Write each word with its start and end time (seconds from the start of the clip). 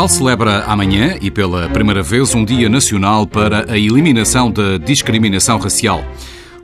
Portugal 0.00 0.08
celebra 0.08 0.64
amanhã 0.64 1.18
e 1.20 1.30
pela 1.30 1.68
primeira 1.68 2.02
vez 2.02 2.34
um 2.34 2.42
Dia 2.42 2.70
Nacional 2.70 3.26
para 3.26 3.70
a 3.70 3.76
Eliminação 3.76 4.50
da 4.50 4.78
Discriminação 4.78 5.58
Racial. 5.58 6.02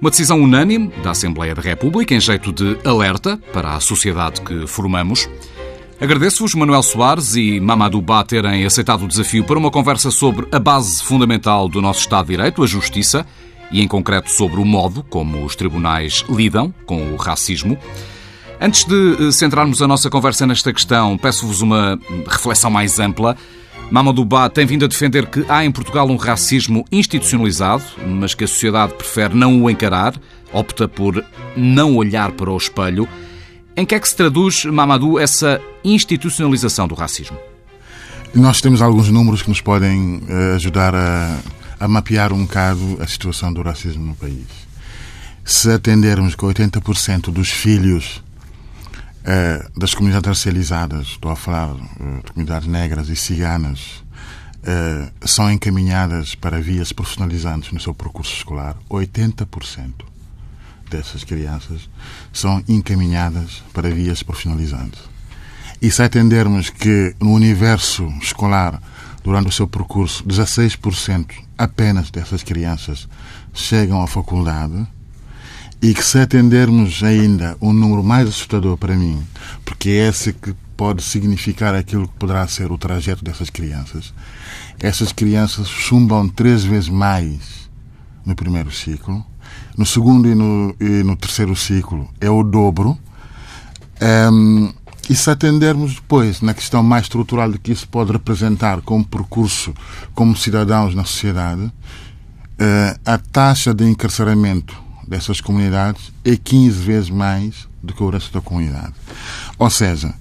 Uma 0.00 0.09
decisão 0.09 0.41
unânime 0.41 0.91
da 1.03 1.11
Assembleia 1.11 1.54
da 1.54 1.61
República 1.61 2.14
em 2.14 2.21
jeito 2.21 2.50
de 2.50 2.79
alerta 2.82 3.39
para 3.53 3.75
a 3.75 3.80
sociedade 3.80 4.41
que 4.41 4.67
formamos. 4.67 5.29
Agradeço-vos, 6.00 6.54
Manuel 6.54 6.82
Soares 6.82 7.36
e 7.36 7.61
Mamadou 7.61 8.00
Ba, 8.00 8.25
terem 8.25 8.64
aceitado 8.64 9.04
o 9.04 9.08
desafio 9.08 9.44
para 9.44 9.58
uma 9.58 9.71
conversa 9.71 10.11
sobre 10.11 10.46
a 10.50 10.58
base 10.58 11.03
fundamental 11.03 11.68
do 11.68 11.82
nosso 11.82 12.00
Estado 12.00 12.29
de 12.29 12.36
Direito, 12.36 12.63
a 12.63 12.66
justiça, 12.66 13.27
e 13.71 13.82
em 13.82 13.89
concreto 13.89 14.30
sobre 14.30 14.61
o 14.61 14.64
modo 14.64 15.03
como 15.03 15.44
os 15.44 15.55
tribunais 15.55 16.25
lidam 16.30 16.72
com 16.86 17.13
o 17.13 17.16
racismo. 17.16 17.77
Antes 18.60 18.84
de 18.84 19.28
eh, 19.28 19.32
centrarmos 19.32 19.82
a 19.82 19.86
nossa 19.86 20.08
conversa 20.08 20.46
nesta 20.46 20.72
questão, 20.72 21.18
peço-vos 21.18 21.60
uma 21.60 21.98
reflexão 22.26 22.70
mais 22.70 22.98
ampla. 22.98 23.36
Mamadou 23.90 24.24
Ba 24.24 24.48
tem 24.48 24.64
vindo 24.64 24.84
a 24.84 24.88
defender 24.88 25.26
que 25.26 25.44
há 25.48 25.64
em 25.64 25.70
Portugal 25.70 26.08
um 26.08 26.16
racismo 26.16 26.84
institucionalizado, 26.90 27.84
mas 28.06 28.34
que 28.34 28.44
a 28.44 28.48
sociedade 28.48 28.94
prefere 28.94 29.34
não 29.34 29.62
o 29.62 29.70
encarar, 29.70 30.14
opta 30.52 30.88
por 30.88 31.22
não 31.54 31.96
olhar 31.96 32.32
para 32.32 32.50
o 32.50 32.56
espelho. 32.56 33.06
Em 33.77 33.84
que 33.84 33.94
é 33.94 34.00
que 34.00 34.08
se 34.08 34.16
traduz, 34.16 34.64
Mamadou, 34.64 35.20
essa 35.20 35.60
institucionalização 35.84 36.88
do 36.88 36.94
racismo? 36.94 37.36
Nós 38.34 38.60
temos 38.62 38.80
alguns 38.80 39.10
números 39.10 39.42
que 39.42 39.50
nos 39.50 39.60
podem 39.60 40.22
eh, 40.28 40.54
ajudar 40.56 40.94
a, 40.94 41.38
a 41.78 41.86
mapear 41.86 42.32
um 42.32 42.44
bocado 42.44 42.98
a 43.00 43.06
situação 43.06 43.52
do 43.52 43.60
racismo 43.60 44.04
no 44.04 44.14
país. 44.14 44.46
Se 45.44 45.70
atendermos 45.70 46.34
que 46.34 46.42
80% 46.42 47.30
dos 47.30 47.50
filhos 47.50 48.22
eh, 49.27 49.66
das 49.77 49.92
comunidades 49.92 50.28
racializadas, 50.28 51.08
estou 51.08 51.32
a 51.32 51.36
falar 51.36 51.74
eh, 51.74 52.22
de 52.24 52.32
comunidades 52.32 52.69
negras 52.69 53.08
e 53.08 53.16
ciganas, 53.16 54.05
eh, 54.62 55.10
são 55.24 55.50
encaminhadas 55.50 56.36
para 56.36 56.60
vias 56.60 56.92
profissionalizantes 56.92 57.72
no 57.72 57.80
seu 57.80 57.92
percurso 57.92 58.32
escolar, 58.32 58.77
80% 58.88 59.92
dessas 60.88 61.24
crianças 61.24 61.91
são 62.32 62.62
encaminhadas 62.69 63.64
para 63.72 63.91
vias 63.91 64.22
profissionalizantes. 64.22 65.00
E 65.82 65.91
se 65.91 66.02
atendermos 66.04 66.70
que 66.70 67.16
no 67.20 67.32
universo 67.32 68.06
escolar, 68.22 68.80
durante 69.24 69.48
o 69.48 69.52
seu 69.52 69.66
percurso, 69.66 70.22
16% 70.24 71.27
apenas 71.58 72.12
dessas 72.12 72.44
crianças 72.44 73.08
chegam 73.52 74.00
à 74.00 74.06
faculdade, 74.06 74.86
e 75.80 75.92
que 75.92 76.02
se 76.02 76.19
atendermos 76.19 77.02
ainda 77.02 77.56
um 77.60 77.72
número 77.72 78.02
mais 78.02 78.28
assustador 78.28 78.77
para 78.77 78.96
mim, 78.96 79.22
porque 79.64 79.91
é 79.91 80.08
esse 80.08 80.32
que 80.32 80.55
pode 80.77 81.02
significar 81.02 81.74
aquilo 81.74 82.08
que 82.08 82.14
poderá 82.14 82.46
ser 82.48 82.70
o 82.70 82.78
trajeto 82.78 83.24
dessas 83.24 83.50
crianças, 83.50 84.12
essas 84.78 85.12
crianças 85.12 85.69
chumbam 85.69 86.28
três 86.28 86.64
vezes 86.64 86.88
mais 86.88 87.69
no 88.24 88.34
primeiro 88.34 88.70
ciclo, 88.70 89.24
no 89.77 89.86
segundo 89.86 90.28
e 90.28 90.34
no, 90.34 90.74
e 90.80 91.02
no 91.02 91.16
terceiro 91.16 91.54
ciclo 91.54 92.08
é 92.20 92.28
o 92.28 92.42
dobro. 92.42 92.98
Um, 94.32 94.72
e 95.08 95.14
se 95.14 95.30
atendermos 95.30 95.94
depois 95.94 96.41
na 96.41 96.52
questão 96.52 96.82
mais 96.82 97.04
estrutural 97.04 97.50
de 97.50 97.58
que 97.58 97.70
isso 97.70 97.86
pode 97.86 98.10
representar 98.10 98.80
como 98.82 99.04
percurso, 99.04 99.72
como 100.14 100.36
cidadãos 100.36 100.94
na 100.94 101.04
sociedade, 101.04 101.62
uh, 101.62 101.72
a 103.04 103.16
taxa 103.16 103.72
de 103.72 103.84
encarceramento 103.84 104.85
dessas 105.06 105.41
comunidades 105.41 106.12
é 106.25 106.37
15 106.37 106.78
vezes 106.83 107.11
mais 107.11 107.69
do 107.83 107.94
que 107.94 108.03
o 108.03 108.11
resto 108.11 108.33
da 108.33 108.41
comunidade. 108.41 108.93
Ou 109.59 109.71
seja, 109.71 110.15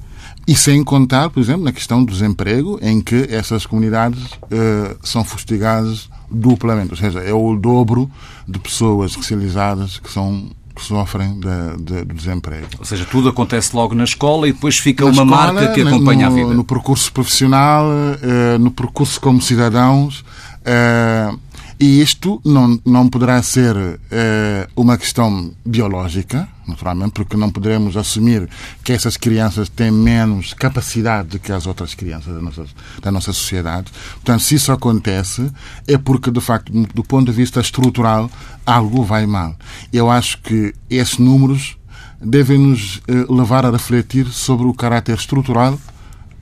e 0.48 0.56
sem 0.56 0.84
contar, 0.84 1.30
por 1.30 1.40
exemplo, 1.40 1.64
na 1.64 1.72
questão 1.72 2.04
do 2.04 2.12
desemprego, 2.12 2.78
em 2.82 3.02
que 3.02 3.28
essas 3.30 3.66
comunidades 3.66 4.22
uh, 4.24 4.98
são 5.02 5.24
fustigadas 5.24 6.08
duplamente. 6.30 6.92
Ou 6.92 6.98
seja, 6.98 7.20
é 7.20 7.34
o 7.34 7.56
dobro 7.56 8.10
de 8.48 8.60
pessoas 8.60 9.16
racializadas 9.16 9.98
que 9.98 10.12
são 10.12 10.52
que 10.76 10.84
sofrem 10.84 11.40
de, 11.40 11.84
de, 11.84 12.04
do 12.04 12.14
desemprego. 12.14 12.68
Ou 12.78 12.86
seja, 12.86 13.06
tudo 13.06 13.30
acontece 13.30 13.74
logo 13.74 13.96
na 13.96 14.04
escola 14.04 14.48
e 14.48 14.52
depois 14.52 14.78
fica 14.78 15.06
na 15.06 15.12
uma 15.12 15.24
escola, 15.24 15.54
marca 15.54 15.74
que 15.74 15.82
acompanha 15.82 16.30
no, 16.30 16.34
a 16.34 16.36
vida. 16.36 16.54
No 16.54 16.66
percurso 16.66 17.12
profissional, 17.14 17.88
uh, 17.88 18.60
no 18.60 18.70
percurso 18.70 19.20
como 19.22 19.42
cidadãos. 19.42 20.20
Uh, 20.66 21.40
e 21.80 22.02
isto 22.02 22.42
não, 22.46 22.80
não 22.86 23.10
poderá 23.10 23.42
ser 23.44 23.76
eh, 24.10 24.68
uma 24.76 24.98
questão 24.98 25.52
biológica, 25.66 26.48
naturalmente, 26.66 27.12
porque 27.12 27.36
não 27.36 27.52
poderemos 27.52 27.98
assumir 27.98 28.48
que 28.84 28.94
essas 28.94 29.18
crianças 29.18 29.68
têm 29.68 29.92
menos 29.92 30.54
capacidade 30.54 31.30
do 31.30 31.40
que 31.40 31.52
as 31.52 31.68
outras 31.68 31.94
crianças 31.94 32.34
da 32.34 32.42
nossa, 32.42 32.66
da 33.02 33.12
nossa 33.12 33.34
sociedade. 33.34 33.92
Portanto, 34.14 34.42
se 34.42 34.56
isso 34.56 34.72
acontece, 34.72 35.52
é 35.86 35.98
porque, 35.98 36.32
de 36.32 36.40
facto, 36.40 36.72
do 36.72 37.04
ponto 37.04 37.30
de 37.30 37.36
vista 37.38 37.60
estrutural, 37.60 38.32
algo 38.66 39.04
vai 39.04 39.26
mal. 39.26 39.56
Eu 39.92 40.10
acho 40.10 40.42
que 40.42 40.74
esses 40.90 41.18
números 41.18 41.78
devem 42.22 42.58
nos 42.58 43.02
eh, 43.08 43.26
levar 43.30 43.66
a 43.66 43.72
refletir 43.72 44.28
sobre 44.28 44.66
o 44.66 44.74
caráter 44.74 45.18
estrutural 45.18 45.78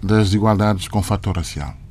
das 0.01 0.25
desigualdades 0.25 0.87
com 0.87 1.01
fator 1.01 1.37
racial. 1.37 1.82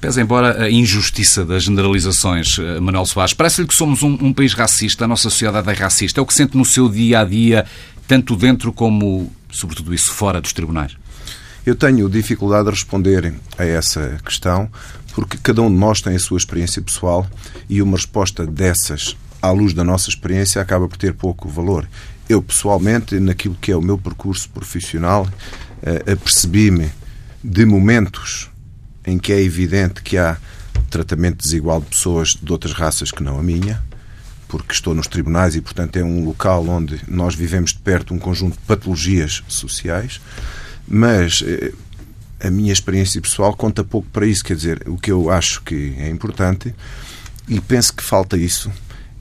Pese 0.00 0.20
embora 0.20 0.64
a 0.64 0.70
injustiça 0.70 1.44
das 1.44 1.64
generalizações, 1.64 2.58
eh, 2.58 2.80
Manuel 2.80 3.06
Soares, 3.06 3.34
parece-lhe 3.34 3.66
que 3.66 3.74
somos 3.74 4.02
um, 4.02 4.12
um, 4.20 4.32
país 4.32 4.52
racista, 4.54 5.04
a 5.04 5.08
nossa 5.08 5.24
sociedade 5.24 5.68
é 5.68 5.72
racista. 5.72 6.20
É 6.20 6.22
o 6.22 6.26
que 6.26 6.34
sente 6.34 6.56
no 6.56 6.64
seu 6.64 6.88
dia 6.88 7.20
a 7.20 7.24
dia, 7.24 7.66
tanto 8.06 8.36
dentro 8.36 8.72
como, 8.72 9.32
sobretudo, 9.50 9.94
isso 9.94 10.12
fora 10.12 10.40
dos 10.40 10.52
tribunais? 10.52 10.96
Eu 11.64 11.74
tenho 11.74 12.08
dificuldade 12.08 12.64
de 12.64 12.70
responder 12.70 13.34
a 13.58 13.64
essa 13.64 14.18
questão, 14.24 14.68
porque 15.14 15.36
cada 15.42 15.62
um 15.62 15.70
de 15.70 15.78
nós 15.78 16.00
tem 16.00 16.16
a 16.16 16.18
sua 16.18 16.38
experiência 16.38 16.80
pessoal 16.80 17.26
e 17.68 17.82
uma 17.82 17.96
resposta 17.96 18.46
dessas, 18.46 19.16
à 19.42 19.50
luz 19.50 19.74
da 19.74 19.84
nossa 19.84 20.08
experiência, 20.08 20.60
acaba 20.60 20.88
por 20.88 20.96
ter 20.96 21.12
pouco 21.12 21.48
valor. 21.48 21.88
Eu, 22.28 22.40
pessoalmente, 22.40 23.18
naquilo 23.20 23.56
que 23.60 23.72
é 23.72 23.76
o 23.76 23.82
meu 23.82 23.98
percurso 23.98 24.48
profissional, 24.50 25.28
eh, 25.82 26.12
apercebi-me 26.12 26.90
de 27.42 27.64
momentos 27.64 28.49
em 29.10 29.18
que 29.18 29.32
é 29.32 29.40
evidente 29.40 30.02
que 30.02 30.16
há 30.16 30.36
tratamento 30.90 31.42
desigual 31.42 31.80
de 31.80 31.86
pessoas 31.86 32.36
de 32.40 32.50
outras 32.52 32.72
raças 32.72 33.10
que 33.10 33.22
não 33.22 33.38
a 33.38 33.42
minha, 33.42 33.82
porque 34.48 34.72
estou 34.72 34.94
nos 34.94 35.06
tribunais 35.06 35.54
e, 35.54 35.60
portanto, 35.60 35.96
é 35.96 36.02
um 36.02 36.24
local 36.24 36.66
onde 36.66 37.00
nós 37.06 37.34
vivemos 37.34 37.72
de 37.72 37.78
perto 37.78 38.12
um 38.12 38.18
conjunto 38.18 38.54
de 38.54 38.64
patologias 38.66 39.42
sociais, 39.46 40.20
mas 40.88 41.44
eh, 41.46 41.72
a 42.40 42.50
minha 42.50 42.72
experiência 42.72 43.20
pessoal 43.20 43.54
conta 43.54 43.84
pouco 43.84 44.08
para 44.10 44.26
isso. 44.26 44.44
Quer 44.44 44.56
dizer, 44.56 44.82
o 44.88 44.96
que 44.96 45.12
eu 45.12 45.30
acho 45.30 45.62
que 45.62 45.94
é 45.98 46.08
importante, 46.08 46.74
e 47.48 47.60
penso 47.60 47.94
que 47.94 48.02
falta 48.02 48.36
isso, 48.36 48.70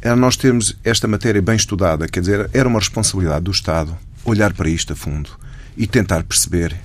é 0.02 0.14
nós 0.16 0.36
termos 0.36 0.76
esta 0.84 1.08
matéria 1.08 1.42
bem 1.42 1.56
estudada. 1.56 2.08
Quer 2.08 2.22
dizer, 2.22 2.50
era 2.54 2.68
uma 2.68 2.80
responsabilidade 2.80 3.46
do 3.46 3.52
Estado 3.52 3.96
olhar 4.26 4.54
para 4.54 4.70
isto 4.70 4.94
a 4.94 4.96
fundo 4.96 5.30
e 5.78 5.86
tentar 5.86 6.24
perceber 6.24 6.76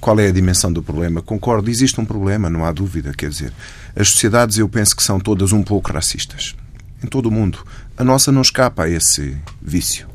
qual 0.00 0.18
é 0.18 0.28
a 0.28 0.32
dimensão 0.32 0.72
do 0.72 0.82
problema? 0.82 1.20
Concordo, 1.20 1.70
existe 1.70 2.00
um 2.00 2.04
problema, 2.04 2.48
não 2.48 2.64
há 2.64 2.72
dúvida. 2.72 3.12
Quer 3.12 3.28
dizer, 3.28 3.52
as 3.94 4.08
sociedades 4.08 4.58
eu 4.58 4.68
penso 4.68 4.96
que 4.96 5.02
são 5.02 5.20
todas 5.20 5.52
um 5.52 5.62
pouco 5.62 5.92
racistas. 5.92 6.56
Em 7.04 7.06
todo 7.06 7.26
o 7.26 7.30
mundo. 7.30 7.58
A 7.96 8.04
nossa 8.04 8.32
não 8.32 8.42
escapa 8.42 8.84
a 8.84 8.88
esse 8.88 9.36
vício. 9.60 10.06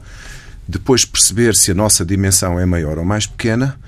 Depois 0.67 1.05
perceber 1.05 1.55
se 1.55 1.71
a 1.71 1.75
nossa 1.75 2.03
dimensão 2.03 2.59
é 2.59 2.65
maior 2.65 2.97
ou 2.97 3.05
mais 3.05 3.27
pequena, 3.27 3.79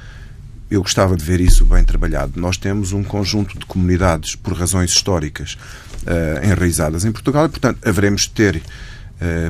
eu 0.69 0.81
gostava 0.81 1.15
de 1.15 1.23
ver 1.23 1.39
isso 1.41 1.65
bem 1.65 1.83
trabalhado. 1.83 2.39
Nós 2.39 2.57
temos 2.57 2.91
um 2.91 3.03
conjunto 3.03 3.57
de 3.57 3.65
comunidades, 3.65 4.35
por 4.35 4.53
razões 4.53 4.91
históricas, 4.91 5.57
uh, 6.03 6.45
enraizadas 6.45 7.05
em 7.05 7.11
Portugal 7.11 7.45
e, 7.45 7.49
portanto, 7.49 7.79
haveremos 7.87 8.23
de 8.23 8.29
ter 8.31 8.55
eh, 8.57 8.61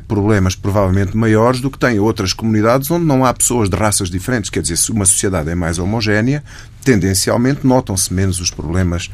problemas 0.08 0.56
provavelmente 0.56 1.16
maiores 1.18 1.60
do 1.60 1.70
que 1.70 1.78
têm 1.78 2.00
outras 2.00 2.32
comunidades 2.32 2.90
onde 2.90 3.06
não 3.06 3.26
há 3.26 3.34
pessoas 3.34 3.70
de 3.70 3.76
raças 3.76 4.10
diferentes. 4.10 4.50
Quer 4.50 4.62
dizer, 4.62 4.78
se 4.78 4.92
uma 4.92 5.06
sociedade 5.06 5.50
é 5.50 5.56
mais 5.56 5.78
homogénea, 5.78 6.44
tendencialmente 6.84 7.68
notam-se 7.68 8.14
menos 8.14 8.40
os 8.40 8.50
problemas 8.50 9.10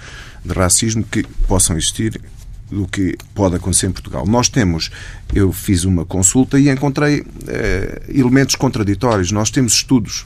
de 0.45 0.53
racismo 0.53 1.03
que 1.03 1.23
possam 1.47 1.75
existir 1.75 2.21
do 2.69 2.87
que 2.87 3.15
pode 3.33 3.55
acontecer 3.55 3.87
em 3.87 3.91
Portugal. 3.91 4.25
Nós 4.25 4.49
temos, 4.49 4.89
eu 5.33 5.51
fiz 5.51 5.83
uma 5.85 6.05
consulta 6.05 6.59
e 6.59 6.69
encontrei 6.69 7.23
eh, 7.47 8.01
elementos 8.09 8.55
contraditórios. 8.55 9.31
Nós 9.31 9.49
temos 9.49 9.73
estudos 9.73 10.25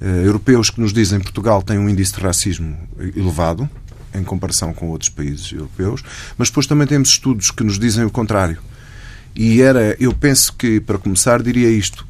eh, 0.00 0.22
europeus 0.24 0.70
que 0.70 0.80
nos 0.80 0.92
dizem 0.92 1.18
que 1.18 1.24
Portugal 1.26 1.62
tem 1.62 1.78
um 1.78 1.88
índice 1.88 2.14
de 2.14 2.20
racismo 2.20 2.76
elevado 3.14 3.68
em 4.14 4.24
comparação 4.24 4.72
com 4.72 4.88
outros 4.88 5.10
países 5.10 5.52
europeus, 5.52 6.02
mas 6.38 6.48
depois 6.48 6.66
também 6.66 6.86
temos 6.86 7.10
estudos 7.10 7.50
que 7.50 7.62
nos 7.62 7.78
dizem 7.78 8.04
o 8.04 8.10
contrário. 8.10 8.58
E 9.36 9.60
era, 9.60 9.94
eu 10.00 10.14
penso 10.14 10.54
que, 10.54 10.80
para 10.80 10.96
começar, 10.96 11.42
diria 11.42 11.68
isto. 11.68 12.06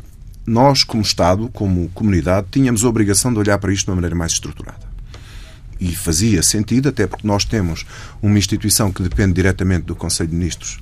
Nós, 0.47 0.85
como 0.85 1.03
Estado, 1.03 1.51
como 1.53 1.89
comunidade, 1.89 2.47
tínhamos 2.53 2.85
a 2.85 2.89
obrigação 2.89 3.33
de 3.33 3.41
olhar 3.41 3.59
para 3.59 3.73
isto 3.73 3.87
de 3.87 3.91
uma 3.91 3.97
maneira 3.97 4.15
mais 4.15 4.31
estruturada. 4.31 4.87
E 5.81 5.95
fazia 5.97 6.41
sentido, 6.41 6.89
até 6.89 7.05
porque 7.05 7.27
nós 7.27 7.45
temos 7.45 7.85
uma 8.23 8.39
instituição 8.39 8.93
que 8.93 9.03
depende 9.03 9.33
diretamente 9.33 9.87
do 9.87 9.97
Conselho 9.97 10.31
de 10.31 10.37
Ministros, 10.37 10.79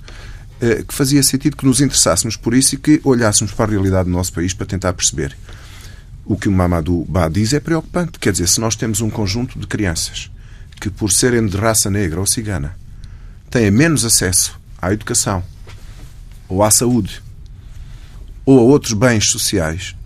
eh, 0.61 0.85
que 0.87 0.93
fazia 0.93 1.23
sentido 1.23 1.56
que 1.56 1.64
nos 1.64 1.81
interessássemos 1.81 2.37
por 2.37 2.52
isso 2.52 2.75
e 2.75 2.79
que 2.79 3.00
olhássemos 3.05 3.52
para 3.52 3.64
a 3.64 3.69
realidade 3.70 4.05
do 4.05 4.14
nosso 4.14 4.32
país 4.35 4.52
para 4.52 4.67
tentar 4.67 4.93
perceber. 4.93 5.35
O 6.26 6.37
que 6.37 6.49
o 6.49 6.52
Mamadou 6.52 7.06
Ba 7.06 7.26
diz 7.31 7.55
é 7.55 7.61
preocupante. 7.61 8.19
Quer 8.19 8.32
dizer, 8.32 8.49
se 8.49 8.61
nós 8.61 8.76
temos 8.76 9.00
um 9.00 9.08
conjunto 9.08 9.58
de 9.58 9.67
crianças 9.67 10.31
que, 10.79 10.91
por 10.91 11.11
serem 11.11 11.46
de 11.46 11.56
raça 11.56 11.88
negra 11.88 12.20
ou 12.20 12.26
cigana, 12.26 12.76
têm 13.50 13.70
menos 13.70 14.05
acesso 14.05 14.61
à 14.81 14.93
educação 14.93 15.43
ou 16.54 16.62
à 16.62 16.70
saúde 16.70 17.20
ou 18.46 18.58
a 18.58 18.62
outros 18.62 18.92
bens 18.92 19.30
sociais, 19.30 19.96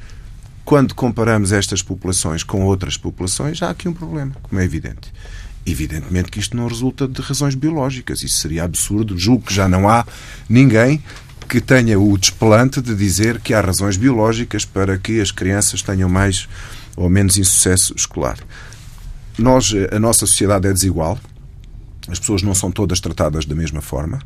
quando 0.64 0.94
comparamos 0.94 1.52
estas 1.52 1.82
populações 1.82 2.42
com 2.42 2.64
outras 2.64 2.96
populações, 2.96 3.62
há 3.62 3.70
aqui 3.70 3.88
um 3.88 3.92
problema, 3.92 4.32
como 4.42 4.60
é 4.60 4.64
evidente. 4.64 5.12
Evidentemente 5.66 6.30
que 6.30 6.38
isto 6.38 6.56
não 6.56 6.66
resulta 6.66 7.06
de 7.06 7.20
razões 7.20 7.54
biológicas. 7.54 8.22
Isso 8.22 8.38
seria 8.38 8.64
absurdo. 8.64 9.18
Julgo 9.18 9.46
que 9.46 9.54
já 9.54 9.68
não 9.68 9.88
há 9.88 10.06
ninguém 10.48 11.02
que 11.48 11.60
tenha 11.60 11.98
o 11.98 12.16
desplante 12.16 12.80
de 12.80 12.94
dizer 12.94 13.40
que 13.40 13.52
há 13.52 13.60
razões 13.60 13.96
biológicas 13.96 14.64
para 14.64 14.96
que 14.96 15.20
as 15.20 15.30
crianças 15.30 15.82
tenham 15.82 16.08
mais 16.08 16.48
ou 16.96 17.10
menos 17.10 17.36
insucesso 17.36 17.94
escolar. 17.96 18.38
Nós, 19.36 19.72
a 19.90 19.98
nossa 19.98 20.26
sociedade 20.26 20.68
é 20.68 20.72
desigual. 20.72 21.18
As 22.08 22.18
pessoas 22.18 22.42
não 22.42 22.54
são 22.54 22.70
todas 22.70 23.00
tratadas 23.00 23.44
da 23.44 23.54
mesma 23.54 23.82
forma. 23.82 24.20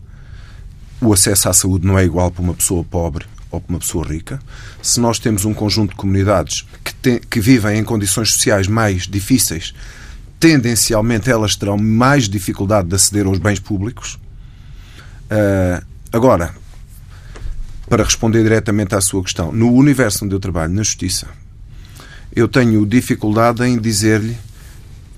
O 1.03 1.13
acesso 1.13 1.49
à 1.49 1.53
saúde 1.53 1.85
não 1.85 1.99
é 1.99 2.05
igual 2.05 2.31
para 2.31 2.43
uma 2.43 2.55
pessoa 2.55 2.85
pobre 2.85 3.27
ou 3.51 3.61
para 3.61 3.73
uma 3.73 3.81
pessoa 3.81 4.07
rica. 4.07 4.39
Se 4.81 5.01
nós 5.01 5.19
temos 5.19 5.45
um 5.45 5.53
conjunto 5.53 5.91
de 5.91 5.97
comunidades 5.97 6.65
que, 7.03 7.19
que 7.19 7.41
vivem 7.41 7.77
em 7.79 7.83
condições 7.83 8.33
sociais 8.33 8.69
mais 8.69 9.09
difíceis, 9.09 9.75
tendencialmente 10.39 11.29
elas 11.29 11.57
terão 11.57 11.77
mais 11.77 12.29
dificuldade 12.29 12.89
de 12.89 12.95
aceder 12.95 13.27
aos 13.27 13.39
bens 13.39 13.59
públicos. 13.59 14.15
Uh, 15.25 15.85
agora, 16.13 16.55
para 17.89 18.05
responder 18.05 18.45
diretamente 18.45 18.95
à 18.95 19.01
sua 19.01 19.25
questão, 19.25 19.51
no 19.51 19.73
universo 19.73 20.25
onde 20.25 20.37
eu 20.37 20.41
trabalho, 20.41 20.73
na 20.73 20.85
Justiça, 20.85 21.27
eu 22.35 22.47
tenho 22.47 22.87
dificuldade 22.87 23.65
em 23.65 23.77
dizer-lhe 23.77 24.37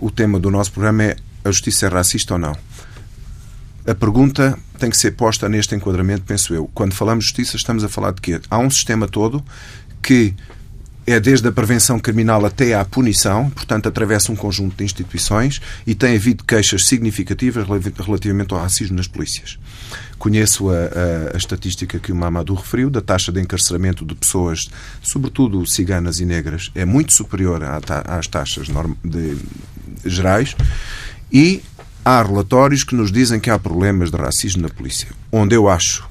o 0.00 0.10
tema 0.10 0.40
do 0.40 0.50
nosso 0.50 0.72
programa 0.72 1.04
é 1.04 1.16
a 1.44 1.50
justiça 1.50 1.86
é 1.86 1.88
racista 1.90 2.34
ou 2.34 2.40
não. 2.40 2.56
A 3.86 3.94
pergunta 3.94 4.58
tem 4.78 4.88
que 4.88 4.96
ser 4.96 5.12
posta 5.12 5.48
neste 5.48 5.74
enquadramento, 5.74 6.22
penso 6.22 6.54
eu. 6.54 6.70
Quando 6.72 6.94
falamos 6.94 7.24
de 7.24 7.30
justiça, 7.30 7.56
estamos 7.56 7.84
a 7.84 7.88
falar 7.88 8.12
de 8.12 8.20
quê? 8.20 8.40
Há 8.50 8.58
um 8.58 8.70
sistema 8.70 9.06
todo 9.06 9.44
que 10.02 10.34
é 11.06 11.20
desde 11.20 11.46
a 11.46 11.52
prevenção 11.52 11.98
criminal 11.98 12.44
até 12.46 12.74
à 12.74 12.84
punição, 12.84 13.50
portanto, 13.50 13.88
atravessa 13.88 14.32
um 14.32 14.36
conjunto 14.36 14.76
de 14.76 14.84
instituições 14.84 15.60
e 15.86 15.94
tem 15.94 16.16
havido 16.16 16.44
queixas 16.44 16.86
significativas 16.86 17.66
relativamente 17.66 18.54
ao 18.54 18.60
racismo 18.60 18.96
nas 18.96 19.06
polícias. 19.06 19.58
Conheço 20.18 20.70
a, 20.70 20.74
a, 20.74 21.34
a 21.34 21.36
estatística 21.36 21.98
que 21.98 22.10
o 22.10 22.16
Mamadou 22.16 22.56
referiu 22.56 22.88
da 22.88 23.02
taxa 23.02 23.30
de 23.30 23.40
encarceramento 23.40 24.04
de 24.04 24.14
pessoas, 24.14 24.70
sobretudo 25.02 25.66
ciganas 25.66 26.20
e 26.20 26.24
negras, 26.24 26.70
é 26.74 26.86
muito 26.86 27.12
superior 27.12 27.60
às 27.62 28.26
taxas 28.26 28.68
de, 29.04 29.36
gerais 30.06 30.56
e 31.30 31.62
há 32.04 32.22
relatórios 32.22 32.84
que 32.84 32.94
nos 32.94 33.10
dizem 33.10 33.40
que 33.40 33.50
há 33.50 33.58
problemas 33.58 34.10
de 34.10 34.16
racismo 34.16 34.62
na 34.62 34.68
polícia. 34.68 35.08
Onde 35.32 35.54
eu 35.54 35.68
acho 35.68 36.08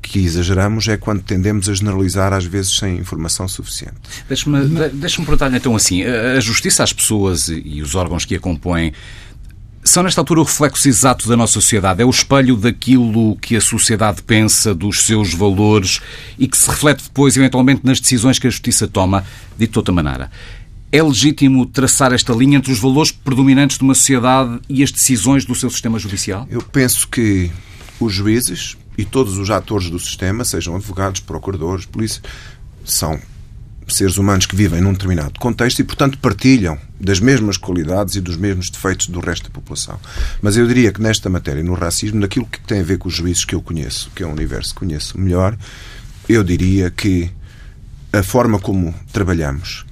que 0.00 0.18
exageramos 0.18 0.88
é 0.88 0.96
quando 0.96 1.22
tendemos 1.22 1.68
a 1.68 1.74
generalizar, 1.74 2.32
às 2.32 2.44
vezes 2.44 2.76
sem 2.76 2.96
informação 2.96 3.46
suficiente. 3.46 3.96
Deixa-me 4.26 4.88
deixa 4.90 5.20
perguntar 5.22 5.52
então 5.52 5.76
assim: 5.76 6.02
a 6.02 6.40
justiça, 6.40 6.82
as 6.82 6.92
pessoas 6.92 7.48
e 7.48 7.82
os 7.82 7.94
órgãos 7.94 8.24
que 8.24 8.34
a 8.34 8.40
compõem 8.40 8.92
são, 9.82 10.02
nesta 10.02 10.20
altura, 10.20 10.40
o 10.40 10.44
reflexo 10.44 10.88
exato 10.88 11.26
da 11.28 11.36
nossa 11.36 11.54
sociedade. 11.54 12.02
É 12.02 12.04
o 12.04 12.10
espelho 12.10 12.54
daquilo 12.56 13.36
que 13.36 13.56
a 13.56 13.60
sociedade 13.60 14.22
pensa, 14.22 14.74
dos 14.74 15.06
seus 15.06 15.32
valores 15.32 16.00
e 16.38 16.46
que 16.46 16.56
se 16.56 16.68
reflete 16.68 17.04
depois, 17.04 17.36
eventualmente, 17.36 17.80
nas 17.82 17.98
decisões 17.98 18.38
que 18.38 18.46
a 18.46 18.50
justiça 18.50 18.86
toma, 18.86 19.24
dito 19.58 19.72
de 19.72 19.78
outra 19.78 19.94
maneira. 19.94 20.30
É 20.92 21.00
legítimo 21.00 21.64
traçar 21.66 22.12
esta 22.12 22.32
linha 22.32 22.58
entre 22.58 22.72
os 22.72 22.80
valores 22.80 23.12
predominantes 23.12 23.78
de 23.78 23.84
uma 23.84 23.94
sociedade 23.94 24.58
e 24.68 24.82
as 24.82 24.90
decisões 24.90 25.44
do 25.44 25.54
seu 25.54 25.70
sistema 25.70 26.00
judicial? 26.00 26.48
Eu 26.50 26.60
penso 26.60 27.06
que 27.06 27.48
os 28.00 28.12
juízes 28.12 28.76
e 28.98 29.04
todos 29.04 29.38
os 29.38 29.50
atores 29.50 29.88
do 29.88 30.00
sistema, 30.00 30.44
sejam 30.44 30.74
advogados, 30.74 31.20
procuradores, 31.20 31.86
polícia, 31.86 32.20
são 32.84 33.20
seres 33.86 34.16
humanos 34.16 34.46
que 34.46 34.56
vivem 34.56 34.80
num 34.80 34.92
determinado 34.92 35.38
contexto 35.38 35.78
e, 35.78 35.84
portanto, 35.84 36.18
partilham 36.18 36.76
das 36.98 37.20
mesmas 37.20 37.56
qualidades 37.56 38.16
e 38.16 38.20
dos 38.20 38.36
mesmos 38.36 38.68
defeitos 38.68 39.06
do 39.06 39.20
resto 39.20 39.44
da 39.44 39.50
população. 39.50 39.98
Mas 40.42 40.56
eu 40.56 40.66
diria 40.66 40.92
que 40.92 41.00
nesta 41.00 41.30
matéria, 41.30 41.62
no 41.62 41.74
racismo, 41.74 42.18
naquilo 42.18 42.46
que 42.46 42.58
tem 42.60 42.80
a 42.80 42.84
ver 42.84 42.98
com 42.98 43.08
os 43.08 43.14
juízes 43.14 43.44
que 43.44 43.54
eu 43.54 43.62
conheço, 43.62 44.10
que 44.12 44.24
é 44.24 44.26
um 44.26 44.32
universo 44.32 44.74
que 44.74 44.80
conheço 44.80 45.18
melhor, 45.20 45.56
eu 46.28 46.42
diria 46.42 46.90
que 46.90 47.30
a 48.12 48.24
forma 48.24 48.58
como 48.58 48.92
trabalhamos 49.12 49.84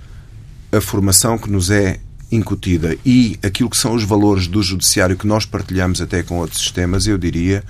a 0.73 0.81
formação 0.81 1.39
que 1.39 1.51
nos 1.51 1.71
é 1.71 1.99
incutida 2.31 2.97
e 3.05 3.39
aquilo 3.43 3.71
que 3.71 3.77
são 3.77 3.95
os 3.95 4.05
valores 4.05 4.47
do 4.47 4.63
judiciário 4.63 5.17
que 5.17 5.27
nós 5.27 5.47
partilhamos 5.47 6.01
até 6.01 6.23
com 6.23 6.39
outros 6.39 6.61
sistemas, 6.61 7.07
eu 7.07 7.17
diria, 7.17 7.65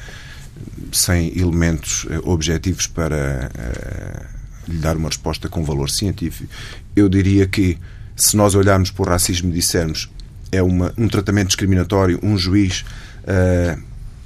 sem 0.93 1.39
elementos 1.39 2.07
eh, 2.11 2.19
objetivos 2.25 2.87
para 2.89 3.51
uh, 3.55 4.71
lhe 4.71 4.79
dar 4.79 4.97
uma 4.97 5.09
resposta 5.09 5.49
com 5.49 5.65
valor 5.65 5.91
científico, 5.91 6.51
eu 6.97 7.09
diria 7.09 7.47
que 7.47 7.79
se 8.17 8.37
nós 8.37 8.57
olharmos 8.57 8.91
para 8.91 9.03
o 9.03 9.09
racismo 9.09 9.51
e 9.51 9.53
dissermos 9.53 10.11
é 10.51 10.63
uma, 10.63 10.93
um 10.99 11.07
tratamento 11.07 11.49
discriminatório, 11.49 12.19
um 12.23 12.37
juiz 12.37 12.85
uh, 13.23 13.81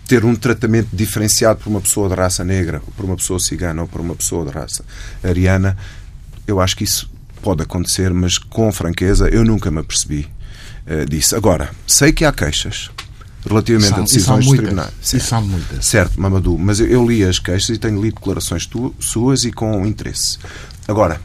ter 0.06 0.24
um 0.24 0.34
tratamento 0.34 0.88
diferenciado 0.92 1.60
por 1.60 1.68
uma 1.68 1.80
pessoa 1.80 2.08
de 2.08 2.14
raça 2.14 2.42
negra, 2.42 2.80
por 2.96 3.04
uma 3.04 3.16
pessoa 3.16 3.38
cigana 3.38 3.82
ou 3.82 3.88
por 3.88 4.00
uma 4.00 4.14
pessoa 4.14 4.46
de 4.46 4.50
raça 4.50 4.84
ariana, 5.22 5.76
eu 6.46 6.60
acho 6.60 6.76
que 6.76 6.84
isso 6.84 7.11
pode 7.42 7.62
acontecer, 7.62 8.12
mas 8.12 8.38
com 8.38 8.72
franqueza 8.72 9.28
eu 9.28 9.44
nunca 9.44 9.70
me 9.70 9.80
apercebi 9.80 10.28
uh, 10.86 11.04
disso. 11.04 11.36
Agora, 11.36 11.70
sei 11.86 12.12
que 12.12 12.24
há 12.24 12.32
queixas 12.32 12.90
relativamente 13.44 13.90
são, 13.90 13.98
a 13.98 14.04
decisões 14.04 14.46
dos 14.46 14.56
tribunais. 14.56 14.92
Certo, 15.02 15.24
são 15.24 15.42
muitas. 15.42 15.84
Certo, 15.84 16.20
Mamadou, 16.20 16.56
mas 16.56 16.80
eu, 16.80 16.86
eu, 16.86 17.06
li 17.06 17.24
as 17.24 17.38
queixas 17.38 17.76
e 17.76 17.78
tenho 17.78 18.00
lido 18.00 18.14
declarações 18.14 18.66
tu, 18.66 18.94
suas 18.98 19.44
e 19.44 19.52
com 19.52 19.84
interesse. 19.84 20.38
Agora, 20.86 21.20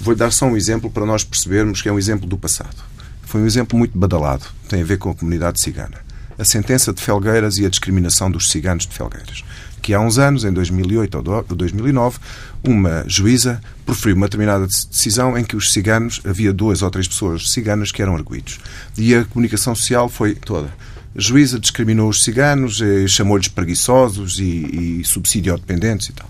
vou-lhe 0.00 0.18
dar 0.18 0.30
só 0.30 0.46
um 0.46 0.56
exemplo 0.56 0.90
para 0.90 1.04
nós 1.04 1.24
percebermos 1.24 1.82
que 1.82 1.88
é 1.88 1.92
um 1.92 1.98
exemplo 1.98 2.26
do 2.26 2.38
passado. 2.38 2.76
Foi 3.22 3.40
um 3.40 3.46
exemplo 3.46 3.76
muito 3.76 3.98
badalado, 3.98 4.46
tem 4.68 4.80
a 4.80 4.84
ver 4.84 4.98
com 4.98 5.10
a 5.10 5.14
comunidade 5.14 5.60
cigana. 5.60 5.98
A 6.38 6.44
sentença 6.44 6.92
de 6.92 7.02
Felgueiras 7.02 7.58
e 7.58 7.66
a 7.66 7.68
discriminação 7.68 8.30
dos 8.30 8.50
ciganos 8.50 8.86
de 8.86 8.94
Felgueiras 8.94 9.42
que 9.86 9.94
há 9.94 10.00
uns 10.00 10.18
anos, 10.18 10.44
em 10.44 10.52
2008 10.52 11.14
ou 11.14 11.44
2009, 11.44 12.18
uma 12.64 13.04
juíza 13.06 13.60
proferiu 13.84 14.16
uma 14.16 14.26
determinada 14.26 14.66
decisão 14.66 15.38
em 15.38 15.44
que 15.44 15.54
os 15.54 15.72
ciganos, 15.72 16.20
havia 16.24 16.52
duas 16.52 16.82
ou 16.82 16.90
três 16.90 17.06
pessoas 17.06 17.52
ciganas 17.52 17.92
que 17.92 18.02
eram 18.02 18.16
arguídos. 18.16 18.58
E 18.98 19.14
a 19.14 19.24
comunicação 19.24 19.76
social 19.76 20.08
foi 20.08 20.34
toda. 20.34 20.74
A 21.16 21.20
juíza 21.20 21.60
discriminou 21.60 22.08
os 22.08 22.24
ciganos, 22.24 22.80
eh, 22.82 23.06
chamou-lhes 23.06 23.46
preguiçosos 23.46 24.40
e, 24.40 24.98
e 25.00 25.04
subsídio-dependentes 25.04 26.08
e 26.08 26.12
tal. 26.14 26.28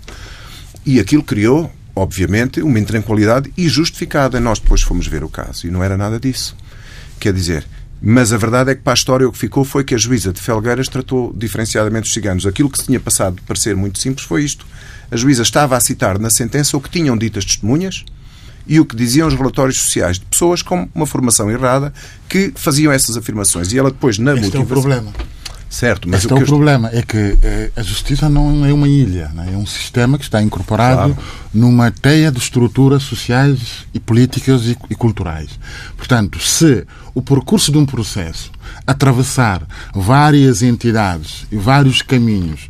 E 0.85 0.99
aquilo 0.99 1.23
criou, 1.23 1.73
obviamente, 1.95 2.61
uma 2.61 2.77
intranquilidade 2.77 3.51
e 3.57 3.67
justificada. 3.67 4.39
Nós 4.39 4.59
depois 4.59 4.83
fomos 4.83 5.07
ver 5.07 5.23
o 5.23 5.29
caso 5.29 5.65
e 5.65 5.71
não 5.71 5.83
era 5.83 5.97
nada 5.97 6.19
disso. 6.19 6.55
Quer 7.19 7.33
dizer, 7.33 7.65
mas 8.01 8.31
a 8.31 8.37
verdade 8.37 8.71
é 8.71 8.75
que 8.75 8.81
para 8.81 8.93
a 8.93 8.95
história 8.95 9.27
o 9.27 9.31
que 9.31 9.37
ficou 9.37 9.63
foi 9.63 9.83
que 9.83 9.95
a 9.95 9.97
juíza 9.97 10.31
de 10.31 10.39
Felgueiras 10.39 10.87
tratou 10.87 11.33
diferenciadamente 11.35 12.07
os 12.07 12.13
ciganos. 12.13 12.45
Aquilo 12.45 12.69
que 12.69 12.77
se 12.77 12.85
tinha 12.85 12.99
passado 12.99 13.37
de 13.37 13.41
parecer 13.41 13.75
muito 13.75 13.99
simples 13.99 14.25
foi 14.25 14.43
isto. 14.43 14.65
A 15.09 15.15
juíza 15.15 15.41
estava 15.41 15.75
a 15.75 15.79
citar 15.79 16.19
na 16.19 16.29
sentença 16.29 16.77
o 16.77 16.81
que 16.81 16.89
tinham 16.89 17.17
dito 17.17 17.39
as 17.39 17.45
testemunhas 17.45 18.05
e 18.67 18.79
o 18.79 18.85
que 18.85 18.95
diziam 18.95 19.27
os 19.27 19.33
relatórios 19.33 19.79
sociais 19.79 20.19
de 20.19 20.25
pessoas 20.25 20.61
com 20.61 20.87
uma 20.93 21.07
formação 21.07 21.49
errada 21.49 21.93
que 22.27 22.51
faziam 22.55 22.91
essas 22.91 23.17
afirmações. 23.17 23.71
E 23.71 23.79
ela 23.79 23.89
depois, 23.89 24.19
na 24.19 24.33
este 24.33 24.57
motivação... 24.57 24.61
é 24.61 24.63
o 24.63 24.67
problema. 24.67 25.13
Certo, 25.69 26.07
mas 26.07 26.21
este 26.21 26.33
o 26.33 26.37
é 26.37 26.43
o 26.43 26.45
problema, 26.45 26.89
é 26.93 27.01
que 27.01 27.37
eh, 27.43 27.71
a 27.75 27.81
justiça 27.81 28.29
não 28.29 28.65
é 28.65 28.71
uma 28.71 28.87
ilha, 28.87 29.31
é? 29.45 29.53
é 29.53 29.57
um 29.57 29.65
sistema 29.65 30.17
que 30.17 30.23
está 30.23 30.41
incorporado 30.41 31.13
claro. 31.13 31.17
numa 31.53 31.91
teia 31.91 32.31
de 32.31 32.39
estruturas 32.39 33.03
sociais 33.03 33.85
e 33.93 33.99
políticas 33.99 34.63
e, 34.65 34.77
e, 34.89 34.95
culturais. 34.95 35.59
Portanto, 35.97 36.39
se 36.39 36.85
o 37.13 37.21
percurso 37.21 37.71
de 37.71 37.77
um 37.77 37.85
processo 37.85 38.49
atravessar 38.85 39.67
várias 39.93 40.61
entidades 40.61 41.45
e 41.51 41.57
vários 41.57 42.01
caminhos 42.01 42.69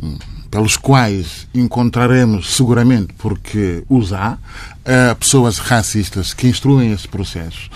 hum, 0.00 0.18
pelos 0.50 0.76
quais 0.76 1.48
encontraremos 1.54 2.54
seguramente, 2.54 3.14
porque 3.16 3.84
os 3.88 4.12
há, 4.12 4.36
eh, 4.84 5.14
pessoas 5.14 5.58
racistas 5.58 6.34
que 6.34 6.46
instruem 6.46 6.92
esse 6.92 7.08
processo, 7.08 7.70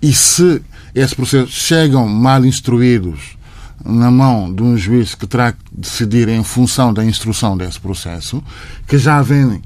e 0.00 0.12
se 0.12 0.62
esses 0.94 1.14
processos 1.14 1.52
chegam 1.52 2.06
mal 2.06 2.44
instruídos 2.44 3.41
na 3.84 4.10
mão 4.10 4.52
de 4.52 4.62
um 4.62 4.76
juiz 4.76 5.14
que 5.14 5.26
terá 5.26 5.52
que 5.52 5.58
decidir 5.72 6.28
em 6.28 6.42
função 6.42 6.92
da 6.92 7.04
instrução 7.04 7.56
desse 7.56 7.80
processo, 7.80 8.42
que 8.86 8.98
já 8.98 9.20
vem 9.22 9.62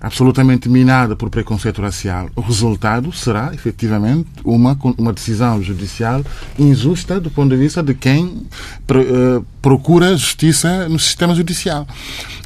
absolutamente 0.00 0.68
minada 0.68 1.16
por 1.16 1.30
preconceito 1.30 1.80
racial, 1.80 2.28
o 2.36 2.40
resultado 2.40 3.12
será, 3.12 3.52
efetivamente, 3.54 4.28
uma, 4.44 4.78
uma 4.98 5.12
decisão 5.12 5.62
judicial 5.62 6.22
injusta 6.58 7.18
do 7.18 7.30
ponto 7.30 7.50
de 7.50 7.56
vista 7.56 7.82
de 7.82 7.94
quem 7.94 8.26
uh, 8.26 9.44
procura 9.62 10.16
justiça 10.16 10.88
no 10.88 10.98
sistema 10.98 11.34
judicial. 11.34 11.86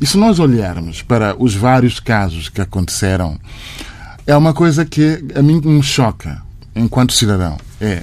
E 0.01 0.07
se 0.07 0.17
nós 0.17 0.39
olharmos 0.39 1.03
para 1.03 1.35
os 1.37 1.55
vários 1.55 1.99
casos 1.99 2.49
que 2.49 2.61
aconteceram, 2.61 3.39
é 4.27 4.37
uma 4.37 4.55
coisa 4.55 4.85
que 4.85 5.23
a 5.35 5.43
mim 5.43 5.61
me 5.63 5.83
choca, 5.83 6.41
enquanto 6.75 7.13
cidadão. 7.13 7.59
É 7.81 8.03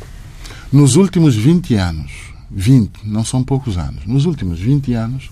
nos 0.72 0.98
últimos 0.98 1.34
20 1.36 1.76
anos, 1.76 2.12
20, 2.50 3.02
não 3.06 3.24
são 3.24 3.44
poucos 3.44 3.78
anos, 3.78 4.06
nos 4.06 4.26
últimos 4.26 4.60
20 4.60 4.94
anos, 4.94 5.30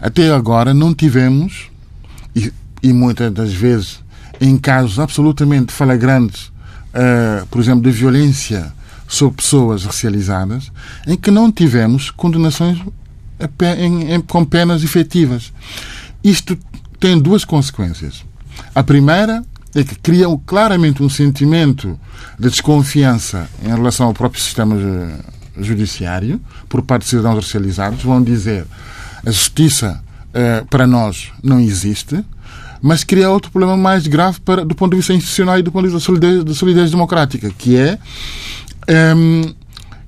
até 0.00 0.30
agora 0.30 0.74
não 0.74 0.94
tivemos, 0.94 1.70
e, 2.34 2.52
e 2.82 2.92
muitas 2.92 3.32
das 3.32 3.52
vezes 3.52 4.00
em 4.40 4.56
casos 4.58 4.98
absolutamente 4.98 5.72
flagrantes, 5.72 6.46
uh, 6.46 7.46
por 7.50 7.60
exemplo, 7.60 7.82
de 7.82 7.90
violência 7.90 8.72
sobre 9.08 9.36
pessoas 9.36 9.84
racializadas, 9.84 10.70
em 11.06 11.16
que 11.16 11.30
não 11.30 11.50
tivemos 11.50 12.10
condenações 12.10 12.78
em, 13.78 14.14
em, 14.14 14.20
com 14.20 14.44
penas 14.44 14.82
efetivas. 14.82 15.52
Isto 16.22 16.58
tem 16.98 17.18
duas 17.18 17.44
consequências. 17.44 18.24
A 18.74 18.82
primeira 18.82 19.44
é 19.74 19.84
que 19.84 19.94
cria 19.96 20.26
claramente 20.44 21.02
um 21.02 21.08
sentimento 21.08 21.98
de 22.38 22.48
desconfiança 22.48 23.48
em 23.62 23.68
relação 23.68 24.06
ao 24.06 24.14
próprio 24.14 24.42
sistema 24.42 24.74
judiciário 25.58 26.40
por 26.68 26.82
parte 26.82 27.02
de 27.02 27.10
cidadãos 27.10 27.36
racializados. 27.36 28.02
Vão 28.02 28.22
dizer 28.22 28.66
a 29.24 29.30
justiça 29.30 30.02
eh, 30.32 30.64
para 30.68 30.86
nós 30.86 31.32
não 31.42 31.58
existe, 31.58 32.24
mas 32.82 33.02
cria 33.02 33.30
outro 33.30 33.50
problema 33.50 33.76
mais 33.76 34.06
grave 34.06 34.40
para, 34.40 34.64
do 34.64 34.74
ponto 34.74 34.90
de 34.90 34.98
vista 34.98 35.12
institucional 35.12 35.58
e 35.58 35.62
do 35.62 35.72
ponto 35.72 35.88
de 35.88 35.92
vista 35.92 35.98
da 35.98 36.04
solidez, 36.04 36.44
da 36.44 36.54
solidez 36.54 36.90
democrática, 36.90 37.50
que 37.56 37.76
é 37.76 37.98
ehm, 38.86 39.54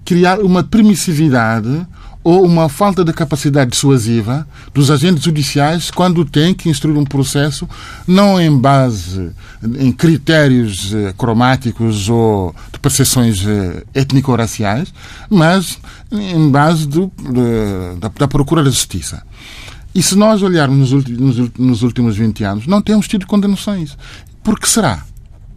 criar 0.04 0.40
uma 0.40 0.62
permissividade 0.62 1.86
ou 2.28 2.44
uma 2.44 2.68
falta 2.68 3.02
de 3.02 3.10
capacidade 3.10 3.70
dissuasiva 3.70 4.46
dos 4.74 4.90
agentes 4.90 5.24
judiciais 5.24 5.90
quando 5.90 6.26
têm 6.26 6.52
que 6.52 6.68
instruir 6.68 6.98
um 6.98 7.04
processo 7.04 7.66
não 8.06 8.38
em 8.38 8.54
base 8.54 9.30
em 9.78 9.90
critérios 9.90 10.92
eh, 10.94 11.14
cromáticos 11.16 12.10
ou 12.10 12.54
de 12.70 12.78
percepções 12.80 13.42
eh, 13.46 13.82
étnico-raciais, 13.94 14.92
mas 15.30 15.78
em 16.12 16.50
base 16.50 16.86
do, 16.86 17.10
da, 17.98 18.08
da 18.08 18.28
procura 18.28 18.62
da 18.62 18.68
justiça. 18.68 19.22
E 19.94 20.02
se 20.02 20.14
nós 20.14 20.42
olharmos 20.42 20.78
nos 20.78 20.92
últimos, 20.92 21.50
nos 21.58 21.82
últimos 21.82 22.14
20 22.14 22.44
anos, 22.44 22.66
não 22.66 22.82
temos 22.82 23.08
tido 23.08 23.26
condenações. 23.26 23.96
Por 24.44 24.60
que 24.60 24.68
será? 24.68 25.02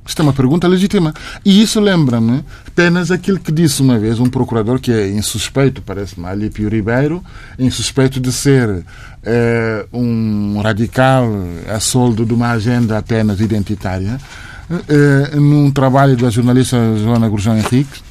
Isto 0.05 0.21
é 0.21 0.23
uma 0.23 0.33
pergunta 0.33 0.67
legítima. 0.67 1.13
E 1.45 1.61
isso 1.61 1.79
lembra-me 1.79 2.43
apenas 2.67 3.11
aquilo 3.11 3.39
que 3.39 3.51
disse 3.51 3.81
uma 3.81 3.99
vez 3.99 4.19
um 4.19 4.29
procurador 4.29 4.79
que 4.79 4.91
é 4.91 5.09
insuspeito, 5.09 5.81
parece-me, 5.81 6.25
Alípio 6.25 6.67
Ribeiro, 6.67 7.23
insuspeito 7.57 8.19
de 8.19 8.31
ser 8.31 8.83
eh, 9.23 9.85
um 9.93 10.59
radical 10.61 11.25
a 11.67 11.79
soldo 11.79 12.25
de 12.25 12.33
uma 12.33 12.51
agenda 12.51 12.97
apenas 12.97 13.39
identitária, 13.39 14.19
eh, 14.89 15.35
num 15.35 15.69
trabalho 15.69 16.17
da 16.17 16.29
jornalista 16.29 16.77
Joana 16.97 17.29
Gurjão 17.29 17.57
Henrique. 17.57 18.01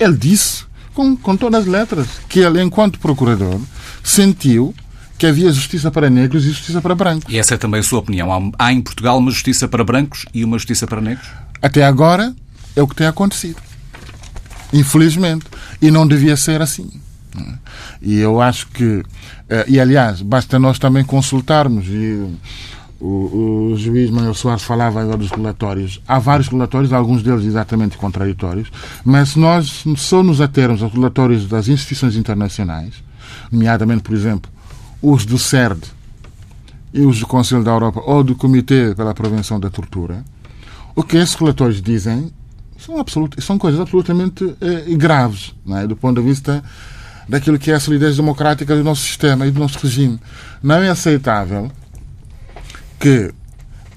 Ele 0.00 0.16
disse, 0.16 0.64
com, 0.92 1.16
com 1.16 1.36
todas 1.36 1.62
as 1.62 1.66
letras, 1.66 2.08
que 2.28 2.40
ele, 2.40 2.60
enquanto 2.60 2.98
procurador, 2.98 3.60
sentiu 4.02 4.74
que 5.18 5.26
havia 5.26 5.52
justiça 5.52 5.90
para 5.90 6.10
negros 6.10 6.44
e 6.44 6.48
justiça 6.48 6.80
para 6.80 6.94
brancos. 6.94 7.32
E 7.32 7.38
essa 7.38 7.54
é 7.54 7.56
também 7.56 7.80
a 7.80 7.82
sua 7.82 8.00
opinião. 8.00 8.52
Há 8.58 8.72
em 8.72 8.80
Portugal 8.80 9.18
uma 9.18 9.30
justiça 9.30 9.68
para 9.68 9.84
brancos 9.84 10.24
e 10.34 10.44
uma 10.44 10.58
justiça 10.58 10.86
para 10.86 11.00
negros? 11.00 11.26
Até 11.62 11.84
agora 11.84 12.34
é 12.74 12.82
o 12.82 12.88
que 12.88 12.94
tem 12.94 13.06
acontecido. 13.06 13.60
Infelizmente. 14.72 15.46
E 15.80 15.90
não 15.90 16.06
devia 16.06 16.36
ser 16.36 16.60
assim. 16.60 16.90
E 18.02 18.18
eu 18.18 18.40
acho 18.40 18.68
que. 18.68 19.02
Eh, 19.48 19.64
e 19.68 19.80
aliás, 19.80 20.20
basta 20.20 20.58
nós 20.58 20.78
também 20.78 21.04
consultarmos. 21.04 21.86
E 21.86 22.26
o, 23.00 23.72
o 23.72 23.76
juiz 23.76 24.10
Manuel 24.10 24.34
Soares 24.34 24.62
falava 24.62 25.00
agora 25.00 25.18
dos 25.18 25.30
relatórios. 25.30 26.00
Há 26.06 26.18
vários 26.18 26.48
relatórios, 26.48 26.92
alguns 26.92 27.22
deles 27.22 27.44
exatamente 27.44 27.96
contraditórios, 27.98 28.70
mas 29.04 29.30
se 29.30 29.38
nós 29.38 29.84
só 29.96 30.22
nos 30.22 30.40
atermos 30.40 30.82
aos 30.82 30.92
relatórios 30.92 31.46
das 31.46 31.68
instituições 31.68 32.16
internacionais, 32.16 32.94
nomeadamente, 33.50 34.02
por 34.02 34.14
exemplo, 34.14 34.50
os 35.04 35.26
do 35.26 35.38
CERD 35.38 35.82
e 36.92 37.02
os 37.02 37.20
do 37.20 37.26
Conselho 37.26 37.62
da 37.62 37.72
Europa 37.72 38.02
ou 38.06 38.24
do 38.24 38.34
Comitê 38.34 38.94
pela 38.94 39.12
Prevenção 39.12 39.60
da 39.60 39.68
Tortura, 39.68 40.24
o 40.94 41.02
que 41.02 41.18
esses 41.18 41.34
relatórios 41.34 41.82
dizem 41.82 42.32
são, 42.78 42.98
absolut, 42.98 43.40
são 43.42 43.58
coisas 43.58 43.80
absolutamente 43.80 44.56
eh, 44.60 44.94
graves, 44.94 45.54
é? 45.68 45.86
do 45.86 45.96
ponto 45.96 46.20
de 46.20 46.26
vista 46.26 46.62
daquilo 47.28 47.58
que 47.58 47.70
é 47.70 47.74
a 47.74 47.80
solidez 47.80 48.16
democrática 48.16 48.74
do 48.74 48.82
nosso 48.82 49.02
sistema 49.02 49.46
e 49.46 49.50
do 49.50 49.60
nosso 49.60 49.78
regime. 49.78 50.18
Não 50.62 50.76
é 50.76 50.88
aceitável 50.88 51.70
que 52.98 53.32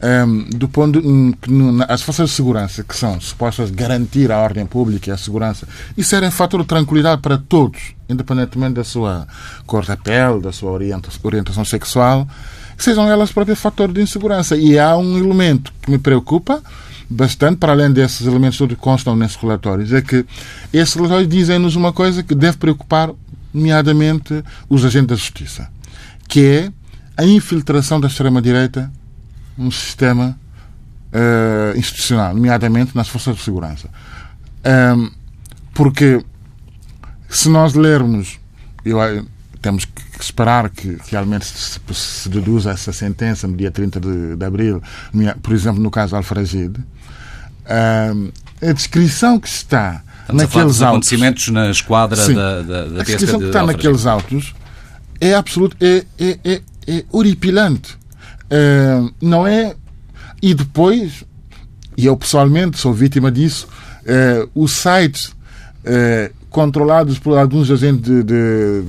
um, 0.02 0.50
do 0.50 0.70
ponto 0.70 1.02
que 1.02 1.52
as 1.88 2.02
forças 2.02 2.30
de 2.30 2.36
segurança 2.36 2.84
que 2.84 2.96
são 2.96 3.20
supostas 3.20 3.72
garantir 3.72 4.32
a 4.32 4.40
ordem 4.40 4.66
pública 4.66 5.10
e 5.10 5.14
a 5.14 5.18
segurança 5.18 5.68
e 5.98 6.04
serem 6.04 6.30
fator 6.30 6.62
de 6.62 6.68
tranquilidade 6.68 7.22
para 7.22 7.38
todos, 7.38 7.96
independentemente 8.10 8.74
da 8.74 8.84
sua 8.84 9.28
cor 9.66 9.86
da 9.86 9.98
pele, 9.98 10.42
da 10.42 10.52
sua 10.52 10.72
orientação, 10.72 11.66
sexual, 11.66 12.28
sejam 12.78 13.10
elas 13.10 13.32
próprias 13.32 13.60
fator 13.60 13.92
de 13.92 14.02
insegurança. 14.02 14.56
E 14.56 14.78
há 14.78 14.98
um 14.98 15.18
elemento 15.18 15.74
que 15.82 15.92
me 15.92 15.98
preocupa 15.98 16.62
bastante, 17.10 17.58
para 17.58 17.72
além 17.72 17.92
desses 17.92 18.28
elementos 18.28 18.58
que 18.58 18.76
constam 18.76 19.16
nesses 19.16 19.38
relatórios, 19.38 19.94
é 19.94 20.02
que 20.02 20.26
esses 20.74 20.94
relatórios 20.94 21.30
dizem-nos 21.30 21.76
uma 21.76 21.94
coisa 21.94 22.22
que 22.22 22.36
deve 22.36 22.58
preocupar, 22.58 23.12
nomeadamente, 23.54 24.44
os 24.70 24.84
agentes 24.84 25.08
da 25.08 25.16
justiça, 25.16 25.70
que 26.28 26.46
é 26.46 26.72
a 27.16 27.26
infiltração 27.26 28.00
da 28.00 28.08
extrema-direita 28.08 28.92
um 29.58 29.72
sistema 29.72 30.38
uh, 31.12 31.78
institucional, 31.78 32.34
nomeadamente 32.34 32.96
nas 32.96 33.08
forças 33.08 33.36
de 33.36 33.42
segurança. 33.42 33.90
Um, 34.96 35.10
porque 35.74 36.24
se 37.30 37.50
nós 37.50 37.74
lermos, 37.74 38.40
eu, 38.84 38.98
temos 39.62 39.86
que 39.86 40.22
esperar 40.22 40.70
que 40.70 40.98
realmente 41.10 41.46
se, 41.46 41.80
se 41.94 42.30
deduza 42.30 42.72
essa 42.72 42.92
sentença 42.94 43.48
no 43.48 43.56
dia 43.56 43.72
30 43.72 44.00
de, 44.00 44.36
de 44.36 44.46
abril, 44.46 44.82
por 45.42 45.54
exemplo, 45.54 45.82
no 45.82 45.92
caso 45.92 46.16
Alfragide, 46.16 46.80
a 47.66 48.74
descrição 48.74 49.40
que 49.40 49.48
está 49.48 50.04
Estamos 50.22 50.44
naqueles 50.44 50.82
autos. 50.82 50.82
acontecimentos 50.82 51.48
na 51.50 51.70
esquadra 51.70 52.18
sim, 52.18 52.34
da, 52.34 52.62
da, 52.62 52.86
da 52.86 53.02
A 53.02 53.04
descrição 53.04 53.40
que 53.40 53.46
está 53.46 53.66
naqueles 53.66 54.06
autos 54.06 54.54
é 55.22 55.34
absoluto, 55.34 55.78
é, 55.80 56.06
é, 56.20 56.40
é, 56.44 56.62
é 56.88 57.06
horripilante. 57.12 57.98
Não 59.22 59.48
é. 59.48 59.76
E 60.42 60.54
depois, 60.54 61.24
e 61.98 62.06
eu 62.06 62.16
pessoalmente 62.16 62.78
sou 62.78 62.94
vítima 62.94 63.32
disso, 63.32 63.68
uh, 64.04 64.50
os 64.54 64.72
sites 64.72 65.28
uh, 65.28 66.34
controlados 66.50 67.20
por 67.20 67.38
alguns 67.38 67.70
agentes 67.70 68.04
de, 68.04 68.24
de, 68.24 68.82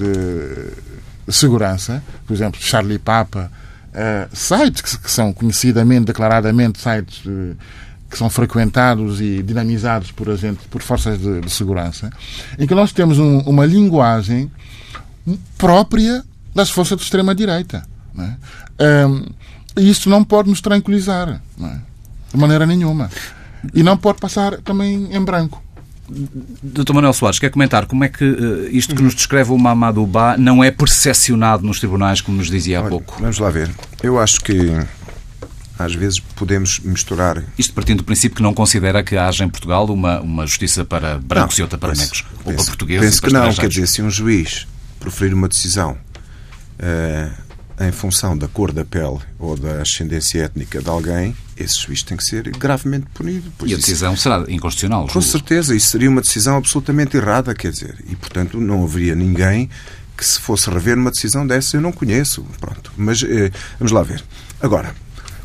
de 1.27 1.33
segurança, 1.33 2.03
por 2.27 2.35
exemplo, 2.35 2.61
Charlie 2.61 2.99
Papa, 2.99 3.51
sites 4.33 4.81
que, 4.81 4.99
que, 4.99 5.11
são 5.11 5.33
conhecidamente, 5.33 6.07
declaradamente 6.07 6.81
sites 6.81 7.23
que 8.11 8.17
são 8.17 8.31
frequentados 8.31 9.21
e 9.21 9.43
dinamizados 9.43 10.11
por 10.11 10.31
agentes, 10.31 10.67
por 10.67 10.81
forças 10.81 11.19
de, 11.21 11.41
de 11.41 11.51
segurança, 11.51 12.11
em 12.59 12.67
que 12.67 12.75
nós 12.75 12.93
temos 12.93 13.19
um, 13.19 13.41
uma 13.41 13.67
linguagem 13.67 14.51
própria 15.59 16.25
das 16.55 16.71
forças 16.71 16.97
de 16.97 17.05
extrema 17.05 17.35
direita. 17.35 17.87
É? 18.19 19.07
Um, 19.07 19.27
e 19.77 19.91
isso 19.91 20.09
não 20.09 20.25
pode 20.25 20.49
nos 20.49 20.61
tranquilizar, 20.61 21.29
é? 21.29 21.79
de 22.33 22.37
maneira 22.37 22.67
nenhuma. 22.67 23.11
E 23.75 23.83
não 23.83 23.97
pode 23.97 24.21
passar 24.21 24.57
também 24.63 25.15
em 25.15 25.23
branco. 25.23 25.63
Dr. 26.09 26.93
Manuel 26.93 27.13
Soares, 27.13 27.39
quer 27.39 27.51
comentar 27.51 27.87
como 27.87 28.05
é 28.05 28.09
que 28.09 28.25
uh, 28.25 28.69
isto 28.71 28.95
que 28.95 29.03
nos 29.03 29.15
descreve 29.15 29.53
o 29.53 29.59
Mamadou 29.59 30.07
Ba 30.07 30.37
não 30.37 30.65
é 30.65 30.71
percepcionado 30.71 31.67
nos 31.67 31.79
tribunais, 31.79 32.21
como 32.21 32.39
nos 32.39 32.49
dizia 32.49 32.79
há 32.79 32.83
Olha, 32.83 32.91
pouco? 32.91 33.17
Vamos 33.21 33.39
lá 33.39 33.51
ver. 33.51 33.71
Eu 34.03 34.19
acho 34.19 34.41
que 34.41 34.73
às 35.79 35.95
vezes 35.95 36.19
podemos 36.19 36.81
misturar. 36.81 37.43
Isto 37.57 37.73
partindo 37.73 37.99
do 37.99 38.05
princípio 38.05 38.37
que 38.37 38.43
não 38.43 38.53
considera 38.53 39.03
que 39.03 39.17
haja 39.17 39.45
em 39.45 39.49
Portugal 39.49 39.87
uma, 39.87 40.21
uma 40.21 40.47
justiça 40.47 40.85
para 40.85 41.19
brancos 41.19 41.57
não, 41.57 41.63
e 41.63 41.65
outra 41.65 41.79
para 41.79 41.95
negros, 41.95 42.25
ou 42.45 42.53
para 42.53 42.65
portugueses. 42.65 43.05
Penso 43.05 43.21
para 43.21 43.29
que 43.29 43.35
não, 43.35 43.55
quer 43.55 43.69
dizer, 43.69 43.87
se 43.87 44.03
um 44.03 44.11
juiz 44.11 44.67
proferir 44.99 45.35
uma 45.35 45.49
decisão 45.49 45.97
uh, 46.81 47.48
em 47.81 47.93
função 47.93 48.37
da 48.37 48.49
cor 48.49 48.73
da 48.73 48.85
pele 48.85 49.19
ou 49.39 49.57
da 49.57 49.83
ascendência 49.83 50.43
étnica 50.43 50.81
de 50.81 50.89
alguém, 50.89 51.37
esse 51.57 51.81
juiz 51.81 52.03
tem 52.03 52.17
que 52.17 52.25
ser 52.25 52.51
gravemente 52.51 53.07
punido. 53.15 53.53
e 53.65 53.75
a 53.75 53.77
decisão 53.77 54.15
isso, 54.15 54.23
será 54.23 54.45
inconstitucional. 54.49 55.07
Com 55.07 55.21
certeza, 55.21 55.75
isso 55.75 55.91
seria 55.91 56.11
uma 56.11 56.21
decisão 56.21 56.57
absolutamente 56.57 57.17
errada, 57.17 57.55
quer 57.55 57.71
dizer, 57.71 57.97
e 58.09 58.17
portanto 58.17 58.61
não 58.61 58.85
haveria 58.85 59.15
ninguém 59.15 59.71
que 60.17 60.25
se 60.25 60.41
fosse 60.41 60.69
rever 60.69 60.99
uma 60.99 61.13
decisão 61.13 61.47
dessa, 61.47 61.77
eu 61.77 61.81
não 61.81 61.93
conheço. 61.93 62.45
Pronto, 62.61 62.93
mas 62.97 63.23
eh, 63.23 63.53
vamos 63.79 63.93
lá 63.93 64.03
ver. 64.03 64.23
Agora, 64.61 64.93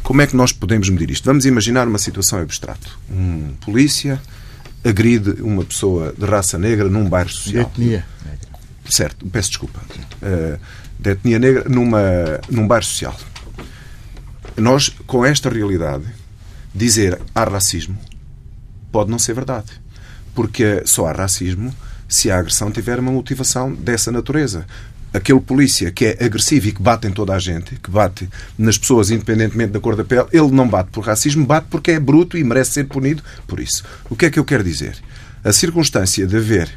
como 0.02 0.22
é 0.22 0.28
que 0.28 0.36
nós 0.36 0.52
podemos 0.52 0.90
medir 0.90 1.12
isto? 1.12 1.26
Vamos 1.26 1.46
imaginar 1.46 1.88
uma 1.88 2.00
situação 2.00 2.40
abstrato. 2.40 3.00
Um 3.10 3.54
polícia 3.62 4.20
agride 4.84 5.42
uma 5.42 5.64
pessoa 5.64 6.14
de 6.18 6.26
raça 6.26 6.58
negra 6.58 6.90
num 6.90 7.08
bairro 7.08 7.30
social. 7.30 7.72
De 7.76 7.84
etnia. 7.84 8.06
Certo, 8.90 9.26
peço 9.28 9.50
desculpa. 9.50 9.80
Uh, 10.22 10.60
de 11.04 11.12
etnia 11.12 11.38
negra 11.38 11.68
numa, 11.68 12.02
num 12.50 12.66
bairro 12.66 12.86
social. 12.86 13.16
Nós, 14.56 14.90
com 15.06 15.26
esta 15.26 15.50
realidade, 15.50 16.06
dizer 16.74 17.20
há 17.36 17.44
racismo 17.44 17.98
pode 18.92 19.12
não 19.12 19.20
ser 19.20 19.34
verdade. 19.34 19.68
Porque 20.34 20.84
só 20.86 21.08
há 21.08 21.12
racismo 21.12 21.76
se 22.08 22.32
a 22.32 22.40
agressão 22.40 22.72
tiver 22.72 23.00
uma 23.00 23.12
motivação 23.12 23.74
dessa 23.74 24.12
natureza 24.12 24.66
aquele 25.14 25.40
polícia 25.40 25.92
que 25.92 26.06
é 26.06 26.26
agressivo 26.26 26.70
e 26.70 26.72
que 26.72 26.82
bate 26.82 27.08
em 27.08 27.12
toda 27.12 27.36
a 27.36 27.40
gente, 27.40 27.76
que 27.76 27.92
bate 27.92 28.28
nas 28.58 28.80
pessoas 28.80 29.12
independentemente 29.12 29.72
da 29.72 29.80
cor 29.80 29.96
da 29.96 30.04
pele, 30.04 30.26
ele 30.32 30.50
não 30.50 30.68
bate 30.68 30.90
por 30.90 31.06
racismo, 31.06 31.46
bate 31.46 31.68
porque 31.70 31.92
é 31.92 32.00
bruto 32.00 32.36
e 32.36 32.44
merece 32.44 32.72
ser 32.72 32.86
punido 32.86 33.22
por 33.46 33.60
isso. 33.60 33.84
O 34.10 34.16
que 34.16 34.26
é 34.26 34.32
que 34.32 34.40
eu 34.40 34.46
quero 34.46 34.64
dizer? 34.64 34.98
A 35.44 35.54
circunstância 35.54 36.26
de 36.26 36.36
haver 36.36 36.68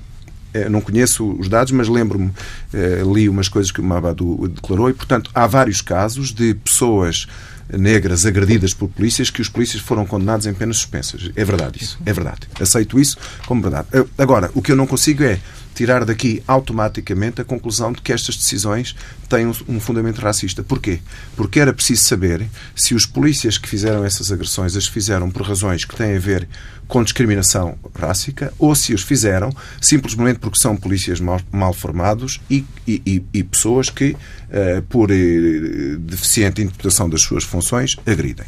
não 0.68 0.80
conheço 0.80 1.36
os 1.38 1.48
dados, 1.48 1.72
mas 1.72 1.88
lembro-me, 1.88 2.30
eh, 2.72 3.02
li 3.04 3.28
umas 3.28 3.48
coisas 3.48 3.70
que 3.70 3.80
o 3.80 3.84
Mabadu 3.84 4.48
declarou, 4.48 4.88
e, 4.90 4.94
portanto, 4.94 5.30
há 5.34 5.46
vários 5.46 5.80
casos 5.80 6.32
de 6.32 6.54
pessoas 6.54 7.26
negras 7.72 8.24
agredidas 8.24 8.72
por 8.72 8.88
polícias 8.88 9.30
que 9.30 9.40
os 9.40 9.48
polícias 9.48 9.82
foram 9.82 10.06
condenados 10.06 10.46
em 10.46 10.54
penas 10.54 10.76
suspensas. 10.76 11.30
É 11.34 11.44
verdade 11.44 11.82
isso. 11.82 11.98
É 12.06 12.12
verdade. 12.12 12.48
Aceito 12.60 12.98
isso 12.98 13.16
como 13.46 13.60
verdade. 13.60 13.88
Agora, 14.16 14.50
o 14.54 14.62
que 14.62 14.70
eu 14.70 14.76
não 14.76 14.86
consigo 14.86 15.24
é 15.24 15.40
tirar 15.76 16.06
daqui 16.06 16.42
automaticamente 16.48 17.42
a 17.42 17.44
conclusão 17.44 17.92
de 17.92 18.00
que 18.00 18.10
estas 18.10 18.34
decisões 18.34 18.96
têm 19.28 19.46
um 19.46 19.78
fundamento 19.78 20.22
racista. 20.22 20.62
Porquê? 20.62 21.00
Porque 21.36 21.60
era 21.60 21.72
preciso 21.72 22.02
saber 22.02 22.48
se 22.74 22.94
os 22.94 23.04
polícias 23.04 23.58
que 23.58 23.68
fizeram 23.68 24.02
essas 24.02 24.32
agressões 24.32 24.74
as 24.74 24.86
fizeram 24.86 25.30
por 25.30 25.42
razões 25.42 25.84
que 25.84 25.94
têm 25.94 26.16
a 26.16 26.18
ver 26.18 26.48
com 26.88 27.02
discriminação 27.02 27.76
rássica 27.94 28.54
ou 28.58 28.74
se 28.74 28.94
os 28.94 29.02
fizeram 29.02 29.54
simplesmente 29.80 30.38
porque 30.38 30.58
são 30.58 30.76
polícias 30.76 31.20
mal, 31.20 31.40
mal 31.52 31.74
formados 31.74 32.40
e, 32.50 32.64
e, 32.88 33.22
e, 33.34 33.42
pessoas 33.42 33.90
que, 33.90 34.12
uh, 34.12 34.82
por 34.88 35.10
uh, 35.10 35.98
deficiente 35.98 36.62
interpretação 36.62 37.10
das 37.10 37.20
suas 37.20 37.44
funções, 37.44 37.96
agridem. 38.06 38.46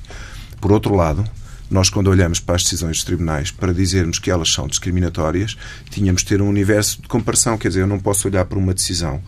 Por 0.61 0.73
outro 0.73 0.94
lado, 0.94 1.25
nós, 1.70 1.90
quando 1.90 2.08
olhamos 2.08 2.40
para 2.40 2.56
as 2.56 2.62
decisões 2.62 2.98
dos 2.98 3.04
tribunais 3.04 3.50
para 3.50 3.75
dizermos 3.75 4.18
que 4.18 4.30
elas 4.30 4.50
são 4.50 4.66
discriminatórias, 4.66 5.56
tínhamos 5.90 6.22
de 6.22 6.28
ter 6.28 6.40
um 6.40 6.48
universo 6.48 7.02
de 7.02 7.08
comparação. 7.08 7.58
Quer 7.58 7.68
dizer, 7.68 7.80
eu 7.82 7.87
não 7.87 7.98
posso 7.98 8.26
olhar 8.26 8.44
para 8.44 8.58
uma 8.58 8.72
decisão 8.72 9.22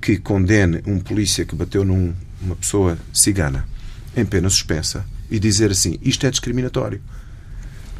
que 0.00 0.18
condene 0.18 0.82
um 0.86 0.98
polícia 0.98 1.44
que 1.44 1.54
bateu 1.54 1.84
numa 1.84 2.14
num, 2.40 2.54
pessoa 2.56 2.98
cigana 3.12 3.66
em 4.16 4.24
pena 4.24 4.48
suspensa 4.48 5.04
e 5.30 5.38
dizer 5.38 5.70
assim: 5.70 5.98
isto 6.02 6.26
é 6.26 6.30
discriminatório 6.30 7.00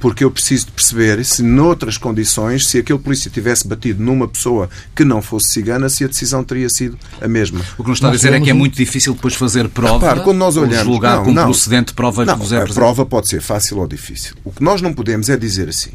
porque 0.00 0.25
eu 0.25 0.31
preciso 0.31 0.67
de 0.67 0.73
perceber 0.73 1.25
se, 1.25 1.43
noutras 1.43 1.97
condições, 1.97 2.69
se 2.69 2.79
aquele 2.79 2.99
polícia 2.99 3.31
tivesse 3.31 3.67
batido 3.67 4.03
numa 4.03 4.29
pessoa 4.29 4.69
que 4.95 5.05
não 5.05 5.23
fosse 5.23 5.50
cigana, 5.50 5.88
se 5.88 6.05
a 6.05 6.07
decisão 6.07 6.45
teria 6.45 6.69
sido 6.69 6.99
a 7.21 7.29
mesma. 7.29 7.61
O 7.79 7.83
que 7.83 7.88
nos 7.88 7.99
está 7.99 8.09
nós 8.09 8.15
a 8.15 8.17
dizer 8.17 8.35
é 8.35 8.41
que 8.41 8.50
é 8.50 8.53
muito 8.53 8.76
difícil 8.76 9.15
depois 9.15 9.35
fazer 9.35 9.69
prova, 9.69 10.07
Repare, 10.07 10.21
quando 10.21 10.38
nós 10.38 10.57
olhamos, 10.57 10.85
julgar 10.85 11.17
não, 11.17 11.25
com 11.25 11.33
não, 11.33 11.45
procedente 11.45 11.95
prova 11.95 12.25
não, 12.25 12.38
que 12.38 12.55
A 12.55 12.67
prova 12.67 13.07
pode 13.07 13.29
ser 13.29 13.41
fácil 13.41 13.79
ou 13.79 13.87
difícil. 13.87 14.37
O 14.45 14.53
que 14.53 14.62
nós 14.62 14.83
não 14.83 14.93
podemos 14.93 15.29
é 15.29 15.37
dizer 15.37 15.69
assim, 15.69 15.93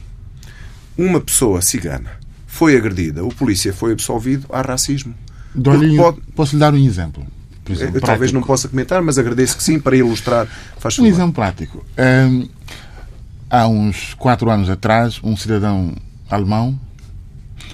uma 0.98 1.20
pessoa 1.20 1.62
cigana 1.62 2.12
foi 2.48 2.76
agredida, 2.76 3.24
o 3.24 3.30
polícia 3.34 3.74
foi 3.74 3.94
absolvido, 3.94 4.46
há 4.52 4.62
racismo. 4.62 5.14
Pode... 5.98 6.22
Posso 6.36 6.56
lhe 6.56 6.60
dar 6.60 6.74
um 6.74 6.78
exemplo? 6.78 7.26
Exemplo, 7.70 8.02
talvez 8.02 8.32
não 8.32 8.42
possa 8.42 8.68
comentar, 8.68 9.02
mas 9.02 9.18
agradeço 9.18 9.56
que 9.56 9.64
sim, 9.64 9.80
para 9.80 9.96
ilustrar. 9.96 10.48
Faz 10.78 10.98
um 11.00 11.06
exemplo 11.06 11.34
prático. 11.34 11.86
Hum, 11.98 12.48
Há 13.52 13.68
uns 13.68 14.14
quatro 14.14 14.50
anos 14.50 14.70
atrás, 14.70 15.20
um 15.22 15.36
cidadão 15.36 15.94
alemão 16.30 16.80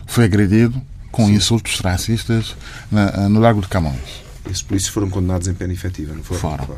foi 0.08 0.26
agredido 0.26 0.82
com 1.12 1.28
Sim. 1.28 1.36
insultos 1.36 1.80
racistas 1.80 2.56
na, 2.92 3.30
no 3.30 3.40
Largo 3.40 3.62
de 3.62 3.68
Camões. 3.68 4.24
Esses 4.50 4.64
polícias 4.64 4.92
foram 4.92 5.08
condenados 5.08 5.48
em 5.48 5.54
pena 5.54 5.72
efetiva, 5.72 6.16
não 6.16 6.24
foram? 6.24 6.58
Foram. 6.58 6.78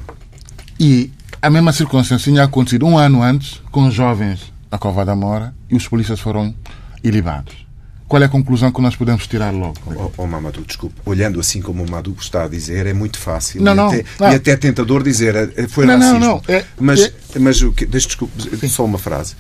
E 0.78 1.14
a 1.42 1.50
mesma 1.50 1.72
circunstância 1.72 2.32
tinha 2.32 2.44
acontecido 2.44 2.86
um 2.86 2.98
ano 2.98 3.24
antes 3.24 3.62
com 3.72 3.90
jovens 3.90 4.52
na 4.70 4.78
Cova 4.78 5.06
da 5.06 5.16
Mora 5.16 5.56
e 5.70 5.78
os 5.78 5.88
polícias 5.88 6.20
foram 6.20 6.54
ilibados. 7.02 7.70
Qual 8.10 8.22
é 8.24 8.26
a 8.26 8.30
conclusão 8.30 8.72
que 8.72 8.82
nós 8.82 8.96
podemos 8.96 9.28
tirar 9.28 9.54
logo? 9.54 9.76
Oh, 9.86 10.12
oh 10.18 10.26
Mamadou, 10.26 10.64
desculpe. 10.66 10.96
Olhando 11.06 11.40
assim 11.40 11.62
como 11.62 11.84
o 11.84 11.86
Mamadou 11.86 12.16
está 12.20 12.46
a 12.46 12.48
dizer, 12.48 12.88
é 12.88 12.94
muito 12.94 13.20
fácil. 13.20 13.62
Não, 13.62 13.74
e, 13.74 13.76
não, 13.76 13.88
até, 13.88 14.06
não. 14.20 14.32
e 14.32 14.36
até 14.36 14.58
tentador 14.58 15.04
dizer 15.04 15.36
eh, 15.36 15.68
foi 15.68 15.86
não, 15.86 15.94
racismo. 15.96 16.20
Não, 16.20 16.28
não. 16.28 16.42
É, 16.48 16.66
mas, 16.80 17.02
é... 17.02 17.14
mas 17.38 17.62
o 17.62 17.72
que, 17.72 17.86
desculpe, 17.86 18.34
só 18.70 18.86
uma 18.86 18.98
frase 18.98 19.36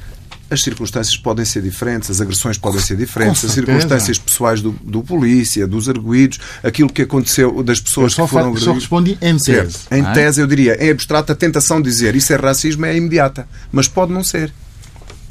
as 0.49 0.63
circunstâncias 0.63 1.15
podem 1.15 1.45
ser 1.45 1.61
diferentes, 1.61 2.09
as 2.09 2.19
agressões 2.19 2.57
podem 2.57 2.81
ser 2.81 2.97
diferentes, 2.97 3.45
as 3.45 3.51
circunstâncias 3.51 4.17
pessoais 4.17 4.61
do, 4.61 4.71
do 4.83 5.03
polícia, 5.03 5.67
dos 5.67 5.87
arguídos, 5.87 6.39
aquilo 6.63 6.89
que 6.89 7.03
aconteceu 7.03 7.61
das 7.61 7.79
pessoas 7.79 8.15
que 8.15 8.27
foram 8.27 8.47
agredidas. 8.47 8.63
Só 8.63 8.73
respondi 8.73 9.17
em 9.21 9.37
tese. 9.37 9.77
Em 9.91 10.03
é? 10.03 10.11
tese, 10.11 10.41
eu 10.41 10.47
diria, 10.47 10.83
em 10.83 10.89
abstrato, 10.89 11.31
a 11.31 11.35
tentação 11.35 11.81
de 11.81 11.89
dizer 11.89 12.15
isso 12.15 12.33
é 12.33 12.35
racismo 12.35 12.85
é 12.85 12.95
imediata, 12.95 13.47
mas 13.71 13.87
pode 13.87 14.11
não 14.11 14.23
ser. 14.23 14.51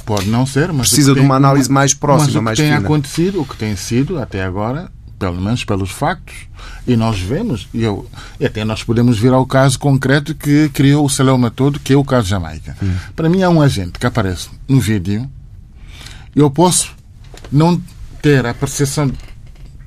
Pode 0.06 0.28
não 0.28 0.46
ser, 0.46 0.72
mas. 0.72 0.88
Precisa 0.88 1.12
de 1.12 1.20
uma 1.20 1.34
análise 1.34 1.70
mais 1.70 1.92
próxima, 1.92 2.40
mais 2.40 2.58
fina. 2.58 2.70
O 2.70 2.76
que 2.76 2.80
tem 2.80 2.86
acontecido, 2.86 3.40
o 3.42 3.44
que 3.44 3.56
tem 3.56 3.76
sido 3.76 4.18
até 4.18 4.42
agora, 4.42 4.90
pelo 5.18 5.40
menos 5.40 5.64
pelos 5.64 5.90
factos, 5.90 6.34
e 6.86 6.96
nós 6.96 7.18
vemos, 7.18 7.68
e, 7.74 7.82
eu, 7.82 8.08
e 8.38 8.46
até 8.46 8.64
nós 8.64 8.82
podemos 8.82 9.18
vir 9.18 9.32
ao 9.32 9.44
caso 9.46 9.78
concreto 9.78 10.34
que 10.34 10.68
criou 10.70 11.04
o 11.04 11.10
celeuma 11.10 11.50
todo, 11.50 11.80
que 11.80 11.92
é 11.92 11.96
o 11.96 12.04
caso 12.04 12.28
Jamaica. 12.28 12.76
Hum. 12.82 12.94
Para 13.16 13.28
mim, 13.28 13.42
é 13.42 13.48
um 13.48 13.60
agente 13.60 13.98
que 13.98 14.06
aparece 14.06 14.48
no 14.68 14.80
vídeo, 14.80 15.28
eu 16.34 16.50
posso 16.50 16.94
não 17.50 17.80
ter 18.22 18.46
a 18.46 18.54
percepção 18.54 19.10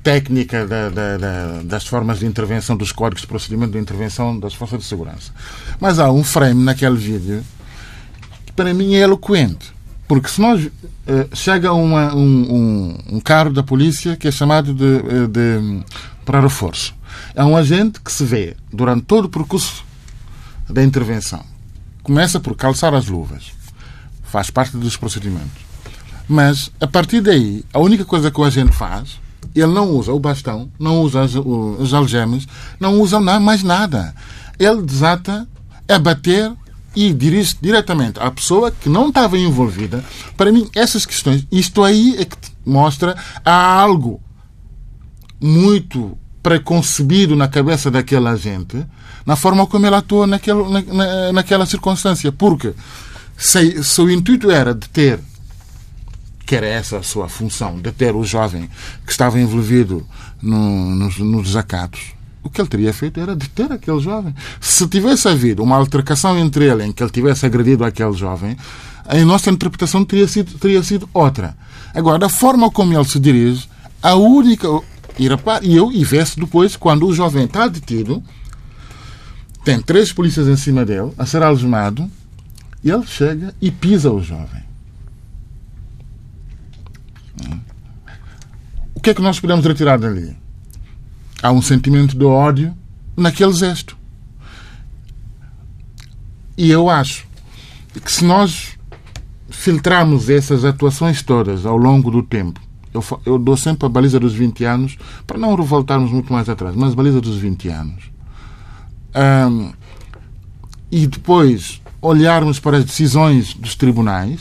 técnica 0.02 0.66
da, 0.66 0.88
da, 0.88 1.16
da, 1.16 1.62
das 1.62 1.86
formas 1.86 2.18
de 2.18 2.26
intervenção, 2.26 2.76
dos 2.76 2.92
códigos 2.92 3.22
de 3.22 3.28
procedimento 3.28 3.72
de 3.72 3.78
intervenção 3.78 4.38
das 4.38 4.52
forças 4.52 4.80
de 4.80 4.84
segurança. 4.84 5.32
Mas 5.80 5.98
há 5.98 6.10
um 6.10 6.24
frame 6.24 6.62
naquele 6.62 6.96
vídeo 6.96 7.44
que 8.44 8.52
para 8.52 8.74
mim 8.74 8.94
é 8.94 9.00
eloquente. 9.00 9.72
Porque 10.12 10.28
se 10.28 10.42
nós. 10.42 10.62
Uh, 10.66 10.70
chega 11.34 11.72
uma, 11.72 12.14
um, 12.14 12.20
um, 12.20 12.98
um, 13.16 13.20
carro 13.20 13.50
da 13.50 13.62
polícia 13.62 14.14
que 14.14 14.28
é 14.28 14.30
chamado 14.30 14.74
de, 14.74 14.84
eh, 14.84 15.26
de, 15.26 15.84
para 16.22 16.38
reforço. 16.38 16.94
É 17.34 17.42
um 17.42 17.56
agente 17.56 17.98
que 17.98 18.12
se 18.12 18.22
vê 18.22 18.54
durante 18.70 19.04
todo 19.04 19.24
o 19.24 19.28
percurso 19.30 19.82
da 20.68 20.84
intervenção. 20.84 21.42
Começa 22.02 22.38
por 22.38 22.54
calçar 22.54 22.92
as 22.92 23.06
luvas. 23.06 23.52
Faz 24.24 24.50
parte 24.50 24.76
dos 24.76 24.98
procedimentos. 24.98 25.62
Mas, 26.28 26.70
a 26.78 26.86
partir 26.86 27.22
daí, 27.22 27.64
a 27.72 27.78
única 27.78 28.04
coisa 28.04 28.30
que 28.30 28.38
o 28.38 28.44
agente 28.44 28.72
faz, 28.72 29.18
ele 29.54 29.72
não 29.72 29.88
usa 29.92 30.12
o 30.12 30.20
bastão, 30.20 30.70
não 30.78 31.00
usa 31.00 31.22
as, 31.22 31.34
os 31.34 31.94
algemas, 31.94 32.46
não 32.78 33.00
usa 33.00 33.18
mais 33.18 33.62
nada. 33.62 34.14
Ele 34.58 34.82
desata 34.82 35.48
a 35.88 35.98
bater 35.98 36.52
e 36.94 37.12
dirige 37.12 37.56
diretamente 37.60 38.20
à 38.20 38.30
pessoa 38.30 38.70
que 38.70 38.88
não 38.88 39.08
estava 39.08 39.38
envolvida. 39.38 40.04
Para 40.36 40.52
mim, 40.52 40.68
essas 40.74 41.06
questões, 41.06 41.46
isto 41.50 41.82
aí 41.82 42.16
é 42.18 42.24
que 42.24 42.36
mostra 42.64 43.16
há 43.44 43.80
algo 43.80 44.20
muito 45.40 46.16
preconcebido 46.42 47.36
na 47.36 47.48
cabeça 47.48 47.90
daquela 47.90 48.36
gente, 48.36 48.84
na 49.24 49.36
forma 49.36 49.66
como 49.66 49.86
ele 49.86 49.94
atua 49.94 50.26
naquele, 50.26 50.62
na, 50.92 51.32
naquela 51.32 51.64
circunstância. 51.64 52.32
Porque 52.32 52.74
se, 53.36 53.82
se 53.82 54.00
o 54.00 54.10
intuito 54.10 54.50
era 54.50 54.74
de 54.74 54.88
ter, 54.88 55.20
que 56.44 56.56
era 56.56 56.66
essa 56.66 56.98
a 56.98 57.02
sua 57.02 57.28
função, 57.28 57.78
de 57.80 57.92
ter 57.92 58.14
o 58.14 58.24
jovem 58.24 58.68
que 59.06 59.12
estava 59.12 59.40
envolvido 59.40 60.06
no, 60.42 60.94
nos, 60.96 61.18
nos 61.18 61.44
desacatos, 61.44 62.12
o 62.42 62.50
que 62.50 62.60
ele 62.60 62.68
teria 62.68 62.92
feito 62.92 63.20
era 63.20 63.36
deter 63.36 63.70
aquele 63.70 64.00
jovem. 64.00 64.34
Se 64.60 64.86
tivesse 64.88 65.28
havido 65.28 65.62
uma 65.62 65.76
altercação 65.76 66.38
entre 66.38 66.64
ele 66.64 66.84
em 66.84 66.92
que 66.92 67.02
ele 67.02 67.10
tivesse 67.10 67.46
agredido 67.46 67.84
aquele 67.84 68.12
jovem, 68.12 68.56
a 69.06 69.16
nossa 69.24 69.50
interpretação 69.50 70.04
teria 70.04 70.26
sido, 70.26 70.58
teria 70.58 70.82
sido 70.82 71.08
outra. 71.12 71.56
Agora, 71.94 72.26
a 72.26 72.28
forma 72.28 72.70
como 72.70 72.94
ele 72.94 73.04
se 73.04 73.20
dirige, 73.20 73.68
a 74.02 74.14
única. 74.14 74.66
E, 75.18 75.26
eu, 75.76 75.92
e 75.92 76.04
vê-se 76.04 76.40
depois, 76.40 76.74
quando 76.74 77.06
o 77.06 77.14
jovem 77.14 77.44
está 77.44 77.68
detido, 77.68 78.22
tem 79.64 79.80
três 79.80 80.12
polícias 80.12 80.48
em 80.48 80.56
cima 80.56 80.84
dele, 80.84 81.12
a 81.18 81.26
ser 81.26 81.42
algemado, 81.42 82.10
e 82.82 82.90
ele 82.90 83.06
chega 83.06 83.54
e 83.60 83.70
pisa 83.70 84.10
o 84.10 84.22
jovem. 84.22 84.62
O 88.94 89.00
que 89.00 89.10
é 89.10 89.14
que 89.14 89.22
nós 89.22 89.38
podemos 89.38 89.64
retirar 89.64 89.98
dali? 89.98 90.41
Há 91.42 91.50
um 91.50 91.60
sentimento 91.60 92.16
de 92.16 92.24
ódio 92.24 92.74
naquele 93.16 93.52
gesto. 93.52 93.96
E 96.56 96.70
eu 96.70 96.88
acho 96.88 97.26
que 98.02 98.10
se 98.10 98.24
nós 98.24 98.78
filtrarmos 99.50 100.30
essas 100.30 100.64
atuações 100.64 101.22
todas 101.22 101.66
ao 101.66 101.76
longo 101.76 102.10
do 102.10 102.22
tempo, 102.22 102.60
eu, 102.94 103.04
eu 103.26 103.38
dou 103.38 103.56
sempre 103.56 103.86
a 103.86 103.88
baliza 103.88 104.20
dos 104.20 104.34
20 104.34 104.64
anos, 104.64 104.96
para 105.26 105.38
não 105.38 105.54
revoltarmos 105.54 106.10
muito 106.10 106.32
mais 106.32 106.48
atrás, 106.48 106.76
mas 106.76 106.92
a 106.92 106.96
baliza 106.96 107.20
dos 107.20 107.36
20 107.36 107.68
anos. 107.68 108.04
E 110.90 111.06
depois 111.06 111.80
olharmos 112.00 112.58
para 112.58 112.78
as 112.78 112.84
decisões 112.84 113.54
dos 113.54 113.74
tribunais, 113.74 114.40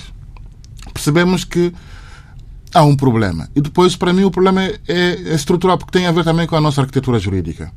percebemos 0.93 1.43
que 1.43 1.73
há 2.73 2.83
um 2.83 2.95
problema. 2.95 3.49
E 3.55 3.61
depois, 3.61 3.95
para 3.95 4.13
mim, 4.13 4.23
o 4.23 4.31
problema 4.31 4.63
é, 4.63 4.79
é, 4.87 5.35
estrutural, 5.35 5.77
porque 5.77 5.97
tem 5.97 6.07
a 6.07 6.11
ver 6.11 6.23
também 6.23 6.47
com 6.47 6.55
a 6.55 6.61
nossa 6.61 6.81
arquitetura 6.81 7.19
jurídica. 7.19 7.71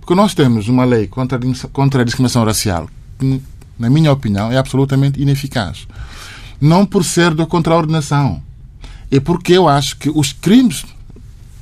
Porque 0.00 0.14
nós 0.14 0.34
temos 0.34 0.68
uma 0.68 0.84
lei 0.84 1.06
contra, 1.06 1.38
contra 1.72 2.02
a 2.02 2.04
discriminação 2.04 2.44
racial 2.44 2.88
que, 3.18 3.42
na 3.78 3.90
minha 3.90 4.12
opinião, 4.12 4.50
é 4.50 4.56
absolutamente 4.56 5.20
ineficaz. 5.20 5.86
Não 6.60 6.86
por 6.86 7.04
ser 7.04 7.34
da 7.34 7.46
contraordenação. 7.46 8.42
é 9.10 9.20
porque 9.20 9.52
eu 9.52 9.68
acho 9.68 9.96
que 9.96 10.10
os 10.10 10.32
crimes 10.32 10.84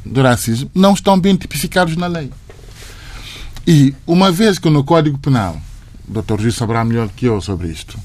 de 0.05 0.23
racismo 0.23 0.71
não 0.75 0.95
estão 0.95 1.19
bem 1.19 1.37
tipificados 1.37 1.97
na 1.97 2.07
lei. 2.07 2.31
E 3.67 3.95
uma 4.07 4.31
vez 4.31 4.59
que 4.59 4.71
no 4.71 4.85
Código 4.85 5.19
Penal, 5.19 5.61
o 6.09 6.23
Dr. 6.23 6.41
Gil 6.41 6.53
saberá 6.53 6.85
melhor 6.85 7.09
que 7.09 7.27
eu 7.27 7.41
sobre 7.41 7.69
isto, 7.69 7.99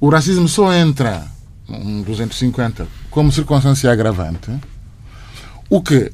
o 0.00 0.08
racismo 0.08 0.48
só 0.48 0.72
entra 0.72 1.26
um 1.70 2.02
250 2.02 2.86
como 3.10 3.32
circunstância 3.32 3.90
agravante, 3.90 4.50
o 5.68 5.80
que, 5.80 6.12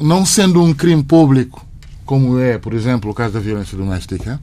não 0.00 0.26
sendo 0.26 0.62
um 0.62 0.74
crime 0.74 1.02
público, 1.02 1.64
como 2.04 2.38
é, 2.38 2.58
por 2.58 2.74
exemplo, 2.74 3.10
o 3.10 3.14
caso 3.14 3.34
da 3.34 3.40
violência 3.40 3.76
doméstica, 3.76 4.40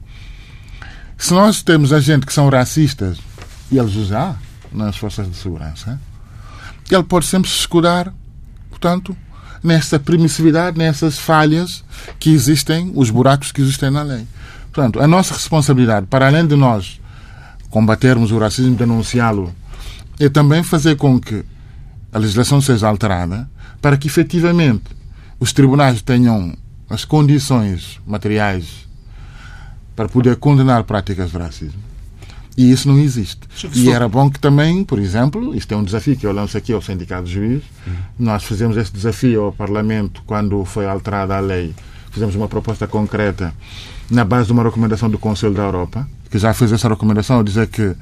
se 1.17 1.33
nós 1.33 1.63
temos 1.63 1.91
agentes 1.91 2.25
que 2.25 2.33
são 2.33 2.49
racistas 2.49 3.17
e 3.71 3.77
eles 3.77 3.95
usam 3.95 4.35
nas 4.71 4.95
forças 4.97 5.29
de 5.29 5.35
segurança, 5.35 5.99
ele 6.89 7.03
pode 7.03 7.25
sempre 7.25 7.49
se 7.49 7.57
escudar, 7.57 8.13
portanto, 8.69 9.15
nessa 9.63 9.99
permissividade, 9.99 10.77
nessas 10.77 11.17
falhas 11.17 11.83
que 12.19 12.29
existem, 12.29 12.91
os 12.95 13.09
buracos 13.09 13.51
que 13.51 13.61
existem 13.61 13.89
na 13.89 14.03
lei. 14.03 14.27
Portanto, 14.71 15.01
a 15.01 15.07
nossa 15.07 15.33
responsabilidade, 15.33 16.05
para 16.05 16.27
além 16.27 16.45
de 16.45 16.55
nós 16.55 16.99
combatermos 17.69 18.31
o 18.31 18.37
racismo, 18.37 18.75
denunciá-lo, 18.75 19.53
é 20.19 20.29
também 20.29 20.63
fazer 20.63 20.95
com 20.95 21.19
que 21.19 21.43
a 22.11 22.17
legislação 22.17 22.61
seja 22.61 22.87
alterada 22.87 23.49
para 23.81 23.97
que 23.97 24.07
efetivamente 24.07 24.85
os 25.39 25.51
tribunais 25.51 26.01
tenham 26.01 26.53
as 26.89 27.03
condições 27.03 27.99
materiais 28.05 28.87
para 29.95 30.07
poder 30.07 30.35
condenar 30.37 30.83
práticas 30.83 31.31
de 31.31 31.37
racismo. 31.37 31.79
E 32.57 32.71
isso 32.71 32.87
não 32.87 32.97
existe. 32.97 33.41
E 33.73 33.91
era 33.91 34.07
bom 34.07 34.29
que 34.29 34.39
também, 34.39 34.83
por 34.83 34.97
exemplo, 34.97 35.53
isto 35.55 35.73
é 35.73 35.77
um 35.77 35.83
desafio 35.83 36.15
que 36.15 36.25
eu 36.25 36.31
lanço 36.31 36.57
aqui 36.57 36.71
ao 36.71 36.81
Sindicato 36.81 37.25
de 37.25 37.33
Juízes, 37.33 37.65
nós 38.17 38.43
fizemos 38.43 38.77
esse 38.77 38.93
desafio 38.93 39.43
ao 39.43 39.51
Parlamento 39.51 40.23
quando 40.25 40.63
foi 40.63 40.85
alterada 40.87 41.35
a 41.35 41.39
lei, 41.41 41.75
fizemos 42.11 42.33
uma 42.33 42.47
proposta 42.47 42.87
concreta 42.87 43.53
na 44.09 44.23
base 44.23 44.47
de 44.47 44.53
uma 44.53 44.63
recomendação 44.63 45.09
do 45.09 45.17
Conselho 45.17 45.53
da 45.53 45.63
Europa, 45.63 46.07
que 46.31 46.37
já 46.37 46.53
fez 46.53 46.71
essa 46.71 46.87
recomendação, 46.87 47.43
dizer 47.43 47.67
que 47.67 47.93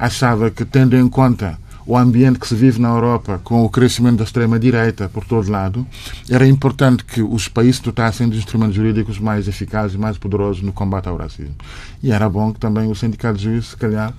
achava 0.00 0.50
que, 0.50 0.64
tendo 0.64 0.96
em 0.96 1.06
conta 1.06 1.58
o 1.86 1.96
ambiente 1.96 2.38
que 2.38 2.48
se 2.48 2.54
vive 2.54 2.80
na 2.80 2.88
Europa, 2.88 3.40
com 3.44 3.64
o 3.64 3.68
crescimento 3.68 4.18
da 4.18 4.24
extrema-direita 4.24 5.08
por 5.08 5.24
todo 5.24 5.50
lado, 5.50 5.86
era 6.30 6.46
importante 6.46 7.04
que 7.04 7.20
os 7.20 7.48
países 7.48 7.80
dotassem 7.80 8.28
de 8.28 8.38
instrumentos 8.38 8.76
jurídicos 8.76 9.18
mais 9.18 9.46
eficazes 9.46 9.94
e 9.94 9.98
mais 9.98 10.16
poderosos 10.16 10.62
no 10.62 10.72
combate 10.72 11.08
ao 11.08 11.16
racismo. 11.16 11.54
E 12.02 12.12
era 12.12 12.28
bom 12.30 12.52
que 12.52 12.60
também 12.60 12.90
o 12.90 12.94
Sindicato 12.94 13.38
de 13.38 13.44
Juízes, 13.44 13.70
se 13.70 13.76
calhar, 13.76 14.14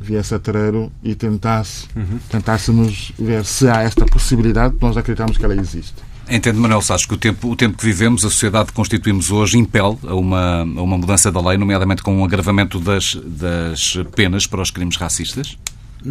viesse 0.00 0.34
a 0.34 0.38
terreiro 0.38 0.90
e 1.02 1.14
tentasse, 1.14 1.86
uhum. 1.94 2.18
tentássemos 2.30 3.12
ver 3.18 3.44
se 3.44 3.68
há 3.68 3.82
esta 3.82 4.06
possibilidade, 4.06 4.74
nós 4.80 4.96
acreditamos 4.96 5.36
que 5.36 5.44
ela 5.44 5.54
existe. 5.54 6.09
Entendo, 6.30 6.60
Manuel 6.60 6.80
Sá, 6.80 6.96
que 6.96 7.12
o 7.12 7.16
tempo, 7.16 7.50
o 7.50 7.56
tempo 7.56 7.76
que 7.76 7.84
vivemos, 7.84 8.24
a 8.24 8.30
sociedade 8.30 8.68
que 8.68 8.72
constituímos 8.72 9.30
hoje, 9.32 9.58
impele 9.58 9.98
a 10.06 10.14
uma, 10.14 10.60
a 10.60 10.82
uma 10.82 10.96
mudança 10.96 11.30
da 11.32 11.40
lei, 11.40 11.58
nomeadamente 11.58 12.02
com 12.02 12.16
um 12.16 12.24
agravamento 12.24 12.78
das, 12.78 13.16
das 13.24 13.96
penas 14.14 14.46
para 14.46 14.62
os 14.62 14.70
crimes 14.70 14.96
racistas? 14.96 15.58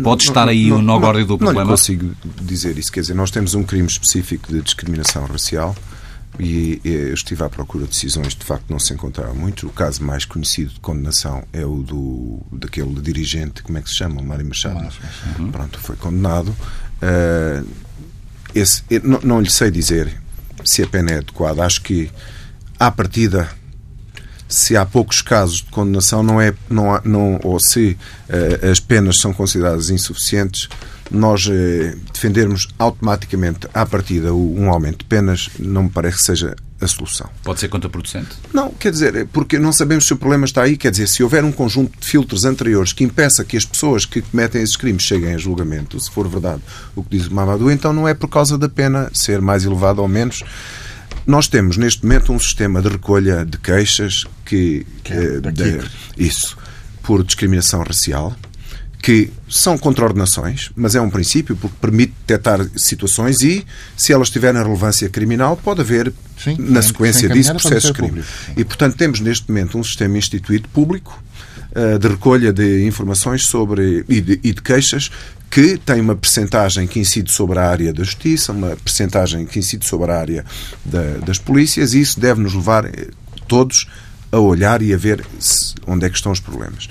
Pode 0.03 0.23
estar 0.23 0.47
aí 0.47 0.71
o 0.71 0.81
nó 0.81 0.99
do 0.99 1.37
problema? 1.37 1.63
Não 1.63 1.71
consigo 1.71 2.13
dizer 2.41 2.77
isso. 2.77 2.91
Quer 2.91 3.01
dizer, 3.01 3.15
nós 3.15 3.31
temos 3.31 3.55
um 3.55 3.63
crime 3.63 3.87
específico 3.87 4.51
de 4.51 4.61
discriminação 4.61 5.25
racial 5.25 5.75
e 6.39 6.79
eu 6.83 7.13
estive 7.13 7.43
à 7.43 7.49
procura 7.49 7.85
de 7.85 7.89
decisões, 7.89 8.35
de 8.35 8.45
facto 8.45 8.69
não 8.69 8.77
se 8.77 8.93
encontraram 8.93 9.33
muito. 9.33 9.65
O 9.67 9.71
caso 9.71 10.03
mais 10.03 10.25
conhecido 10.25 10.73
de 10.73 10.79
condenação 10.79 11.43
é 11.51 11.65
o 11.65 11.77
do 11.77 12.39
daquele 12.51 12.93
dirigente, 13.01 13.63
como 13.63 13.77
é 13.77 13.81
que 13.81 13.89
se 13.89 13.95
chama? 13.95 14.21
Mário 14.21 14.45
Machado. 14.45 14.87
Uhum. 15.39 15.51
Pronto, 15.51 15.79
foi 15.79 15.95
condenado. 15.95 16.49
Uh, 17.01 17.65
esse, 18.53 18.83
não, 19.03 19.19
não 19.23 19.41
lhe 19.41 19.49
sei 19.49 19.71
dizer 19.71 20.11
se 20.65 20.83
a 20.83 20.87
pena 20.87 21.11
é 21.11 21.17
adequada. 21.17 21.63
Acho 21.63 21.81
que, 21.81 22.09
à 22.79 22.91
partida, 22.91 23.49
se 24.47 24.75
há 24.75 24.85
poucos 24.85 25.21
casos 25.21 25.57
de 25.57 25.65
condenação 25.65 26.23
não 26.23 26.41
é 26.41 26.53
não, 26.69 26.93
há, 26.93 27.01
não 27.05 27.39
ou 27.43 27.59
se 27.59 27.95
uh, 28.29 28.69
as 28.69 28.79
penas 28.79 29.17
são 29.17 29.31
consideradas 29.31 29.91
insuficientes 29.91 30.67
nós 31.11 31.45
uh, 31.45 31.51
defendermos 32.11 32.67
automaticamente 32.79 33.67
à 33.71 33.85
partida 33.85 34.33
um 34.33 34.69
aumento 34.71 34.99
de 34.99 35.05
penas 35.05 35.49
não 35.59 35.83
me 35.83 35.89
parece 35.89 36.17
que 36.17 36.23
seja 36.23 36.55
a 36.81 36.87
solução. 36.87 37.29
Pode 37.43 37.59
ser 37.59 37.67
contraproducente? 37.67 38.29
Não, 38.53 38.71
quer 38.71 38.91
dizer, 38.91 39.15
é 39.15 39.25
porque 39.25 39.59
não 39.59 39.71
sabemos 39.71 40.05
se 40.05 40.13
o 40.13 40.17
problema 40.17 40.45
está 40.45 40.63
aí. 40.63 40.77
Quer 40.77 40.91
dizer, 40.91 41.07
se 41.07 41.21
houver 41.23 41.43
um 41.43 41.51
conjunto 41.51 41.99
de 41.99 42.05
filtros 42.05 42.45
anteriores 42.45 42.93
que 42.93 43.03
impeça 43.03 43.43
que 43.43 43.57
as 43.57 43.65
pessoas 43.65 44.05
que 44.05 44.21
cometem 44.21 44.61
esses 44.61 44.77
crimes 44.77 45.03
cheguem 45.03 45.33
a 45.33 45.37
julgamento, 45.37 45.99
se 45.99 46.09
for 46.09 46.27
verdade 46.27 46.61
o 46.95 47.03
que 47.03 47.17
diz 47.17 47.27
o 47.27 47.33
Mamadou, 47.33 47.69
então 47.71 47.91
não 47.91 48.07
é 48.07 48.13
por 48.13 48.27
causa 48.27 48.57
da 48.57 48.69
pena 48.69 49.09
ser 49.13 49.41
mais 49.41 49.65
elevada 49.65 50.01
ou 50.01 50.07
menos. 50.07 50.43
Nós 51.25 51.47
temos 51.47 51.77
neste 51.77 52.03
momento 52.03 52.31
um 52.31 52.39
sistema 52.39 52.81
de 52.81 52.89
recolha 52.89 53.45
de 53.45 53.57
queixas 53.57 54.25
que, 54.45 54.85
que 55.03 55.13
é 55.13 55.39
de, 55.39 55.81
isso 56.17 56.57
por 57.03 57.23
discriminação 57.23 57.83
racial 57.83 58.35
que 59.01 59.31
são 59.49 59.77
contraordenações, 59.77 60.71
mas 60.75 60.93
é 60.93 61.01
um 61.01 61.09
princípio 61.09 61.55
porque 61.55 61.75
permite 61.79 62.13
detectar 62.27 62.59
situações 62.75 63.41
e, 63.41 63.65
se 63.95 64.11
elas 64.11 64.29
tiverem 64.29 64.61
relevância 64.61 65.09
criminal, 65.09 65.55
pode 65.55 65.81
haver, 65.81 66.13
sim, 66.37 66.57
na 66.59 66.81
sequência 66.81 67.29
disso, 67.29 67.51
processos 67.51 67.91
de 67.91 67.93
crime. 67.93 68.23
E, 68.57 68.63
portanto, 68.65 68.97
temos 68.97 69.21
neste 69.21 69.49
momento 69.49 69.77
um 69.77 69.83
sistema 69.83 70.17
instituído 70.17 70.67
público 70.69 71.23
uh, 71.71 71.97
de 71.97 72.07
recolha 72.09 72.51
de 72.51 72.85
informações 72.85 73.45
sobre 73.45 74.03
e 74.09 74.19
de, 74.19 74.39
e 74.43 74.53
de 74.53 74.61
queixas 74.61 75.09
que 75.49 75.77
tem 75.77 75.99
uma 75.99 76.15
percentagem 76.15 76.85
que 76.85 76.99
incide 76.99 77.31
sobre 77.31 77.57
a 77.57 77.67
área 77.67 77.91
da 77.91 78.03
justiça, 78.03 78.51
uma 78.51 78.75
percentagem 78.75 79.45
que 79.45 79.59
incide 79.59 79.85
sobre 79.85 80.11
a 80.11 80.19
área 80.19 80.45
da, 80.85 81.17
das 81.25 81.39
polícias, 81.39 81.93
e 81.93 82.01
isso 82.01 82.19
deve 82.19 82.39
nos 82.39 82.53
levar 82.53 82.85
eh, 82.85 83.07
todos 83.47 83.87
a 84.31 84.39
olhar 84.39 84.81
e 84.81 84.93
a 84.93 84.97
ver 84.97 85.25
onde 85.87 86.05
é 86.05 86.09
que 86.09 86.15
estão 86.15 86.31
os 86.31 86.39
problemas. 86.39 86.87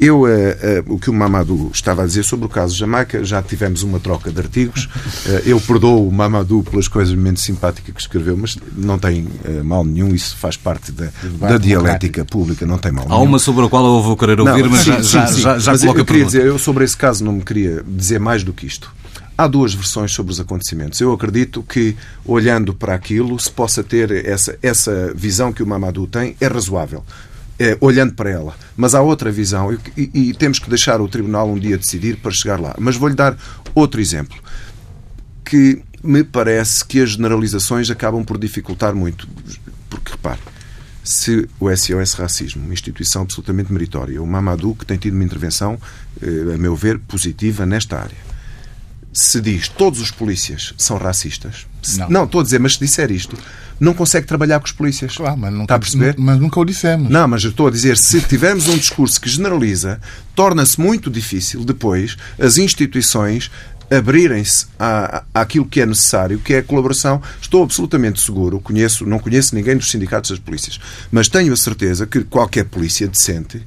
Eu, 0.00 0.22
uh, 0.22 0.26
uh, 0.26 0.94
o 0.94 0.98
que 0.98 1.10
o 1.10 1.12
Mamadou 1.12 1.70
estava 1.74 2.02
a 2.04 2.06
dizer 2.06 2.22
sobre 2.22 2.46
o 2.46 2.48
caso 2.48 2.74
Jamaica, 2.74 3.24
já 3.24 3.42
tivemos 3.42 3.82
uma 3.82 3.98
troca 3.98 4.30
de 4.30 4.40
artigos. 4.40 4.84
Uh, 5.26 5.42
eu 5.44 5.60
perdoo 5.60 6.06
o 6.06 6.12
Mamadou 6.12 6.62
pelas 6.62 6.86
coisas 6.86 7.14
menos 7.14 7.42
simpáticas 7.42 7.92
que 7.92 8.00
escreveu, 8.00 8.36
mas 8.36 8.56
não 8.76 8.98
tem 8.98 9.26
mal 9.64 9.84
nenhum, 9.84 10.14
isso 10.14 10.36
faz 10.36 10.56
parte 10.56 10.92
da, 10.92 11.08
da 11.40 11.58
dialética 11.58 12.24
pública, 12.24 12.64
não 12.64 12.78
tem 12.78 12.92
mal 12.92 13.06
nenhum. 13.06 13.20
Há 13.20 13.22
uma 13.22 13.38
sobre 13.38 13.64
a 13.64 13.68
qual 13.68 13.84
eu 13.84 14.02
vou 14.02 14.16
querer 14.16 14.40
ouvir, 14.40 14.62
não, 14.62 14.70
mas 14.70 14.80
sim, 14.80 14.92
já, 15.02 15.26
sim, 15.26 15.34
sim. 15.34 15.40
já, 15.40 15.58
já, 15.58 15.72
mas 15.72 15.82
eu 15.82 16.04
queria 16.04 16.24
dizer, 16.24 16.46
eu 16.46 16.58
sobre 16.58 16.84
esse 16.84 16.96
caso 16.96 17.24
não 17.24 17.32
me 17.32 17.42
queria 17.42 17.82
dizer 17.86 18.20
mais 18.20 18.44
do 18.44 18.52
que 18.52 18.66
isto. 18.66 18.92
Há 19.38 19.46
duas 19.46 19.72
versões 19.72 20.10
sobre 20.10 20.32
os 20.32 20.40
acontecimentos. 20.40 21.00
Eu 21.00 21.12
acredito 21.12 21.62
que, 21.62 21.96
olhando 22.24 22.74
para 22.74 22.92
aquilo, 22.92 23.38
se 23.38 23.48
possa 23.48 23.84
ter 23.84 24.26
essa, 24.26 24.58
essa 24.60 25.14
visão 25.14 25.52
que 25.52 25.62
o 25.62 25.66
Mamadou 25.66 26.08
tem, 26.08 26.36
é 26.40 26.48
razoável. 26.48 27.04
É, 27.56 27.78
olhando 27.80 28.14
para 28.14 28.30
ela. 28.30 28.56
Mas 28.76 28.96
há 28.96 29.00
outra 29.00 29.30
visão 29.30 29.72
e, 29.72 29.78
e, 29.96 30.30
e, 30.30 30.34
temos 30.34 30.58
que 30.58 30.68
deixar 30.68 31.00
o 31.00 31.08
Tribunal 31.08 31.48
um 31.48 31.58
dia 31.58 31.78
decidir 31.78 32.16
para 32.16 32.32
chegar 32.32 32.58
lá. 32.58 32.74
Mas 32.80 32.96
vou-lhe 32.96 33.14
dar 33.14 33.36
outro 33.76 34.00
exemplo 34.00 34.36
que 35.44 35.82
me 36.02 36.24
parece 36.24 36.84
que 36.84 37.00
as 37.00 37.10
generalizações 37.10 37.90
acabam 37.90 38.24
por 38.24 38.38
dificultar 38.38 38.92
muito. 38.92 39.28
Porque, 39.88 40.12
repare, 40.12 40.40
se 41.04 41.48
o 41.58 41.74
SOS 41.74 42.14
Racismo, 42.14 42.64
uma 42.64 42.74
instituição 42.74 43.22
absolutamente 43.22 43.72
meritória, 43.72 44.20
o 44.20 44.26
Mamadou, 44.26 44.74
que 44.74 44.84
tem 44.84 44.98
tido 44.98 45.14
uma 45.14 45.24
intervenção, 45.24 45.78
eh, 46.20 46.54
a 46.54 46.58
meu 46.58 46.76
ver, 46.76 46.98
positiva 46.98 47.64
nesta 47.64 47.98
área, 47.98 48.28
se 49.12 49.40
diz 49.40 49.68
todos 49.68 50.00
os 50.00 50.10
polícias 50.10 50.74
são 50.76 50.96
racistas, 50.96 51.66
não. 51.96 52.10
não, 52.10 52.24
estou 52.24 52.40
a 52.40 52.44
dizer, 52.44 52.60
mas 52.60 52.74
se 52.74 52.80
disser 52.80 53.10
isto, 53.10 53.36
não 53.80 53.94
consegue 53.94 54.26
trabalhar 54.26 54.58
com 54.60 54.66
os 54.66 54.72
polícias. 54.72 55.16
Claro, 55.16 55.36
mas 55.36 55.52
nunca, 55.52 55.64
Está 55.64 55.74
a 55.76 55.78
perceber? 55.78 56.14
Mas 56.18 56.38
nunca 56.38 56.60
o 56.60 56.64
dissemos. 56.64 57.08
Não, 57.08 57.26
mas 57.28 57.44
eu 57.44 57.50
estou 57.50 57.68
a 57.68 57.70
dizer, 57.70 57.96
se 57.96 58.20
tivermos 58.20 58.68
um 58.68 58.76
discurso 58.76 59.20
que 59.20 59.28
generaliza, 59.28 60.00
torna-se 60.34 60.80
muito 60.80 61.10
difícil 61.10 61.64
depois 61.64 62.16
as 62.38 62.58
instituições 62.58 63.50
abrirem-se 63.90 64.66
àquilo 65.32 65.64
que 65.64 65.80
é 65.80 65.86
necessário, 65.86 66.38
que 66.38 66.54
é 66.54 66.58
a 66.58 66.62
colaboração. 66.62 67.22
Estou 67.40 67.62
absolutamente 67.62 68.20
seguro, 68.20 68.60
conheço, 68.60 69.06
não 69.06 69.18
conheço 69.18 69.54
ninguém 69.54 69.76
dos 69.76 69.90
sindicatos 69.90 70.30
das 70.30 70.38
polícias, 70.38 70.78
mas 71.10 71.28
tenho 71.28 71.52
a 71.52 71.56
certeza 71.56 72.06
que 72.06 72.22
qualquer 72.24 72.64
polícia 72.64 73.08
decente 73.08 73.62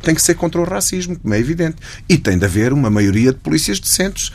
tem 0.00 0.14
que 0.14 0.22
ser 0.22 0.34
contra 0.34 0.60
o 0.60 0.64
racismo, 0.64 1.18
como 1.18 1.32
é 1.32 1.38
evidente. 1.38 1.76
E 2.08 2.18
tem 2.18 2.38
de 2.38 2.44
haver 2.44 2.72
uma 2.72 2.90
maioria 2.90 3.32
de 3.32 3.38
polícias 3.38 3.80
decentes 3.80 4.30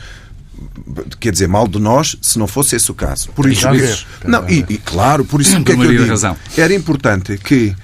quer 1.18 1.32
dizer, 1.32 1.48
mal 1.48 1.66
de 1.66 1.78
nós 1.78 2.16
se 2.20 2.38
não 2.38 2.46
fosse 2.46 2.76
esse 2.76 2.90
o 2.90 2.94
caso. 2.94 3.30
Por 3.30 3.50
isso, 3.50 3.68
isso 3.74 4.06
não, 4.24 4.48
e, 4.48 4.64
e, 4.68 4.78
claro, 4.78 5.24
por 5.24 5.40
isso 5.40 5.62
que 5.62 5.72
é 5.72 5.76
que 5.76 5.82
eu 5.82 6.06
digo, 6.06 6.14
era 6.56 6.74
importante 6.74 7.36
que 7.38 7.74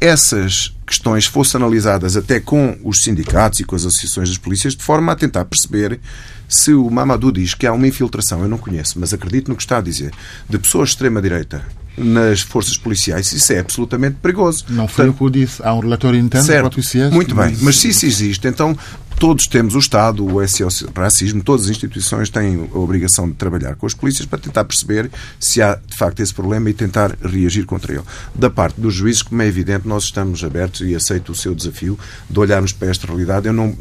essas 0.00 0.74
questões 0.86 1.26
fossem 1.26 1.60
analisadas 1.60 2.16
até 2.16 2.40
com 2.40 2.76
os 2.82 3.02
sindicatos 3.02 3.60
e 3.60 3.64
com 3.64 3.76
as 3.76 3.84
associações 3.84 4.28
das 4.28 4.38
polícias, 4.38 4.74
de 4.74 4.82
forma 4.82 5.12
a 5.12 5.16
tentar 5.16 5.44
perceber 5.44 6.00
se 6.48 6.74
o 6.74 6.90
Mamadou 6.90 7.32
diz 7.32 7.54
que 7.54 7.66
há 7.66 7.72
uma 7.72 7.86
infiltração, 7.86 8.42
eu 8.42 8.48
não 8.48 8.58
conheço, 8.58 8.98
mas 8.98 9.14
acredito 9.14 9.48
no 9.48 9.56
que 9.56 9.62
está 9.62 9.78
a 9.78 9.80
dizer, 9.80 10.12
de 10.48 10.58
pessoas 10.58 10.90
de 10.90 10.94
extrema-direita 10.96 11.64
nas 11.96 12.40
forças 12.40 12.76
policiais. 12.76 13.32
Isso 13.32 13.52
é 13.52 13.58
absolutamente 13.58 14.16
perigoso. 14.22 14.64
Não 14.68 14.88
foi 14.88 15.08
o 15.08 15.14
que 15.14 15.22
eu 15.22 15.30
disse. 15.30 15.62
Há 15.62 15.74
um 15.74 15.80
relatório 15.80 16.18
interno 16.18 16.46
certo. 16.46 16.74
do 16.74 16.80
ICS. 16.80 17.12
Muito 17.12 17.34
bem, 17.34 17.56
mas 17.60 17.78
se 17.78 17.88
isso 17.88 18.06
existe, 18.06 18.46
então 18.48 18.76
todos 19.18 19.46
temos 19.46 19.74
o 19.74 19.78
Estado, 19.78 20.26
o 20.26 20.46
SOS 20.46 20.86
Racismo, 20.94 21.44
todas 21.44 21.66
as 21.66 21.70
instituições 21.70 22.28
têm 22.28 22.68
a 22.74 22.78
obrigação 22.78 23.28
de 23.28 23.34
trabalhar 23.34 23.76
com 23.76 23.86
as 23.86 23.94
polícias 23.94 24.26
para 24.26 24.38
tentar 24.38 24.64
perceber 24.64 25.10
se 25.38 25.62
há 25.62 25.74
de 25.74 25.96
facto 25.96 26.20
esse 26.20 26.34
problema 26.34 26.68
e 26.70 26.74
tentar 26.74 27.16
reagir 27.22 27.64
contra 27.64 27.92
ele. 27.92 28.02
Da 28.34 28.50
parte 28.50 28.80
dos 28.80 28.94
juízes, 28.94 29.22
como 29.22 29.40
é 29.42 29.46
evidente, 29.46 29.86
nós 29.86 30.04
estamos 30.04 30.42
abertos 30.42 30.80
e 30.80 30.94
aceito 30.94 31.30
o 31.30 31.34
seu 31.34 31.54
desafio 31.54 31.98
de 32.28 32.38
olharmos 32.38 32.72
para 32.72 32.88
esta 32.88 33.06
realidade. 33.06 33.46
Eu 33.46 33.52
não, 33.52 33.76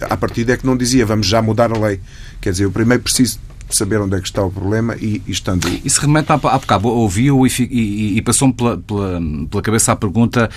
a 0.00 0.16
partir 0.16 0.48
é 0.48 0.56
que 0.56 0.66
não 0.66 0.76
dizia 0.76 1.04
vamos 1.04 1.26
já 1.26 1.42
mudar 1.42 1.72
a 1.72 1.78
lei. 1.78 2.00
Quer 2.40 2.52
dizer, 2.52 2.64
eu 2.64 2.70
primeiro 2.70 3.02
preciso 3.02 3.38
saber 3.70 4.00
onde 4.00 4.16
é 4.16 4.20
que 4.20 4.26
está 4.26 4.42
o 4.42 4.50
problema 4.50 4.96
e, 4.96 5.22
e 5.26 5.32
estando. 5.32 5.68
Isso 5.84 6.00
remete 6.00 6.30
há, 6.30 6.34
há 6.34 6.58
bocado, 6.58 6.88
ouviu 6.88 7.46
e, 7.46 7.50
e, 7.60 8.18
e 8.18 8.22
passou-me 8.22 8.54
pela, 8.54 8.78
pela, 8.78 9.20
pela 9.50 9.62
cabeça 9.62 9.92
a 9.92 9.96
pergunta 9.96 10.50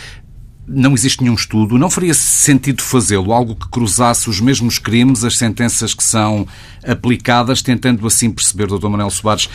não 0.68 0.94
existe 0.94 1.22
nenhum 1.22 1.36
estudo, 1.36 1.78
não 1.78 1.90
faria 1.90 2.14
sentido 2.14 2.82
fazê-lo? 2.82 3.32
Algo 3.32 3.56
que 3.56 3.70
cruzasse 3.70 4.30
os 4.30 4.42
mesmos 4.42 4.78
crimes, 4.78 5.24
as 5.24 5.38
sentenças 5.38 5.94
que 5.94 6.04
são 6.04 6.46
aplicadas, 6.86 7.62
tentando 7.62 8.06
assim 8.06 8.30
perceber, 8.30 8.68
Dr. 8.68 8.90
Manuel 8.90 9.10
Soares, 9.10 9.50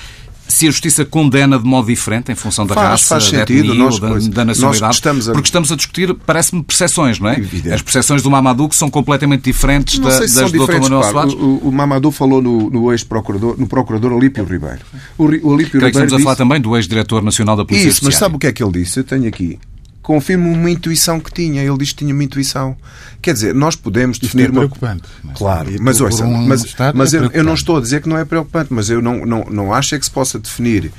se 0.48 0.66
a 0.66 0.70
justiça 0.70 1.04
condena 1.04 1.58
de 1.58 1.64
modo 1.64 1.86
diferente 1.86 2.30
em 2.30 2.34
função 2.34 2.66
da 2.66 2.74
faz, 2.74 2.88
raça, 2.88 3.06
faz 3.06 3.30
da 3.30 3.38
sentido, 3.38 3.70
etnia 3.70 3.74
nós, 3.74 3.94
ou 3.94 4.00
da, 4.00 4.28
da 4.28 4.44
nacionalidade? 4.44 4.94
Estamos 4.94 5.28
a... 5.28 5.32
Porque 5.32 5.48
estamos 5.48 5.72
a 5.72 5.76
discutir, 5.76 6.14
parece-me, 6.14 6.62
percepções, 6.62 7.18
não 7.18 7.28
é? 7.28 7.38
Evidente. 7.38 7.74
As 7.74 7.82
percepções 7.82 8.22
do 8.22 8.30
Mamadou 8.30 8.68
que 8.68 8.76
são 8.76 8.90
completamente 8.90 9.44
diferentes 9.44 9.98
da, 9.98 10.08
das 10.08 10.52
do 10.52 10.66
Dr. 10.66 10.80
Manuel 10.80 11.02
Soares. 11.04 11.34
O, 11.34 11.60
o 11.64 11.72
Mamadou 11.72 12.12
falou 12.12 12.42
no, 12.42 12.70
no 12.70 12.92
ex-procurador, 12.92 13.56
no 13.58 13.66
procurador 13.66 14.12
Olípio 14.12 14.44
Ribeiro. 14.44 14.80
O, 15.16 15.24
o 15.24 15.26
Olípio 15.26 15.42
Creio 15.42 15.54
Ribeiro 15.54 15.80
que 15.80 15.88
estamos 15.88 16.10
disse... 16.12 16.22
a 16.22 16.24
falar 16.24 16.36
também 16.36 16.60
do 16.60 16.76
ex-diretor 16.76 17.22
nacional 17.22 17.56
da 17.56 17.64
Polícia 17.64 17.88
Isso, 17.88 18.04
mas 18.04 18.16
sabe 18.16 18.36
o 18.36 18.38
que 18.38 18.46
é 18.46 18.52
que 18.52 18.62
ele 18.62 18.72
disse? 18.72 19.00
Eu 19.00 19.04
tenho 19.04 19.26
aqui 19.26 19.58
confirma 20.02 20.48
uma 20.48 20.70
intuição 20.70 21.20
que 21.20 21.32
tinha. 21.32 21.62
Ele 21.62 21.78
diz 21.78 21.92
que 21.92 21.98
tinha 21.98 22.12
uma 22.12 22.24
intuição. 22.24 22.76
Quer 23.22 23.32
dizer, 23.32 23.54
nós 23.54 23.76
podemos 23.76 24.16
Isto 24.16 24.26
definir 24.26 24.48
é 24.48 24.52
preocupante. 24.52 25.04
Uma... 25.22 25.32
Claro, 25.32 25.70
mas, 25.80 26.00
ouça, 26.00 26.24
um 26.24 26.46
mas, 26.46 26.64
mas 26.94 27.14
é 27.14 27.18
eu, 27.18 27.30
eu, 27.32 27.44
não 27.44 27.54
estou 27.54 27.76
a 27.76 27.80
dizer 27.80 28.02
que 28.02 28.08
não 28.08 28.18
é 28.18 28.24
preocupante, 28.24 28.72
mas 28.72 28.90
eu 28.90 29.00
não, 29.00 29.24
não, 29.24 29.44
não 29.44 29.72
acho 29.72 29.94
é 29.94 29.98
que 29.98 30.04
se 30.04 30.10
possa 30.10 30.38
definir 30.38 30.92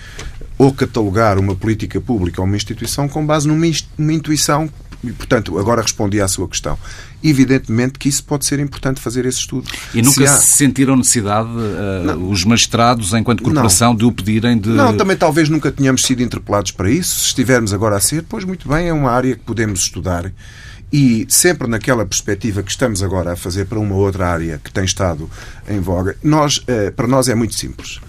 ou 0.58 0.74
catalogar 0.74 1.38
uma 1.38 1.56
política 1.56 2.00
pública 2.00 2.40
ou 2.40 2.48
uma 2.48 2.56
instituição 2.56 3.10
com 3.10 3.26
base 3.26 3.48
numa, 3.48 3.66
numa 3.98 4.14
intuição 4.14 4.70
e, 5.04 5.12
portanto, 5.12 5.58
agora 5.60 5.82
respondi 5.82 6.22
à 6.22 6.28
sua 6.28 6.48
questão. 6.48 6.78
Evidentemente 7.22 8.00
que 8.00 8.08
isso 8.08 8.24
pode 8.24 8.46
ser 8.46 8.60
importante 8.60 9.02
fazer 9.02 9.26
esse 9.26 9.40
estudo. 9.40 9.70
E 9.94 10.02
nunca 10.02 10.14
se, 10.16 10.26
há... 10.26 10.38
se 10.38 10.58
sentiram 10.58 10.96
necessidade, 10.96 11.50
uh, 11.50 12.30
os 12.30 12.46
magistrados, 12.46 13.14
enquanto 13.14 13.44
corporação, 13.44 13.90
não. 13.90 13.96
de 13.96 14.06
o 14.06 14.12
pedirem 14.12 14.58
de. 14.58 14.70
Não, 14.70 14.96
também 14.96 15.18
talvez 15.18 15.50
nunca 15.50 15.72
tenhamos 15.72 16.04
sido 16.04 16.24
interpelados 16.24 16.72
para 16.72 16.90
isso. 16.90 17.20
Se 17.20 17.26
estivermos 17.28 17.74
agora 17.74 17.98
a 17.98 18.00
ser, 18.00 18.24
pois 18.28 18.46
muito 18.46 18.68
bem, 18.68 18.88
é 18.88 18.94
uma 18.94 19.12
área 19.12 19.36
que 19.36 19.44
podemos 19.44 19.82
estudar. 19.82 20.32
E 20.92 21.26
sempre 21.28 21.68
naquela 21.68 22.06
perspectiva 22.06 22.62
que 22.62 22.70
estamos 22.70 23.02
agora 23.02 23.34
a 23.34 23.36
fazer 23.36 23.66
para 23.66 23.80
uma 23.80 23.96
outra 23.96 24.28
área 24.28 24.62
que 24.64 24.72
tem 24.72 24.86
estado 24.86 25.30
em 25.68 25.80
voga, 25.80 26.16
nós, 26.24 26.58
uh, 26.58 26.92
para 26.96 27.08
nós 27.08 27.28
é 27.28 27.36
muito 27.36 27.56
simples. 27.56 28.00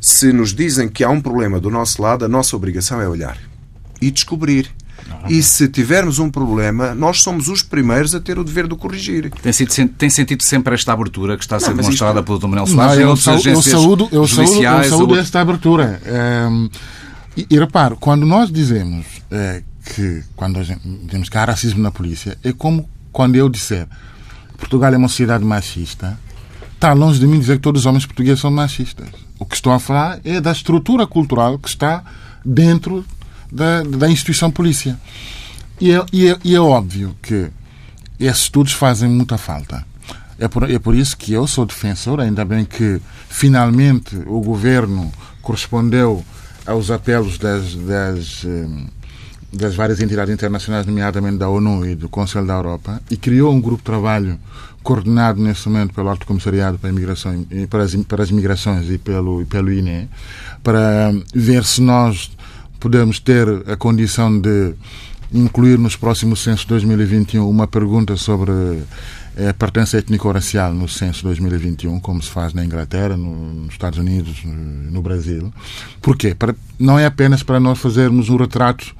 Se 0.00 0.32
nos 0.32 0.52
dizem 0.52 0.88
que 0.88 1.04
há 1.04 1.10
um 1.10 1.20
problema 1.20 1.60
do 1.60 1.70
nosso 1.70 2.02
lado, 2.02 2.24
a 2.24 2.28
nossa 2.28 2.56
obrigação 2.56 3.00
é 3.00 3.06
olhar 3.06 3.38
e 4.00 4.10
descobrir 4.10 4.68
e 5.28 5.42
se 5.42 5.68
tivermos 5.68 6.18
um 6.18 6.30
problema, 6.30 6.94
nós 6.94 7.22
somos 7.22 7.48
os 7.48 7.62
primeiros 7.62 8.14
a 8.14 8.20
ter 8.20 8.38
o 8.38 8.44
dever 8.44 8.66
de 8.66 8.74
o 8.74 8.76
corrigir. 8.76 9.30
Tem, 9.30 9.52
sido, 9.52 9.88
tem 9.88 10.10
sentido 10.10 10.42
sempre 10.42 10.74
esta 10.74 10.92
abertura 10.92 11.36
que 11.36 11.44
está 11.44 11.56
a 11.56 11.60
ser 11.60 11.70
não, 11.70 11.76
demonstrada 11.76 12.20
isto... 12.20 12.24
pelo 12.24 12.38
Dr. 12.38 12.46
Manuel 12.46 12.66
Soares 12.66 12.98
não, 12.98 13.10
eu, 13.10 13.16
saúdo, 13.16 13.48
eu 13.48 13.62
saúdo, 13.62 14.08
eu 14.12 14.26
saúdo, 14.26 14.62
eu 14.62 14.84
saúdo 14.84 15.18
esta 15.18 15.40
abertura. 15.40 16.00
Um, 16.50 16.68
e, 17.36 17.46
e 17.48 17.58
repare, 17.58 17.96
quando 17.98 18.26
nós 18.26 18.50
dizemos 18.50 19.06
é, 19.30 19.62
que 19.94 20.22
quando 20.36 20.62
gente, 20.62 20.80
dizemos 21.04 21.28
que 21.28 21.38
há 21.38 21.44
racismo 21.44 21.80
na 21.80 21.90
polícia, 21.90 22.36
é 22.42 22.52
como 22.52 22.88
quando 23.10 23.36
eu 23.36 23.48
disser 23.48 23.86
Portugal 24.58 24.94
é 24.94 24.96
uma 24.96 25.08
sociedade 25.08 25.44
machista, 25.44 26.18
está 26.74 26.92
longe 26.92 27.18
de 27.18 27.26
mim 27.26 27.38
dizer 27.38 27.56
que 27.56 27.62
todos 27.62 27.82
os 27.82 27.86
homens 27.86 28.06
portugueses 28.06 28.40
são 28.40 28.50
machistas. 28.50 29.08
O 29.38 29.44
que 29.44 29.56
estou 29.56 29.72
a 29.72 29.80
falar 29.80 30.20
é 30.24 30.40
da 30.40 30.52
estrutura 30.52 31.06
cultural 31.06 31.58
que 31.58 31.68
está 31.68 32.04
dentro 32.44 33.04
da, 33.52 33.82
da 33.82 34.08
instituição 34.08 34.50
polícia. 34.50 34.98
E 35.80 35.92
é, 35.92 36.04
e, 36.12 36.28
é, 36.28 36.38
e 36.42 36.54
é 36.54 36.60
óbvio 36.60 37.14
que 37.20 37.50
esses 38.18 38.44
estudos 38.44 38.72
fazem 38.72 39.10
muita 39.10 39.36
falta. 39.36 39.84
É 40.38 40.48
por, 40.48 40.68
é 40.68 40.78
por 40.78 40.94
isso 40.94 41.16
que 41.16 41.32
eu 41.32 41.46
sou 41.46 41.66
defensor, 41.66 42.20
ainda 42.20 42.44
bem 42.44 42.64
que 42.64 43.00
finalmente 43.28 44.16
o 44.26 44.40
governo 44.40 45.12
correspondeu 45.42 46.24
aos 46.66 46.90
apelos 46.90 47.38
das, 47.38 47.74
das, 47.74 48.44
hum, 48.44 48.86
das 49.52 49.74
várias 49.74 50.00
entidades 50.00 50.32
internacionais, 50.32 50.86
nomeadamente 50.86 51.36
da 51.36 51.48
ONU 51.48 51.86
e 51.86 51.94
do 51.94 52.08
Conselho 52.08 52.46
da 52.46 52.54
Europa, 52.54 53.00
e 53.10 53.16
criou 53.16 53.52
um 53.52 53.60
grupo 53.60 53.78
de 53.78 53.84
trabalho 53.84 54.38
coordenado 54.82 55.40
nesse 55.40 55.68
momento 55.68 55.94
pelo 55.94 56.08
Alto 56.08 56.26
Comissariado 56.26 56.78
para, 56.78 56.90
Imigração, 56.90 57.44
para, 57.68 57.82
as, 57.82 57.94
para 57.94 58.22
as 58.22 58.30
Migrações 58.30 58.90
e 58.90 58.98
pelo, 58.98 59.44
pelo 59.46 59.72
INE, 59.72 60.08
para 60.62 61.12
ver 61.34 61.64
se 61.64 61.80
nós 61.80 62.30
podemos 62.82 63.20
ter 63.20 63.46
a 63.68 63.76
condição 63.76 64.40
de 64.40 64.74
incluir 65.32 65.78
nos 65.78 65.94
próximos 65.94 66.42
censos 66.42 66.64
2021 66.64 67.48
uma 67.48 67.68
pergunta 67.68 68.16
sobre 68.16 68.50
a 68.50 69.40
eh, 69.40 69.52
pertença 69.52 69.98
étnico-racial 69.98 70.74
no 70.74 70.88
censo 70.88 71.22
2021, 71.22 72.00
como 72.00 72.20
se 72.20 72.28
faz 72.28 72.52
na 72.52 72.64
Inglaterra, 72.64 73.16
no, 73.16 73.34
nos 73.54 73.72
Estados 73.72 74.00
Unidos, 74.00 74.42
no, 74.44 75.00
Brasil. 75.00 75.52
Porquê? 76.02 76.34
Para, 76.34 76.56
não 76.76 76.98
é 76.98 77.06
apenas 77.06 77.44
para 77.44 77.60
nós 77.60 77.78
fazermos 77.78 78.28
um 78.28 78.36
retrato 78.36 78.94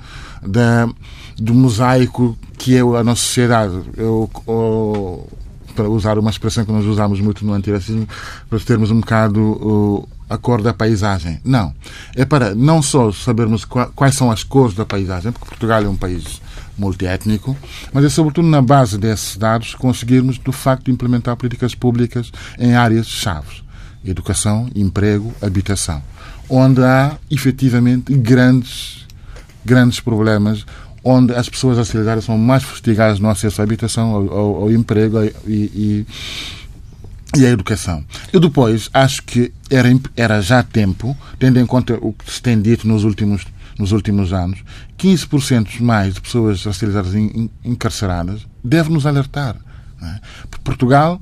da, 0.46 0.88
do 1.36 1.52
mosaico 1.52 2.38
que 2.56 2.76
é 2.76 2.80
a 2.80 3.02
nossa 3.02 3.22
sociedade. 3.22 3.74
Eu, 3.96 4.30
ou, 4.46 5.28
para 5.74 5.88
usar 5.88 6.18
uma 6.18 6.30
expressão 6.30 6.64
que 6.64 6.70
nós 6.70 6.84
usamos 6.84 7.20
muito 7.20 7.44
no 7.44 7.52
antiracismo, 7.52 8.06
para 8.48 8.60
termos 8.60 8.92
um 8.92 9.00
bocado 9.00 10.08
a 10.32 10.38
cor 10.38 10.62
da 10.62 10.72
paisagem. 10.72 11.40
Não. 11.44 11.74
É 12.16 12.24
para 12.24 12.54
não 12.54 12.80
só 12.80 13.12
sabermos 13.12 13.64
quais 13.64 14.14
são 14.14 14.30
as 14.30 14.42
cores 14.42 14.74
da 14.74 14.86
paisagem, 14.86 15.30
porque 15.30 15.46
Portugal 15.46 15.82
é 15.82 15.88
um 15.88 15.96
país 15.96 16.40
multiétnico, 16.76 17.56
mas 17.92 18.04
é 18.04 18.08
sobretudo 18.08 18.48
na 18.48 18.62
base 18.62 18.96
desses 18.96 19.36
dados 19.36 19.74
conseguirmos, 19.74 20.38
de 20.38 20.52
facto, 20.52 20.90
implementar 20.90 21.36
políticas 21.36 21.74
públicas 21.74 22.32
em 22.58 22.74
áreas-chave. 22.74 23.62
Educação, 24.04 24.68
emprego, 24.74 25.32
habitação. 25.42 26.02
Onde 26.48 26.82
há, 26.82 27.18
efetivamente, 27.30 28.14
grandes, 28.14 29.06
grandes 29.64 30.00
problemas 30.00 30.64
onde 31.04 31.34
as 31.34 31.48
pessoas 31.48 31.78
racializadas 31.78 32.24
são 32.24 32.38
mais 32.38 32.62
fustigadas 32.62 33.18
no 33.18 33.28
acesso 33.28 33.60
à 33.60 33.64
habitação, 33.64 34.14
ao, 34.14 34.32
ao, 34.32 34.62
ao 34.62 34.70
emprego 34.70 35.22
e, 35.24 35.32
e 35.48 36.06
e 37.36 37.46
a 37.46 37.50
educação. 37.50 38.04
Eu 38.32 38.40
depois 38.40 38.90
acho 38.92 39.22
que 39.22 39.52
era, 39.70 39.88
era 40.16 40.40
já 40.40 40.62
tempo, 40.62 41.16
tendo 41.38 41.58
em 41.58 41.66
conta 41.66 41.98
o 42.00 42.12
que 42.12 42.30
se 42.30 42.42
tem 42.42 42.60
dito 42.60 42.86
nos 42.86 43.04
últimos, 43.04 43.46
nos 43.78 43.92
últimos 43.92 44.32
anos, 44.32 44.62
15% 44.98 45.80
mais 45.80 46.14
de 46.14 46.20
pessoas 46.20 46.64
racializadas 46.64 47.14
encarceradas 47.64 48.46
deve 48.62 48.90
nos 48.90 49.06
alertar. 49.06 49.56
É? 50.02 50.20
Portugal, 50.62 51.20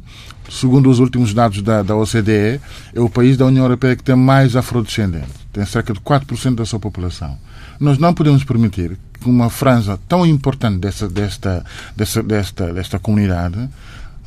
segundo 0.50 0.90
os 0.90 0.98
últimos 0.98 1.32
dados 1.32 1.62
da, 1.62 1.82
da 1.82 1.94
OCDE, 1.94 2.60
é 2.94 3.00
o 3.00 3.08
país 3.08 3.36
da 3.36 3.46
União 3.46 3.64
Europeia 3.64 3.94
que 3.94 4.02
tem 4.02 4.16
mais 4.16 4.56
afrodescendentes. 4.56 5.34
Tem 5.52 5.64
cerca 5.64 5.92
de 5.92 6.00
4% 6.00 6.54
da 6.54 6.64
sua 6.64 6.80
população. 6.80 7.38
Nós 7.78 7.98
não 7.98 8.12
podemos 8.14 8.44
permitir 8.44 8.98
que 9.20 9.28
uma 9.28 9.50
franja 9.50 9.98
tão 10.08 10.26
importante 10.26 10.78
desta, 10.78 11.08
desta, 11.08 12.72
desta 12.72 12.98
comunidade 12.98 13.68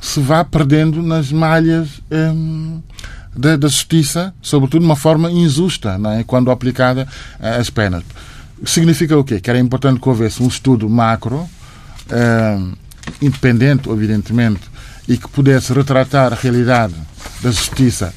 se 0.03 0.19
vá 0.19 0.43
perdendo 0.43 1.01
nas 1.01 1.31
malhas 1.31 2.01
hum, 2.11 2.81
da, 3.33 3.55
da, 3.55 3.69
justiça, 3.69 4.33
sobretudo 4.41 4.81
de 4.81 4.85
uma 4.85 4.97
forma 4.97 5.31
injusta, 5.31 5.97
não 5.97 6.11
é? 6.11 6.25
quando 6.25 6.51
aplicada 6.51 7.07
as 7.39 7.69
penas. 7.69 8.03
Significa 8.65 9.17
o 9.17 9.23
quê? 9.23 9.39
Que 9.39 9.49
era 9.49 9.57
importante 9.57 10.01
que 10.01 10.09
houvesse 10.09 10.43
um 10.43 10.47
estudo 10.47 10.89
macro, 10.89 11.49
hum, 12.11 12.73
independente, 13.21 13.89
evidentemente, 13.89 14.61
e 15.07 15.17
que 15.17 15.29
pudesse 15.29 15.71
retratar 15.71 16.33
a 16.33 16.35
realidade 16.35 16.95
da 17.41 17.49
justiça 17.49 18.13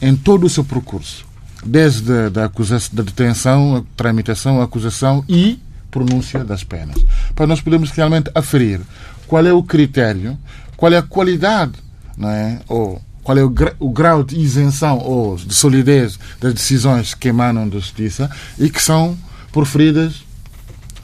em 0.00 0.14
todo 0.14 0.46
o 0.46 0.48
seu 0.48 0.62
percurso, 0.62 1.26
desde 1.66 2.30
da, 2.30 2.44
acusação, 2.44 2.94
da 2.94 3.02
detenção, 3.02 3.76
a 3.76 3.82
tramitação, 3.96 4.60
a 4.60 4.64
acusação 4.64 5.24
e 5.28 5.60
pronúncia 5.90 6.44
das 6.44 6.62
penas, 6.62 6.96
para 7.34 7.46
nós 7.46 7.60
podermos 7.60 7.90
realmente 7.90 8.30
aferir 8.34 8.80
qual 9.28 9.46
é 9.46 9.52
o 9.52 9.62
critério, 9.62 10.36
qual 10.76 10.92
é 10.92 10.96
a 10.96 11.02
qualidade, 11.02 11.74
não 12.16 12.30
é? 12.30 12.60
ou 12.68 13.00
qual 13.22 13.36
é 13.36 13.44
o, 13.44 13.50
gra 13.50 13.76
o 13.78 13.90
grau 13.90 14.24
de 14.24 14.36
isenção 14.36 14.98
ou 14.98 15.36
de 15.36 15.54
solidez 15.54 16.18
das 16.40 16.54
decisões 16.54 17.14
que 17.14 17.28
emanam 17.28 17.68
da 17.68 17.78
justiça 17.78 18.30
e 18.58 18.70
que 18.70 18.82
são 18.82 19.16
proferidas 19.52 20.26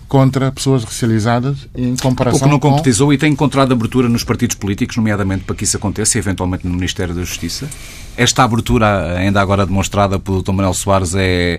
contra 0.09 0.51
pessoas 0.53 0.85
racializadas 0.85 1.69
em 1.75 1.97
comparação 1.97 2.39
Ou 2.39 2.45
que 2.45 2.51
não 2.51 2.59
com... 2.59 2.71
concretizou 2.71 3.13
e 3.13 3.19
tem 3.19 3.33
encontrado 3.33 3.73
abertura 3.73 4.09
nos 4.09 4.25
partidos 4.25 4.57
políticos, 4.57 4.97
nomeadamente 4.97 5.45
para 5.45 5.57
que 5.57 5.65
isso 5.65 5.77
aconteça, 5.77 6.17
e 6.17 6.21
eventualmente 6.21 6.67
no 6.67 6.73
Ministério 6.73 7.15
da 7.15 7.23
Justiça? 7.23 7.69
Esta 8.17 8.45
abertura, 8.45 9.19
ainda 9.19 9.41
agora 9.41 9.67
demonstrada 9.67 10.19
pelo 10.19 10.41
Dr. 10.41 10.53
Manuel 10.53 10.73
Soares, 10.73 11.15
é 11.17 11.59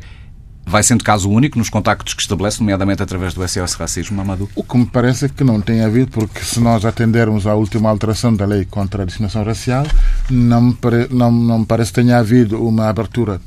vai 0.65 0.81
sendo 0.81 1.03
caso 1.03 1.29
único 1.29 1.57
nos 1.57 1.69
contactos 1.69 2.13
que 2.13 2.21
estabelece, 2.21 2.59
nomeadamente 2.59 3.03
através 3.03 3.33
do 3.33 3.47
SOS 3.47 3.73
Racismo, 3.75 4.17
Mamadou? 4.17 4.49
O 4.55 4.63
que 4.63 4.77
me 4.77 4.85
parece 4.85 5.25
é 5.25 5.29
que 5.29 5.43
não 5.43 5.61
tem 5.61 5.81
havido, 5.81 6.11
porque 6.11 6.43
se 6.43 6.59
nós 6.59 6.83
atendermos 6.83 7.45
à 7.45 7.53
última 7.53 7.89
alteração 7.89 8.33
da 8.33 8.45
lei 8.45 8.65
contra 8.65 9.03
a 9.03 9.05
discriminação 9.05 9.43
racial, 9.43 9.85
não 10.29 10.61
me, 10.61 10.77
não, 11.11 11.31
não 11.31 11.59
me 11.59 11.65
parece 11.65 11.91
que 11.91 12.01
tenha 12.01 12.17
havido 12.17 12.65
uma 12.65 12.89
abertura 12.89 13.39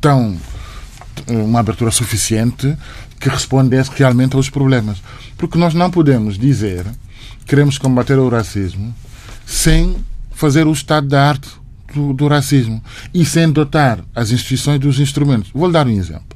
tão 0.00 0.36
uma 1.28 1.60
abertura 1.60 1.92
suficiente 1.92 2.76
que 3.20 3.28
respondesse 3.28 3.90
realmente 3.94 4.34
aos 4.34 4.50
problemas. 4.50 5.00
Porque 5.38 5.56
nós 5.56 5.72
não 5.72 5.90
podemos 5.90 6.36
dizer 6.36 6.84
que 7.40 7.46
queremos 7.46 7.78
combater 7.78 8.18
o 8.18 8.28
racismo 8.28 8.94
sem 9.46 9.96
fazer 10.32 10.66
o 10.66 10.72
estado 10.72 11.06
da 11.06 11.28
arte 11.28 11.48
do, 11.94 12.12
do 12.12 12.26
racismo 12.26 12.82
e 13.12 13.24
sem 13.24 13.50
dotar 13.50 14.00
as 14.14 14.30
instituições 14.30 14.80
dos 14.80 14.98
instrumentos. 14.98 15.50
Vou 15.54 15.70
dar 15.70 15.86
um 15.86 15.90
exemplo. 15.90 16.33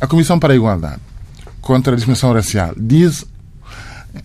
A 0.00 0.06
Comissão 0.06 0.38
para 0.38 0.52
a 0.52 0.56
Igualdade 0.56 1.00
contra 1.60 1.92
a 1.92 1.96
Discriminação 1.96 2.32
Racial 2.32 2.74
diz 2.76 3.24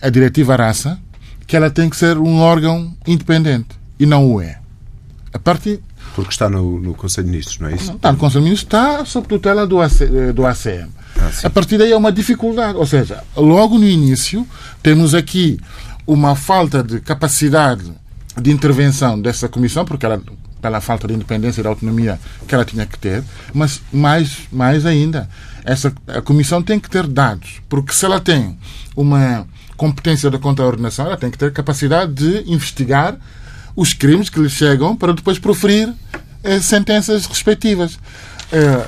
a 0.02 0.10
diretiva 0.10 0.56
raça 0.56 1.00
que 1.48 1.56
ela 1.56 1.70
tem 1.70 1.90
que 1.90 1.96
ser 1.96 2.18
um 2.18 2.40
órgão 2.40 2.96
independente 3.08 3.80
e 4.00 4.06
não 4.06 4.32
o 4.32 4.42
é. 4.42 4.60
A 5.34 5.40
partir 5.40 5.82
porque 6.16 6.32
está 6.32 6.50
no, 6.50 6.80
no 6.80 6.94
Conselho 6.94 7.26
de 7.26 7.32
Ministros, 7.32 7.60
não 7.60 7.70
é 7.70 7.76
isso? 7.76 7.88
Não, 7.88 7.96
está 7.96 8.12
no 8.12 8.18
Conselho 8.18 8.44
de 8.44 8.50
Ministros, 8.50 8.68
está 8.68 9.06
sob 9.06 9.28
tutela 9.28 9.66
do, 9.66 9.80
AC, 9.80 10.02
eh, 10.02 10.34
do 10.34 10.46
ACM. 10.46 10.90
Ah, 11.18 11.32
a 11.44 11.50
partir 11.50 11.78
daí 11.78 11.92
é 11.92 11.96
uma 11.96 12.12
dificuldade. 12.12 12.78
Ou 12.78 12.86
seja, 12.86 13.24
logo 13.36 13.78
no 13.78 13.86
início, 13.86 14.46
temos 14.82 15.14
aqui 15.14 15.60
uma 16.06 16.36
falta 16.36 16.84
de 16.84 17.00
capacidade 17.00 17.92
de 18.40 18.52
intervenção 18.52 19.20
dessa 19.20 19.48
comissão, 19.48 19.86
porque 19.86 20.06
ela 20.06 20.22
pela 20.62 20.82
falta 20.82 21.08
de 21.08 21.14
independência 21.14 21.62
e 21.62 21.64
de 21.64 21.68
autonomia 21.68 22.20
que 22.48 22.54
ela 22.54 22.66
tinha 22.66 22.86
que 22.86 22.98
ter, 22.98 23.24
mas 23.54 23.82
mais, 23.92 24.48
mais 24.52 24.86
ainda, 24.86 25.30
essa, 25.64 25.94
a 26.08 26.22
Comissão 26.22 26.62
tem 26.62 26.80
que 26.80 26.90
ter 26.90 27.08
dados, 27.08 27.62
porque 27.70 27.94
se 27.94 28.06
ela 28.06 28.20
tem 28.20 28.58
uma 28.96 29.48
competência 29.78 30.30
da 30.30 30.38
contraordenação, 30.38 31.06
ela 31.06 31.18
tem 31.18 31.32
que 31.32 31.38
ter 31.38 31.54
capacidade 31.54 32.14
de 32.14 32.52
investigar 32.52 33.18
os 33.76 33.94
crimes 33.94 34.30
que 34.30 34.40
lhe 34.40 34.50
chegam 34.50 34.96
para 34.96 35.14
depois 35.14 35.40
proferir 35.40 35.94
eh, 36.44 36.60
sentenças 36.60 37.26
respectivas. 37.26 37.98
Eh, 38.52 38.86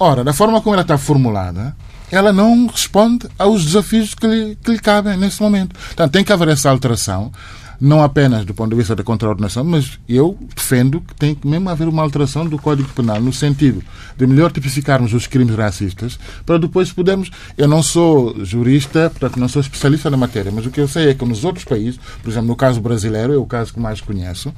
ora, 0.00 0.24
da 0.24 0.32
forma 0.32 0.60
como 0.60 0.74
ela 0.74 0.82
está 0.82 0.98
formulada, 0.98 1.76
ela 2.10 2.32
não 2.32 2.66
responde 2.66 3.28
aos 3.38 3.64
desafios 3.64 4.14
que 4.14 4.26
lhe, 4.26 4.56
que 4.56 4.72
lhe 4.72 4.78
cabem 4.78 5.16
nesse 5.16 5.40
momento. 5.40 5.74
Portanto, 5.74 6.12
tem 6.12 6.24
que 6.24 6.32
haver 6.32 6.48
essa 6.48 6.70
alteração 6.70 7.32
não 7.80 8.02
apenas 8.02 8.44
do 8.44 8.54
ponto 8.54 8.70
de 8.70 8.76
vista 8.76 8.94
da 8.94 9.02
contraordenação, 9.02 9.64
mas 9.64 9.98
eu 10.08 10.38
defendo 10.54 11.00
que 11.00 11.14
tem 11.14 11.34
que 11.34 11.46
mesmo 11.46 11.68
haver 11.68 11.88
uma 11.88 12.02
alteração 12.02 12.46
do 12.46 12.58
Código 12.58 12.88
Penal 12.90 13.20
no 13.20 13.32
sentido 13.32 13.82
de 14.16 14.26
melhor 14.26 14.50
tipificarmos 14.50 15.12
os 15.12 15.26
crimes 15.26 15.54
racistas 15.54 16.18
para 16.44 16.58
depois 16.58 16.92
podermos. 16.92 17.30
Eu 17.56 17.68
não 17.68 17.82
sou 17.82 18.44
jurista, 18.44 19.10
portanto 19.10 19.38
não 19.38 19.48
sou 19.48 19.60
especialista 19.60 20.10
na 20.10 20.16
matéria, 20.16 20.52
mas 20.52 20.66
o 20.66 20.70
que 20.70 20.80
eu 20.80 20.88
sei 20.88 21.10
é 21.10 21.14
que 21.14 21.24
nos 21.24 21.44
outros 21.44 21.64
países, 21.64 21.98
por 22.22 22.30
exemplo, 22.30 22.48
no 22.48 22.56
caso 22.56 22.80
brasileiro, 22.80 23.32
é 23.32 23.36
o 23.36 23.46
caso 23.46 23.72
que 23.72 23.80
mais 23.80 24.00
conheço, 24.00 24.52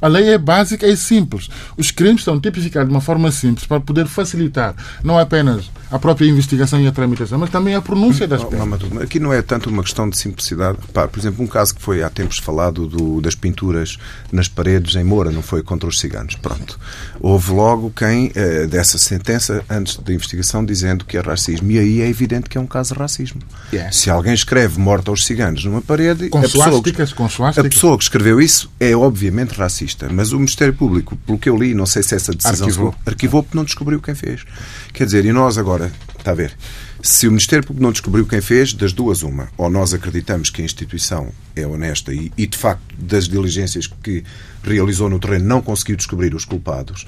a 0.00 0.08
lei 0.08 0.30
é 0.30 0.38
básica 0.38 0.86
e 0.86 0.96
simples. 0.96 1.48
Os 1.76 1.90
crimes 1.90 2.24
são 2.24 2.40
tipificados 2.40 2.88
de 2.88 2.94
uma 2.94 3.00
forma 3.00 3.30
simples 3.30 3.66
para 3.66 3.80
poder 3.80 4.06
facilitar 4.06 4.74
não 5.02 5.18
apenas 5.18 5.70
a 5.94 5.98
própria 5.98 6.26
investigação 6.26 6.80
e 6.80 6.86
a 6.86 6.92
tramitação, 6.92 7.38
mas 7.38 7.50
também 7.50 7.74
a 7.74 7.80
pronúncia 7.80 8.26
das 8.26 8.42
penas. 8.42 8.80
Aqui 9.00 9.20
não 9.20 9.32
é 9.32 9.40
tanto 9.42 9.70
uma 9.70 9.82
questão 9.82 10.08
de 10.08 10.18
simplicidade. 10.18 10.78
por 10.92 11.18
exemplo, 11.18 11.44
um 11.44 11.46
caso 11.46 11.74
que 11.74 11.80
foi 11.80 12.02
há 12.02 12.10
tempos 12.10 12.38
falado 12.38 12.64
lado 12.64 12.86
do, 12.86 13.20
das 13.20 13.34
pinturas 13.34 13.98
nas 14.32 14.48
paredes 14.48 14.94
em 14.96 15.04
Moura, 15.04 15.30
não 15.30 15.42
foi 15.42 15.62
contra 15.62 15.88
os 15.88 16.00
ciganos. 16.00 16.34
Pronto. 16.36 16.78
Houve 17.20 17.52
logo 17.52 17.92
quem, 17.94 18.32
eh, 18.34 18.66
dessa 18.66 18.98
sentença, 18.98 19.64
antes 19.68 19.96
da 19.98 20.12
investigação, 20.12 20.64
dizendo 20.64 21.04
que 21.04 21.16
é 21.16 21.20
racismo. 21.20 21.70
E 21.70 21.78
aí 21.78 22.00
é 22.00 22.08
evidente 22.08 22.48
que 22.48 22.58
é 22.58 22.60
um 22.60 22.66
caso 22.66 22.94
de 22.94 23.00
racismo. 23.00 23.40
Yeah. 23.72 23.92
Se 23.92 24.10
alguém 24.10 24.34
escreve 24.34 24.78
morte 24.78 25.08
aos 25.08 25.24
ciganos 25.24 25.64
numa 25.64 25.82
parede, 25.82 26.28
com 26.28 26.38
a, 26.38 26.42
pessoa 26.42 26.82
que, 26.82 26.92
com 27.14 27.24
a 27.24 27.64
pessoa 27.64 27.98
que 27.98 28.04
escreveu 28.04 28.40
isso 28.40 28.70
é 28.80 28.96
obviamente 28.96 29.52
racista. 29.54 30.08
Mas 30.10 30.32
o 30.32 30.36
Ministério 30.36 30.74
Público, 30.74 31.16
pelo 31.26 31.38
que 31.38 31.48
eu 31.48 31.56
li, 31.56 31.74
não 31.74 31.86
sei 31.86 32.02
se 32.02 32.14
essa 32.14 32.32
decisão 32.32 32.66
arquivou, 32.66 32.94
arquivou 33.06 33.42
porque 33.42 33.56
não 33.56 33.64
descobriu 33.64 34.00
quem 34.00 34.14
fez. 34.14 34.44
Quer 34.92 35.04
dizer, 35.04 35.24
e 35.24 35.32
nós 35.32 35.58
agora, 35.58 35.83
está 36.18 36.30
a 36.30 36.34
ver, 36.34 36.56
se 37.02 37.26
o 37.26 37.30
Ministério 37.30 37.66
Público 37.66 37.82
não 37.82 37.92
descobriu 37.92 38.26
quem 38.26 38.40
fez, 38.40 38.72
das 38.72 38.92
duas, 38.92 39.22
uma. 39.22 39.48
Ou 39.58 39.68
nós 39.68 39.92
acreditamos 39.92 40.48
que 40.48 40.62
a 40.62 40.64
instituição 40.64 41.30
é 41.54 41.66
honesta 41.66 42.14
e, 42.14 42.32
e, 42.36 42.46
de 42.46 42.56
facto, 42.56 42.82
das 42.98 43.28
diligências 43.28 43.86
que 43.86 44.24
realizou 44.62 45.10
no 45.10 45.18
terreno, 45.18 45.44
não 45.44 45.60
conseguiu 45.60 45.96
descobrir 45.96 46.34
os 46.34 46.44
culpados. 46.44 47.06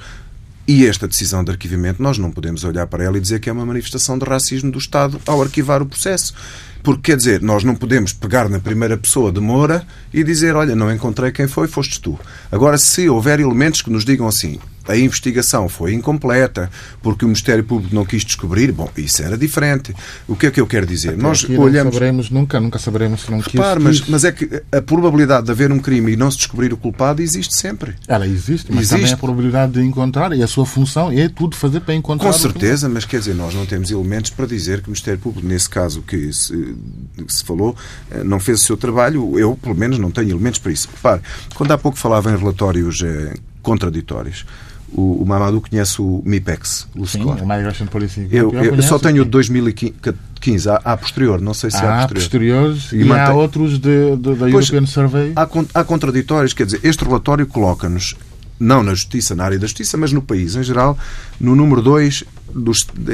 E 0.69 0.85
esta 0.85 1.07
decisão 1.07 1.45
de 1.45 1.53
arquivamento, 1.53 2.03
nós 2.03 2.19
não 2.19 2.31
podemos 2.31 2.65
olhar 2.65 2.87
para 2.89 3.05
ela 3.05 3.17
e 3.17 3.21
dizer 3.21 3.39
que 3.39 3.49
é 3.49 3.53
uma 3.53 3.65
manifestação 3.65 4.19
de 4.19 4.25
racismo 4.25 4.71
do 4.71 4.79
Estado 4.79 5.21
ao 5.25 5.41
arquivar 5.41 5.81
o 5.81 5.87
processo. 5.87 6.35
Porque, 6.83 7.13
quer 7.13 7.17
dizer, 7.17 7.41
nós 7.41 7.65
não 7.65 7.75
podemos 7.75 8.13
pegar 8.13 8.49
na 8.49 8.59
primeira 8.59 8.97
pessoa 8.97 9.33
de 9.33 9.41
Moura 9.41 9.87
e 10.13 10.23
dizer, 10.23 10.57
olha, 10.57 10.77
não 10.77 10.93
encontrei 10.93 11.33
quem 11.33 11.47
foi, 11.47 11.69
foste 11.69 12.01
tu. 12.01 12.19
Agora, 12.51 12.77
se 12.79 13.09
houver 13.09 13.41
elementos 13.41 13.81
que 13.81 13.91
nos 13.91 14.05
digam 14.05 14.27
assim, 14.27 14.59
a 14.89 14.97
investigação 14.97 15.69
foi 15.69 15.93
incompleta 15.93 16.71
porque 17.03 17.25
o 17.25 17.29
Ministério 17.29 17.65
Público 17.65 17.95
não 17.95 18.05
quis 18.05 18.25
descobrir, 18.25 18.73
bom, 18.73 18.89
isso 18.97 19.23
era 19.23 19.37
diferente. 19.37 19.95
O 20.27 20.37
que 20.37 20.47
é 20.47 20.51
que 20.51 20.61
eu 20.61 20.67
quero 20.67 20.87
dizer? 20.87 21.11
Até 21.11 21.23
Nós 21.23 21.45
olhamos. 21.45 21.95
saberemos 21.95 22.31
nunca, 22.31 22.61
nunca 22.61 22.79
saberemos 22.79 23.23
se 23.23 23.31
não 23.31 23.41
quis. 23.41 23.53
Repare, 23.53 23.81
mas, 23.81 24.01
mas 24.09 24.25
é 24.25 24.33
que 24.33 24.63
a 24.73 24.83
probabilidade 24.83 25.47
de 25.47 25.53
haver 25.53 25.73
um 25.73 25.79
crime 25.79 26.13
e 26.13 26.17
não 26.17 26.31
se 26.31 26.39
descobrir 26.39 26.73
o 26.73 26.77
culpado 26.77 27.23
existe 27.23 27.55
sempre. 27.57 27.95
Ela 28.07 28.27
existe, 28.27 28.71
mas 28.71 28.85
existe. 28.85 28.97
também 28.97 29.13
a 29.13 29.17
probabilidade 29.17 29.73
de 29.73 29.83
encontrar 29.83 30.33
e 30.33 30.43
a 30.43 30.47
sua 30.47 30.67
função 30.67 31.11
é 31.11 31.29
tudo 31.29 31.57
fazer 31.57 31.81
para 31.81 31.95
encontrar. 31.95 32.27
Com 32.27 32.33
certeza, 32.33 32.89
mas 32.89 33.05
quer 33.05 33.19
dizer, 33.19 33.35
nós 33.35 33.55
não 33.55 33.67
temos 33.67 33.91
elementos 33.91 34.31
para 34.31 34.47
dizer 34.47 34.81
que 34.81 34.89
o 34.89 34.91
Ministério 34.91 35.21
Público, 35.21 35.47
nesse 35.47 35.69
caso 35.69 36.03
que 36.03 36.33
se, 36.33 36.77
que 37.17 37.33
se 37.33 37.45
falou, 37.45 37.77
eh, 38.11 38.23
não 38.25 38.39
fez 38.41 38.61
o 38.63 38.65
seu 38.65 38.77
trabalho. 38.77 39.39
Eu, 39.39 39.57
pelo 39.57 39.75
menos, 39.75 39.99
não 39.99 40.11
tenho 40.11 40.31
elementos 40.31 40.59
para 40.59 40.73
isso. 40.73 40.89
Repare, 40.95 41.21
quando 41.55 41.73
há 41.73 41.79
pouco 41.79 41.99
falava 41.99 42.31
em 42.31 42.37
relatórios 42.37 43.03
eh, 43.03 43.35
contraditórios, 43.63 44.47
o, 44.93 45.23
o 45.23 45.27
Mamadou 45.27 45.61
conhece 45.61 46.01
o 46.01 46.23
MIPEX, 46.25 46.89
o 46.95 47.07
Sim, 47.07 47.25
o 47.25 47.47
Migration 47.47 47.87
Policy. 47.87 48.29
Eu, 48.31 48.53
eu, 48.53 48.77
eu 48.77 48.83
só 48.83 48.99
tenho 48.99 49.23
o 49.23 49.25
de 49.25 49.31
2015, 49.31 50.69
há, 50.69 50.77
há 50.85 50.97
posterior, 50.97 51.41
não 51.41 51.55
sei 51.55 51.71
se 51.71 51.77
há, 51.79 52.05
há 52.05 52.09
posterior. 52.09 52.23
posteriores 52.23 52.93
e, 52.93 52.97
e 52.97 53.05
mantém... 53.05 53.25
há 53.25 53.35
outros 53.35 53.79
de, 53.79 54.17
de, 54.17 54.35
da 54.35 54.49
pois, 54.51 54.69
European 54.69 54.87
Survey. 54.87 55.33
Há, 55.35 55.49
há 55.75 55.85
contraditórios, 55.85 56.53
quer 56.53 56.67
dizer, 56.67 56.81
este 56.83 57.05
relatório 57.05 57.47
coloca-nos 57.47 58.17
não 58.59 58.83
na 58.83 58.95
justiça, 58.95 59.35
na 59.35 59.45
área 59.45 59.59
da 59.59 59.67
justiça, 59.67 59.97
mas 59.97 60.13
no 60.13 60.23
país 60.23 60.57
em 60.57 60.63
geral, 60.63 60.99
no 61.39 61.55
número 61.55 61.83
2 61.83 62.25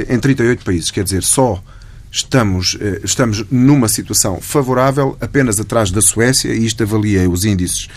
em 0.09 0.19
38 0.19 0.63
países. 0.63 0.89
Quer 0.89 1.03
dizer, 1.03 1.23
só 1.23 1.61
estamos, 2.09 2.77
eh, 2.79 3.01
estamos 3.03 3.43
numa 3.51 3.87
situação 3.89 4.39
favorável 4.39 5.17
apenas 5.19 5.59
atrás 5.59 5.91
da 5.91 6.01
Suécia, 6.01 6.53
e 6.53 6.65
isto 6.65 6.83
avalia 6.83 7.29
os 7.29 7.43
índices 7.43 7.89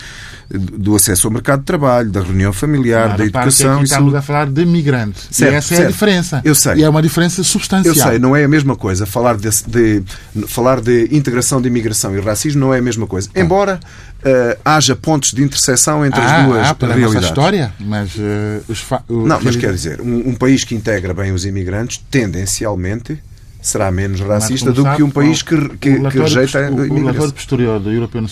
do 0.49 0.95
acesso 0.95 1.27
ao 1.27 1.33
mercado 1.33 1.59
de 1.59 1.65
trabalho, 1.65 2.09
da 2.09 2.21
reunião 2.21 2.53
familiar, 2.53 3.09
Não, 3.09 3.17
da 3.17 3.23
educação. 3.25 3.83
estamos 3.83 4.15
a 4.15 4.21
falar 4.21 4.47
de 4.47 4.65
migrantes. 4.65 5.27
Certo, 5.29 5.51
e 5.51 5.55
essa 5.55 5.67
certo. 5.67 5.81
é 5.81 5.85
a 5.85 5.91
diferença. 5.91 6.41
Eu 6.43 6.55
sei. 6.55 6.75
E 6.75 6.83
é 6.83 6.89
uma 6.89 7.01
diferença 7.01 7.43
substancial. 7.43 7.93
Eu 7.93 8.01
sei, 8.01 8.19
não 8.19 8.35
é 8.35 8.43
a 8.45 8.47
mesma 8.47 8.75
coisa. 8.75 9.05
Falar 9.05 9.35
de, 9.35 9.49
de 9.67 10.03
falar 10.47 10.79
de 10.79 11.09
integração 11.11 11.61
de 11.61 11.67
imigração 11.67 12.15
e 12.15 12.21
racismo 12.21 12.61
não 12.61 12.73
é 12.73 12.79
a 12.79 12.81
mesma 12.81 13.05
coisa. 13.05 13.29
Ah. 13.35 13.39
Embora 13.39 13.79
uh, 14.19 14.59
haja 14.63 14.95
pontos 14.95 15.33
de 15.33 15.43
interseção 15.43 16.05
entre 16.05 16.21
ah, 16.21 16.37
as 16.37 16.45
duas 16.45 16.67
ah, 16.67 16.75
pela 16.75 16.95
realidades. 16.95 17.27
história, 17.27 17.73
mas 17.79 18.15
uh, 18.15 18.63
os 18.69 18.85
Não, 19.09 19.39
mas 19.41 19.55
quer 19.55 19.73
dizer, 19.73 20.01
um, 20.01 20.29
um 20.29 20.35
país 20.35 20.63
que 20.63 20.73
integra 20.75 21.13
bem 21.13 21.33
os 21.33 21.45
imigrantes, 21.45 22.01
tendencialmente, 22.09 23.21
será 23.61 23.91
menos 23.91 24.21
racista 24.21 24.71
do 24.71 24.83
que 24.95 25.03
um 25.03 25.09
país 25.09 25.41
que, 25.41 25.69
que, 25.77 25.99
que 25.99 26.19
rejeita 26.19 26.59
a 26.59 26.67
imigração. 26.69 26.95
O 26.95 26.99
relatório 26.99 27.33
posterior 27.33 27.79
do 27.79 27.91
European 27.91 28.25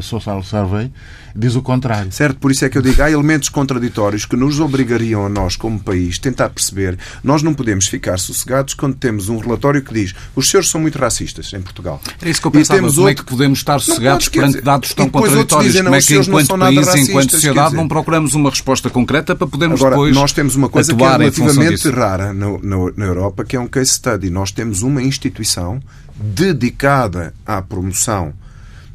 Social 0.00 0.42
Survey 0.44 0.90
diz 1.34 1.54
o 1.54 1.62
contrário. 1.62 2.12
Certo, 2.12 2.38
por 2.38 2.50
isso 2.50 2.64
é 2.64 2.68
que 2.68 2.78
eu 2.78 2.82
digo, 2.82 3.02
há 3.02 3.10
elementos 3.10 3.48
contraditórios 3.48 4.24
que 4.24 4.36
nos 4.36 4.60
obrigariam 4.60 5.26
a 5.26 5.28
nós, 5.28 5.56
como 5.56 5.78
país, 5.78 6.18
tentar 6.18 6.50
perceber. 6.50 6.98
Nós 7.22 7.42
não 7.42 7.54
podemos 7.54 7.86
ficar 7.86 8.18
sossegados 8.18 8.74
quando 8.74 8.94
temos 8.96 9.28
um 9.28 9.38
relatório 9.38 9.82
que 9.82 9.92
diz 9.92 10.14
os 10.34 10.48
senhores 10.48 10.70
são 10.70 10.80
muito 10.80 10.98
racistas 10.98 11.52
em 11.52 11.60
Portugal. 11.60 12.00
É 12.20 12.30
isso 12.30 12.40
que 12.40 12.46
eu 12.46 12.50
pensava, 12.50 12.78
temos 12.78 12.94
como 12.94 13.06
outro... 13.06 13.20
é 13.20 13.24
que 13.24 13.30
podemos 13.30 13.58
estar 13.58 13.80
sossegados 13.80 14.28
perante 14.28 14.60
dados 14.60 14.94
tão 14.94 15.08
contraditórios? 15.08 15.72
Dizem, 15.72 15.84
como 15.84 15.94
é 15.94 16.00
que, 16.00 16.14
enquanto 16.14 16.58
país, 16.58 17.08
enquanto 17.08 17.30
sociedade, 17.30 17.70
dizer... 17.70 17.76
não 17.76 17.88
procuramos 17.88 18.34
uma 18.34 18.50
resposta 18.50 18.90
concreta 18.90 19.34
para 19.34 19.46
podermos 19.46 19.80
Agora, 19.80 19.96
depois 19.96 20.14
nós 20.14 20.32
temos 20.32 20.56
uma 20.56 20.68
coisa 20.68 20.94
que 20.94 21.02
é 21.02 21.10
relativamente 21.10 21.90
rara 21.90 22.32
no, 22.32 22.58
no, 22.58 22.92
na 22.96 23.04
Europa, 23.04 23.44
que 23.44 23.56
é 23.56 23.60
um 23.60 23.66
case 23.66 23.92
study. 23.92 24.30
Nós 24.30 24.50
temos 24.50 24.82
uma 24.82 25.02
instituição 25.02 25.80
dedicada 26.16 27.34
à 27.44 27.60
promoção 27.60 28.32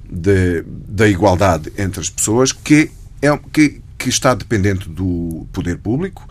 de, 0.10 0.64
da 0.68 1.08
igualdade 1.08 1.72
entre 1.78 2.02
as 2.02 2.10
pessoas 2.10 2.52
que, 2.52 2.90
é, 3.22 3.38
que, 3.52 3.82
que 3.98 4.10
está 4.10 4.34
dependente 4.34 4.90
do 4.90 5.46
poder 5.52 5.78
público 5.78 6.28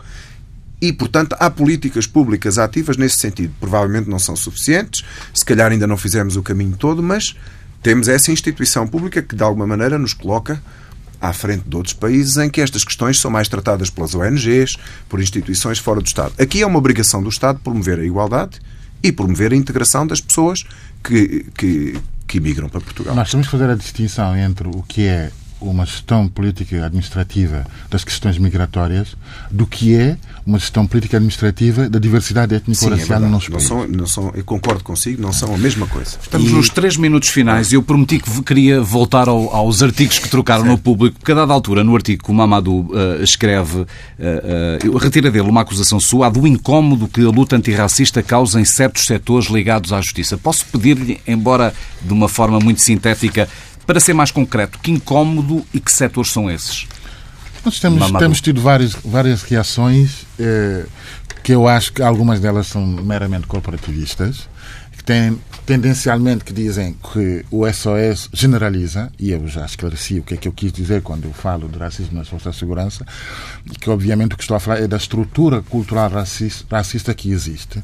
e, 0.81 0.93
portanto, 0.93 1.35
há 1.39 1.49
políticas 1.49 2.05
públicas 2.05 2.57
ativas 2.57 2.97
nesse 2.97 3.17
sentido. 3.17 3.53
Provavelmente 3.59 4.09
não 4.09 4.19
são 4.19 4.35
suficientes, 4.35 5.03
se 5.33 5.43
calhar 5.43 5.71
ainda 5.71 5.87
não 5.87 5.97
fizemos 5.97 6.35
o 6.35 6.43
caminho 6.43 6.75
todo, 6.77 7.01
mas 7.01 7.35
temos 7.81 8.07
essa 8.07 8.31
instituição 8.31 8.87
pública 8.87 9.21
que, 9.21 9.35
de 9.35 9.43
alguma 9.43 9.65
maneira, 9.65 9.97
nos 9.97 10.13
coloca 10.13 10.61
à 11.19 11.33
frente 11.33 11.67
de 11.67 11.75
outros 11.75 11.93
países 11.93 12.37
em 12.37 12.49
que 12.49 12.61
estas 12.61 12.83
questões 12.83 13.19
são 13.19 13.31
mais 13.31 13.47
tratadas 13.47 13.89
pelas 13.89 14.13
ONGs, 14.13 14.77
por 15.09 15.19
instituições 15.19 15.79
fora 15.79 15.99
do 15.99 16.05
Estado. 16.05 16.33
Aqui 16.39 16.61
é 16.61 16.67
uma 16.67 16.77
obrigação 16.77 17.23
do 17.23 17.29
Estado 17.29 17.59
promover 17.63 17.99
a 17.99 18.05
igualdade 18.05 18.59
e 19.01 19.11
promover 19.11 19.51
a 19.51 19.55
integração 19.55 20.05
das 20.05 20.21
pessoas 20.21 20.63
que, 21.03 21.45
que, 21.57 21.97
que 22.27 22.39
migram 22.39 22.69
para 22.69 22.81
Portugal. 22.81 23.15
Nós 23.15 23.31
temos 23.31 23.47
que 23.47 23.51
fazer 23.51 23.69
a 23.69 23.75
distinção 23.75 24.35
entre 24.35 24.67
o 24.67 24.83
que 24.83 25.07
é 25.07 25.31
uma 25.59 25.85
gestão 25.85 26.27
política 26.27 26.85
administrativa 26.85 27.65
das 27.89 28.03
questões 28.03 28.37
migratórias 28.37 29.15
do 29.49 29.65
que 29.65 29.95
é 29.95 30.17
uma 30.45 30.59
gestão 30.59 30.85
política 30.87 31.17
administrativa 31.17 31.89
da 31.89 31.99
diversidade 31.99 32.55
étnico-racial 32.55 33.19
é 33.19 33.21
no 33.21 33.29
nosso 33.29 33.51
não 33.51 33.57
país. 33.57 33.67
São, 33.67 33.87
não 33.87 34.07
são, 34.07 34.31
eu 34.33 34.43
concordo 34.43 34.83
consigo, 34.83 35.21
não 35.21 35.33
são 35.33 35.53
a 35.53 35.57
mesma 35.57 35.87
coisa. 35.87 36.17
Estamos 36.21 36.49
e... 36.49 36.53
nos 36.53 36.69
três 36.69 36.95
minutos 36.95 37.29
finais 37.29 37.71
e 37.71 37.75
eu 37.75 37.83
prometi 37.83 38.19
que 38.19 38.43
queria 38.43 38.81
voltar 38.81 39.27
ao, 39.27 39.53
aos 39.53 39.81
artigos 39.81 40.19
que 40.19 40.29
trocaram 40.29 40.63
certo. 40.63 40.71
no 40.71 40.77
público, 40.77 41.19
porque 41.19 41.31
a 41.31 41.35
dada 41.35 41.53
altura, 41.53 41.83
no 41.83 41.95
artigo 41.95 42.23
que 42.23 42.31
o 42.31 42.33
Mamadou 42.33 42.81
uh, 42.81 43.21
escreve, 43.21 43.79
uh, 43.79 43.85
uh, 44.85 44.97
retira 44.97 45.29
dele 45.29 45.49
uma 45.49 45.61
acusação 45.61 45.99
sua 45.99 46.29
do 46.29 46.45
incómodo 46.47 47.07
que 47.07 47.21
a 47.21 47.29
luta 47.29 47.55
antirracista 47.55 48.21
causa 48.23 48.61
em 48.61 48.65
certos 48.65 49.05
setores 49.05 49.49
ligados 49.49 49.91
à 49.91 49.99
justiça. 49.99 50.37
Posso 50.37 50.65
pedir-lhe, 50.65 51.19
embora 51.27 51.73
de 52.01 52.13
uma 52.13 52.29
forma 52.29 52.59
muito 52.59 52.81
sintética, 52.81 53.49
para 53.87 54.01
ser 54.01 54.13
mais 54.13 54.29
concreto, 54.29 54.77
que 54.79 54.91
incómodo 54.91 55.65
e 55.73 55.79
que 55.79 55.91
setores 55.91 56.31
são 56.31 56.51
esses? 56.51 56.85
Nós 57.63 57.79
temos, 57.79 58.11
temos 58.11 58.41
tido 58.41 58.61
várias, 58.61 58.93
várias 58.93 59.43
reações 59.43 60.25
eh, 60.37 60.85
que 61.43 61.53
eu 61.53 61.67
acho 61.67 61.93
que 61.93 62.01
algumas 62.01 62.39
delas 62.39 62.67
são 62.67 62.85
meramente 62.85 63.47
corporativistas, 63.47 64.47
que 64.91 65.03
têm 65.03 65.39
tendencialmente 65.65 66.43
que 66.43 66.53
dizem 66.53 66.95
que 67.13 67.45
o 67.51 67.65
SOS 67.71 68.29
generaliza, 68.33 69.11
e 69.19 69.31
eu 69.31 69.47
já 69.47 69.65
esclareci 69.65 70.19
o 70.19 70.23
que 70.23 70.33
é 70.33 70.37
que 70.37 70.47
eu 70.47 70.53
quis 70.53 70.71
dizer 70.71 71.01
quando 71.01 71.25
eu 71.25 71.33
falo 71.33 71.67
de 71.67 71.77
racismo 71.77 72.17
nas 72.17 72.27
forças 72.27 72.53
de 72.53 72.59
segurança, 72.59 73.05
que 73.79 73.89
obviamente 73.89 74.33
o 74.33 74.37
que 74.37 74.43
estou 74.43 74.55
a 74.55 74.59
falar 74.59 74.79
é 74.79 74.87
da 74.87 74.97
estrutura 74.97 75.61
cultural 75.61 76.09
racista, 76.09 76.65
racista 76.73 77.13
que 77.13 77.31
existe. 77.31 77.83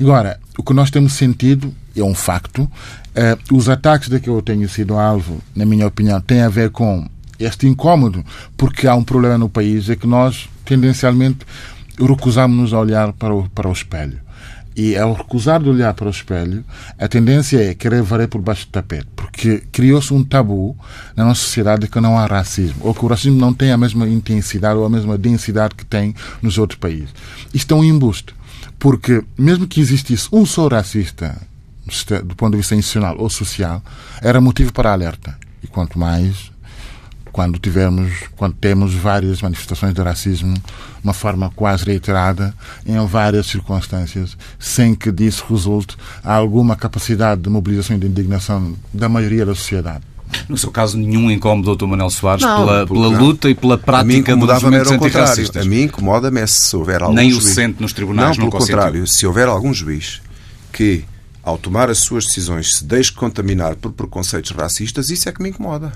Agora, 0.00 0.38
o 0.56 0.62
que 0.62 0.72
nós 0.72 0.90
temos 0.90 1.12
sentido, 1.14 1.74
é 1.96 2.02
um 2.02 2.14
facto, 2.14 2.70
eh, 3.14 3.38
os 3.52 3.68
ataques 3.68 4.08
de 4.08 4.18
que 4.18 4.28
eu 4.28 4.42
tenho 4.42 4.68
sido 4.68 4.94
alvo, 4.96 5.40
na 5.54 5.64
minha 5.64 5.86
opinião, 5.86 6.20
têm 6.20 6.42
a 6.42 6.48
ver 6.48 6.70
com 6.70 7.08
este 7.38 7.66
incómodo, 7.66 8.24
porque 8.56 8.86
há 8.86 8.94
um 8.94 9.04
problema 9.04 9.38
no 9.38 9.48
país, 9.48 9.88
é 9.88 9.96
que 9.96 10.06
nós, 10.06 10.48
tendencialmente, 10.64 11.38
recusamos-nos 11.98 12.72
a 12.72 12.78
olhar 12.78 13.12
para 13.12 13.34
o, 13.34 13.48
para 13.50 13.68
o 13.68 13.72
espelho. 13.72 14.18
E 14.76 14.96
ao 14.96 15.12
recusar 15.12 15.62
de 15.62 15.68
olhar 15.68 15.94
para 15.94 16.08
o 16.08 16.10
espelho, 16.10 16.64
a 16.98 17.06
tendência 17.06 17.62
é 17.62 17.74
querer 17.74 18.02
varrer 18.02 18.26
por 18.26 18.40
baixo 18.40 18.66
do 18.66 18.72
tapete, 18.72 19.06
porque 19.14 19.62
criou-se 19.70 20.12
um 20.12 20.24
tabu 20.24 20.76
na 21.14 21.24
nossa 21.24 21.42
sociedade 21.42 21.82
de 21.82 21.88
que 21.88 22.00
não 22.00 22.18
há 22.18 22.26
racismo, 22.26 22.78
ou 22.80 22.92
que 22.92 23.04
o 23.04 23.08
racismo 23.08 23.38
não 23.38 23.54
tem 23.54 23.70
a 23.70 23.78
mesma 23.78 24.08
intensidade 24.08 24.76
ou 24.76 24.84
a 24.84 24.90
mesma 24.90 25.16
densidade 25.16 25.76
que 25.76 25.84
tem 25.84 26.12
nos 26.42 26.58
outros 26.58 26.80
países. 26.80 27.10
Isto 27.52 27.74
é 27.74 27.76
um 27.76 27.84
embuste, 27.84 28.34
porque 28.76 29.22
mesmo 29.38 29.68
que 29.68 29.80
existisse 29.80 30.28
um 30.32 30.44
só 30.44 30.66
racista 30.66 31.40
do 32.24 32.34
ponto 32.34 32.52
de 32.52 32.58
vista 32.58 32.74
institucional 32.74 33.16
ou 33.18 33.28
social, 33.28 33.82
era 34.22 34.40
motivo 34.40 34.72
para 34.72 34.92
alerta. 34.92 35.36
E 35.62 35.66
quanto 35.66 35.98
mais 35.98 36.54
quando 37.34 37.58
tivermos, 37.58 38.12
quando 38.36 38.54
temos 38.54 38.94
várias 38.94 39.42
manifestações 39.42 39.92
de 39.92 40.00
racismo, 40.00 40.54
uma 41.02 41.12
forma 41.12 41.50
quase 41.56 41.84
reiterada, 41.84 42.54
em 42.86 43.04
várias 43.06 43.46
circunstâncias, 43.46 44.38
sem 44.56 44.94
que 44.94 45.10
disso 45.10 45.44
resulte 45.50 45.96
alguma 46.22 46.76
capacidade 46.76 47.40
de 47.40 47.50
mobilização 47.50 47.96
e 47.96 47.98
de 47.98 48.06
indignação 48.06 48.76
da 48.92 49.08
maioria 49.08 49.44
da 49.44 49.52
sociedade. 49.52 50.04
No 50.48 50.56
seu 50.56 50.70
caso, 50.70 50.96
nenhum 50.96 51.28
incómodo, 51.28 51.74
Dr. 51.74 51.86
Manuel 51.86 52.10
Soares, 52.10 52.44
não, 52.44 52.64
pela, 52.64 52.86
pela 52.86 53.08
luta 53.08 53.50
e 53.50 53.54
pela 53.54 53.76
prática 53.76 54.36
dos 54.36 54.62
movimentos 54.62 54.92
antirracistas? 54.92 55.66
A 55.66 55.68
mim 55.68 55.82
incomoda-me 55.82 56.40
é 56.40 56.46
se 56.46 56.76
houver 56.76 57.02
algum 57.02 57.16
Nem 57.16 57.30
juiz... 57.30 57.44
o 57.44 57.48
sente 57.48 57.82
nos 57.82 57.92
tribunais, 57.92 58.38
não, 58.38 58.48
pelo 58.48 58.62
contrário, 58.62 59.04
se 59.08 59.26
houver 59.26 59.48
algum 59.48 59.74
juiz 59.74 60.22
que 60.72 61.04
ao 61.44 61.58
tomar 61.58 61.90
as 61.90 61.98
suas 61.98 62.24
decisões, 62.24 62.78
se 62.78 62.84
deixe 62.84 63.12
contaminar 63.12 63.76
por 63.76 63.92
preconceitos 63.92 64.50
racistas, 64.52 65.10
isso 65.10 65.28
é 65.28 65.32
que 65.32 65.42
me 65.42 65.50
incomoda. 65.50 65.92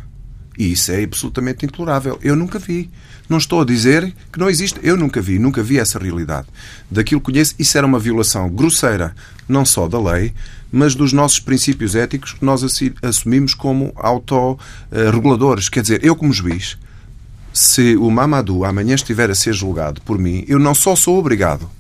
E 0.59 0.73
isso 0.73 0.91
é 0.91 1.03
absolutamente 1.03 1.65
intolerável. 1.65 2.19
Eu 2.21 2.35
nunca 2.35 2.59
vi. 2.59 2.91
Não 3.29 3.39
estou 3.39 3.61
a 3.61 3.65
dizer 3.65 4.13
que 4.33 4.41
não 4.41 4.51
existe. 4.51 4.81
Eu 4.83 4.97
nunca 4.97 5.23
vi, 5.23 5.39
nunca 5.39 5.63
vi 5.63 5.79
essa 5.79 6.01
realidade. 6.01 6.49
Daquilo 6.91 7.21
que 7.21 7.27
conheço, 7.27 7.55
isso 7.59 7.79
era 7.79 7.87
uma 7.87 7.99
violação 7.99 8.51
grosseira, 8.51 9.15
não 9.49 9.65
só 9.65 9.87
da 9.87 10.01
lei, 10.01 10.35
mas 10.71 10.97
dos 10.97 11.13
nossos 11.13 11.39
princípios 11.39 11.95
éticos 11.95 12.33
que 12.33 12.45
nós 12.45 12.63
assumimos 13.03 13.55
como 13.55 13.93
autorreguladores. 13.95 15.69
Quer 15.69 15.83
dizer, 15.83 16.05
eu 16.05 16.17
como 16.17 16.33
juiz, 16.33 16.77
se 17.53 17.97
o 17.97 18.11
Mamadou 18.11 18.65
amanhã 18.65 18.97
estiver 18.97 19.31
a 19.31 19.37
ser 19.37 19.55
julgado 19.55 20.03
por 20.03 20.19
mim, 20.19 20.45
eu 20.49 20.59
não 20.59 20.75
só 20.75 20.97
sou 20.97 21.19
obrigado 21.19 21.71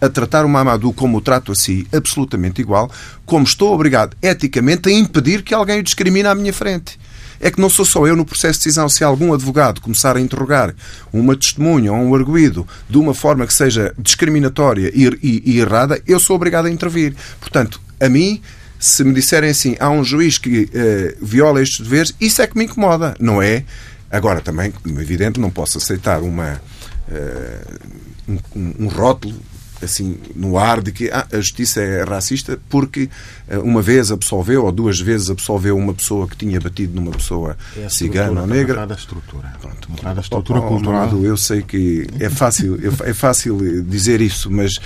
a 0.00 0.08
tratar 0.08 0.44
o 0.44 0.48
Mamadou 0.48 0.92
como 0.92 1.18
o 1.18 1.20
trato 1.20 1.52
a 1.52 1.54
si, 1.54 1.86
absolutamente 1.92 2.60
igual, 2.60 2.90
como 3.26 3.44
estou 3.44 3.74
obrigado 3.74 4.16
eticamente 4.22 4.88
a 4.88 4.92
impedir 4.92 5.42
que 5.42 5.54
alguém 5.54 5.80
o 5.80 5.82
discrimine 5.82 6.28
à 6.28 6.34
minha 6.34 6.52
frente. 6.52 6.98
É 7.42 7.50
que 7.50 7.60
não 7.60 7.70
sou 7.70 7.86
só 7.86 8.06
eu 8.06 8.14
no 8.14 8.24
processo 8.24 8.58
de 8.58 8.64
decisão. 8.64 8.86
Se 8.86 9.02
algum 9.02 9.32
advogado 9.32 9.80
começar 9.80 10.14
a 10.14 10.20
interrogar 10.20 10.74
uma 11.10 11.34
testemunha 11.34 11.90
ou 11.90 11.98
um 11.98 12.14
arguído 12.14 12.68
de 12.88 12.98
uma 12.98 13.14
forma 13.14 13.46
que 13.46 13.54
seja 13.54 13.94
discriminatória 13.98 14.92
e, 14.94 15.06
e, 15.22 15.42
e 15.46 15.58
errada, 15.58 16.00
eu 16.06 16.20
sou 16.20 16.36
obrigado 16.36 16.66
a 16.66 16.70
intervir. 16.70 17.14
Portanto, 17.40 17.80
a 17.98 18.10
mim, 18.10 18.42
se 18.78 19.02
me 19.04 19.14
disserem 19.14 19.50
assim, 19.50 19.74
há 19.80 19.88
um 19.88 20.04
juiz 20.04 20.36
que 20.36 20.64
uh, 20.64 21.24
viola 21.24 21.62
estes 21.62 21.80
deveres, 21.80 22.14
isso 22.20 22.42
é 22.42 22.46
que 22.46 22.58
me 22.58 22.64
incomoda, 22.64 23.14
não 23.18 23.40
é? 23.40 23.64
Agora, 24.10 24.42
também, 24.42 24.70
como 24.70 24.98
é 24.98 25.02
evidente, 25.02 25.40
não 25.40 25.50
posso 25.50 25.78
aceitar 25.78 26.20
uma, 26.20 26.60
uh, 27.08 28.38
um, 28.54 28.74
um 28.80 28.88
rótulo 28.88 29.34
assim 29.82 30.18
no 30.34 30.58
ar 30.58 30.80
de 30.80 30.92
que 30.92 31.10
ah, 31.10 31.26
a 31.32 31.36
justiça 31.36 31.80
é 31.80 32.04
racista 32.04 32.58
porque 32.68 33.08
eh, 33.48 33.58
uma 33.58 33.80
vez 33.82 34.10
absolveu 34.10 34.64
ou 34.64 34.72
duas 34.72 35.00
vezes 35.00 35.30
absolveu 35.30 35.76
uma 35.76 35.94
pessoa 35.94 36.28
que 36.28 36.36
tinha 36.36 36.60
batido 36.60 36.94
numa 36.94 37.12
pessoa 37.12 37.56
é 37.76 37.88
cigana 37.88 38.42
ou 38.42 38.46
negra. 38.46 38.86
Da 38.86 38.94
estrutura. 38.94 39.52
Pronto. 39.60 39.88
Da 40.02 40.20
estrutura 40.20 40.60
cultural. 40.60 41.24
eu 41.24 41.36
sei 41.36 41.62
que 41.62 42.06
é 42.18 42.28
fácil, 42.28 42.78
é 43.04 43.14
fácil 43.14 43.82
dizer 43.84 44.20
isso, 44.20 44.50
mas 44.50 44.78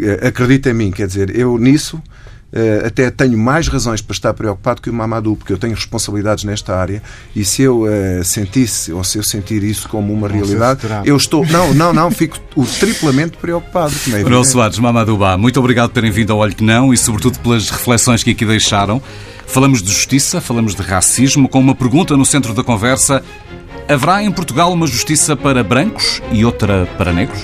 eh, 0.00 0.28
acredita 0.28 0.70
em 0.70 0.74
mim, 0.74 0.90
quer 0.90 1.06
dizer, 1.06 1.36
eu 1.36 1.58
nisso 1.58 2.02
Uh, 2.52 2.86
até 2.86 3.10
tenho 3.10 3.36
mais 3.36 3.66
razões 3.66 4.00
para 4.00 4.14
estar 4.14 4.32
preocupado 4.32 4.80
que 4.80 4.88
o 4.88 4.94
Mamadou, 4.94 5.36
porque 5.36 5.52
eu 5.52 5.58
tenho 5.58 5.74
responsabilidades 5.74 6.44
nesta 6.44 6.76
área 6.76 7.02
e 7.34 7.44
se 7.44 7.62
eu 7.62 7.82
uh, 7.82 8.24
sentisse 8.24 8.92
ou 8.92 9.02
se 9.02 9.18
eu 9.18 9.22
sentir 9.22 9.64
isso 9.64 9.88
como 9.88 10.12
uma 10.12 10.28
realidade, 10.28 10.80
eu 11.04 11.16
estou. 11.16 11.44
Não, 11.46 11.74
não, 11.74 11.92
não, 11.92 12.10
fico 12.10 12.38
o 12.54 12.64
triplamente 12.64 13.36
preocupado. 13.36 13.92
É 14.08 14.22
Manuel 14.22 14.44
Soares, 14.44 14.78
Mamadou 14.78 15.18
Bá, 15.18 15.36
muito 15.36 15.58
obrigado 15.58 15.88
por 15.88 15.94
terem 15.94 16.10
vindo 16.10 16.32
ao 16.32 16.38
Olho 16.38 16.54
que 16.54 16.62
Não 16.62 16.94
e, 16.94 16.96
sobretudo, 16.96 17.38
pelas 17.40 17.68
reflexões 17.68 18.22
que 18.22 18.30
aqui 18.30 18.46
deixaram. 18.46 19.02
Falamos 19.46 19.82
de 19.82 19.90
justiça, 19.90 20.40
falamos 20.40 20.74
de 20.74 20.82
racismo, 20.82 21.48
com 21.48 21.58
uma 21.58 21.74
pergunta 21.74 22.16
no 22.16 22.24
centro 22.24 22.54
da 22.54 22.62
conversa: 22.62 23.22
haverá 23.88 24.22
em 24.22 24.30
Portugal 24.30 24.72
uma 24.72 24.86
justiça 24.86 25.36
para 25.36 25.62
brancos 25.64 26.22
e 26.30 26.44
outra 26.44 26.86
para 26.96 27.12
negros? 27.12 27.42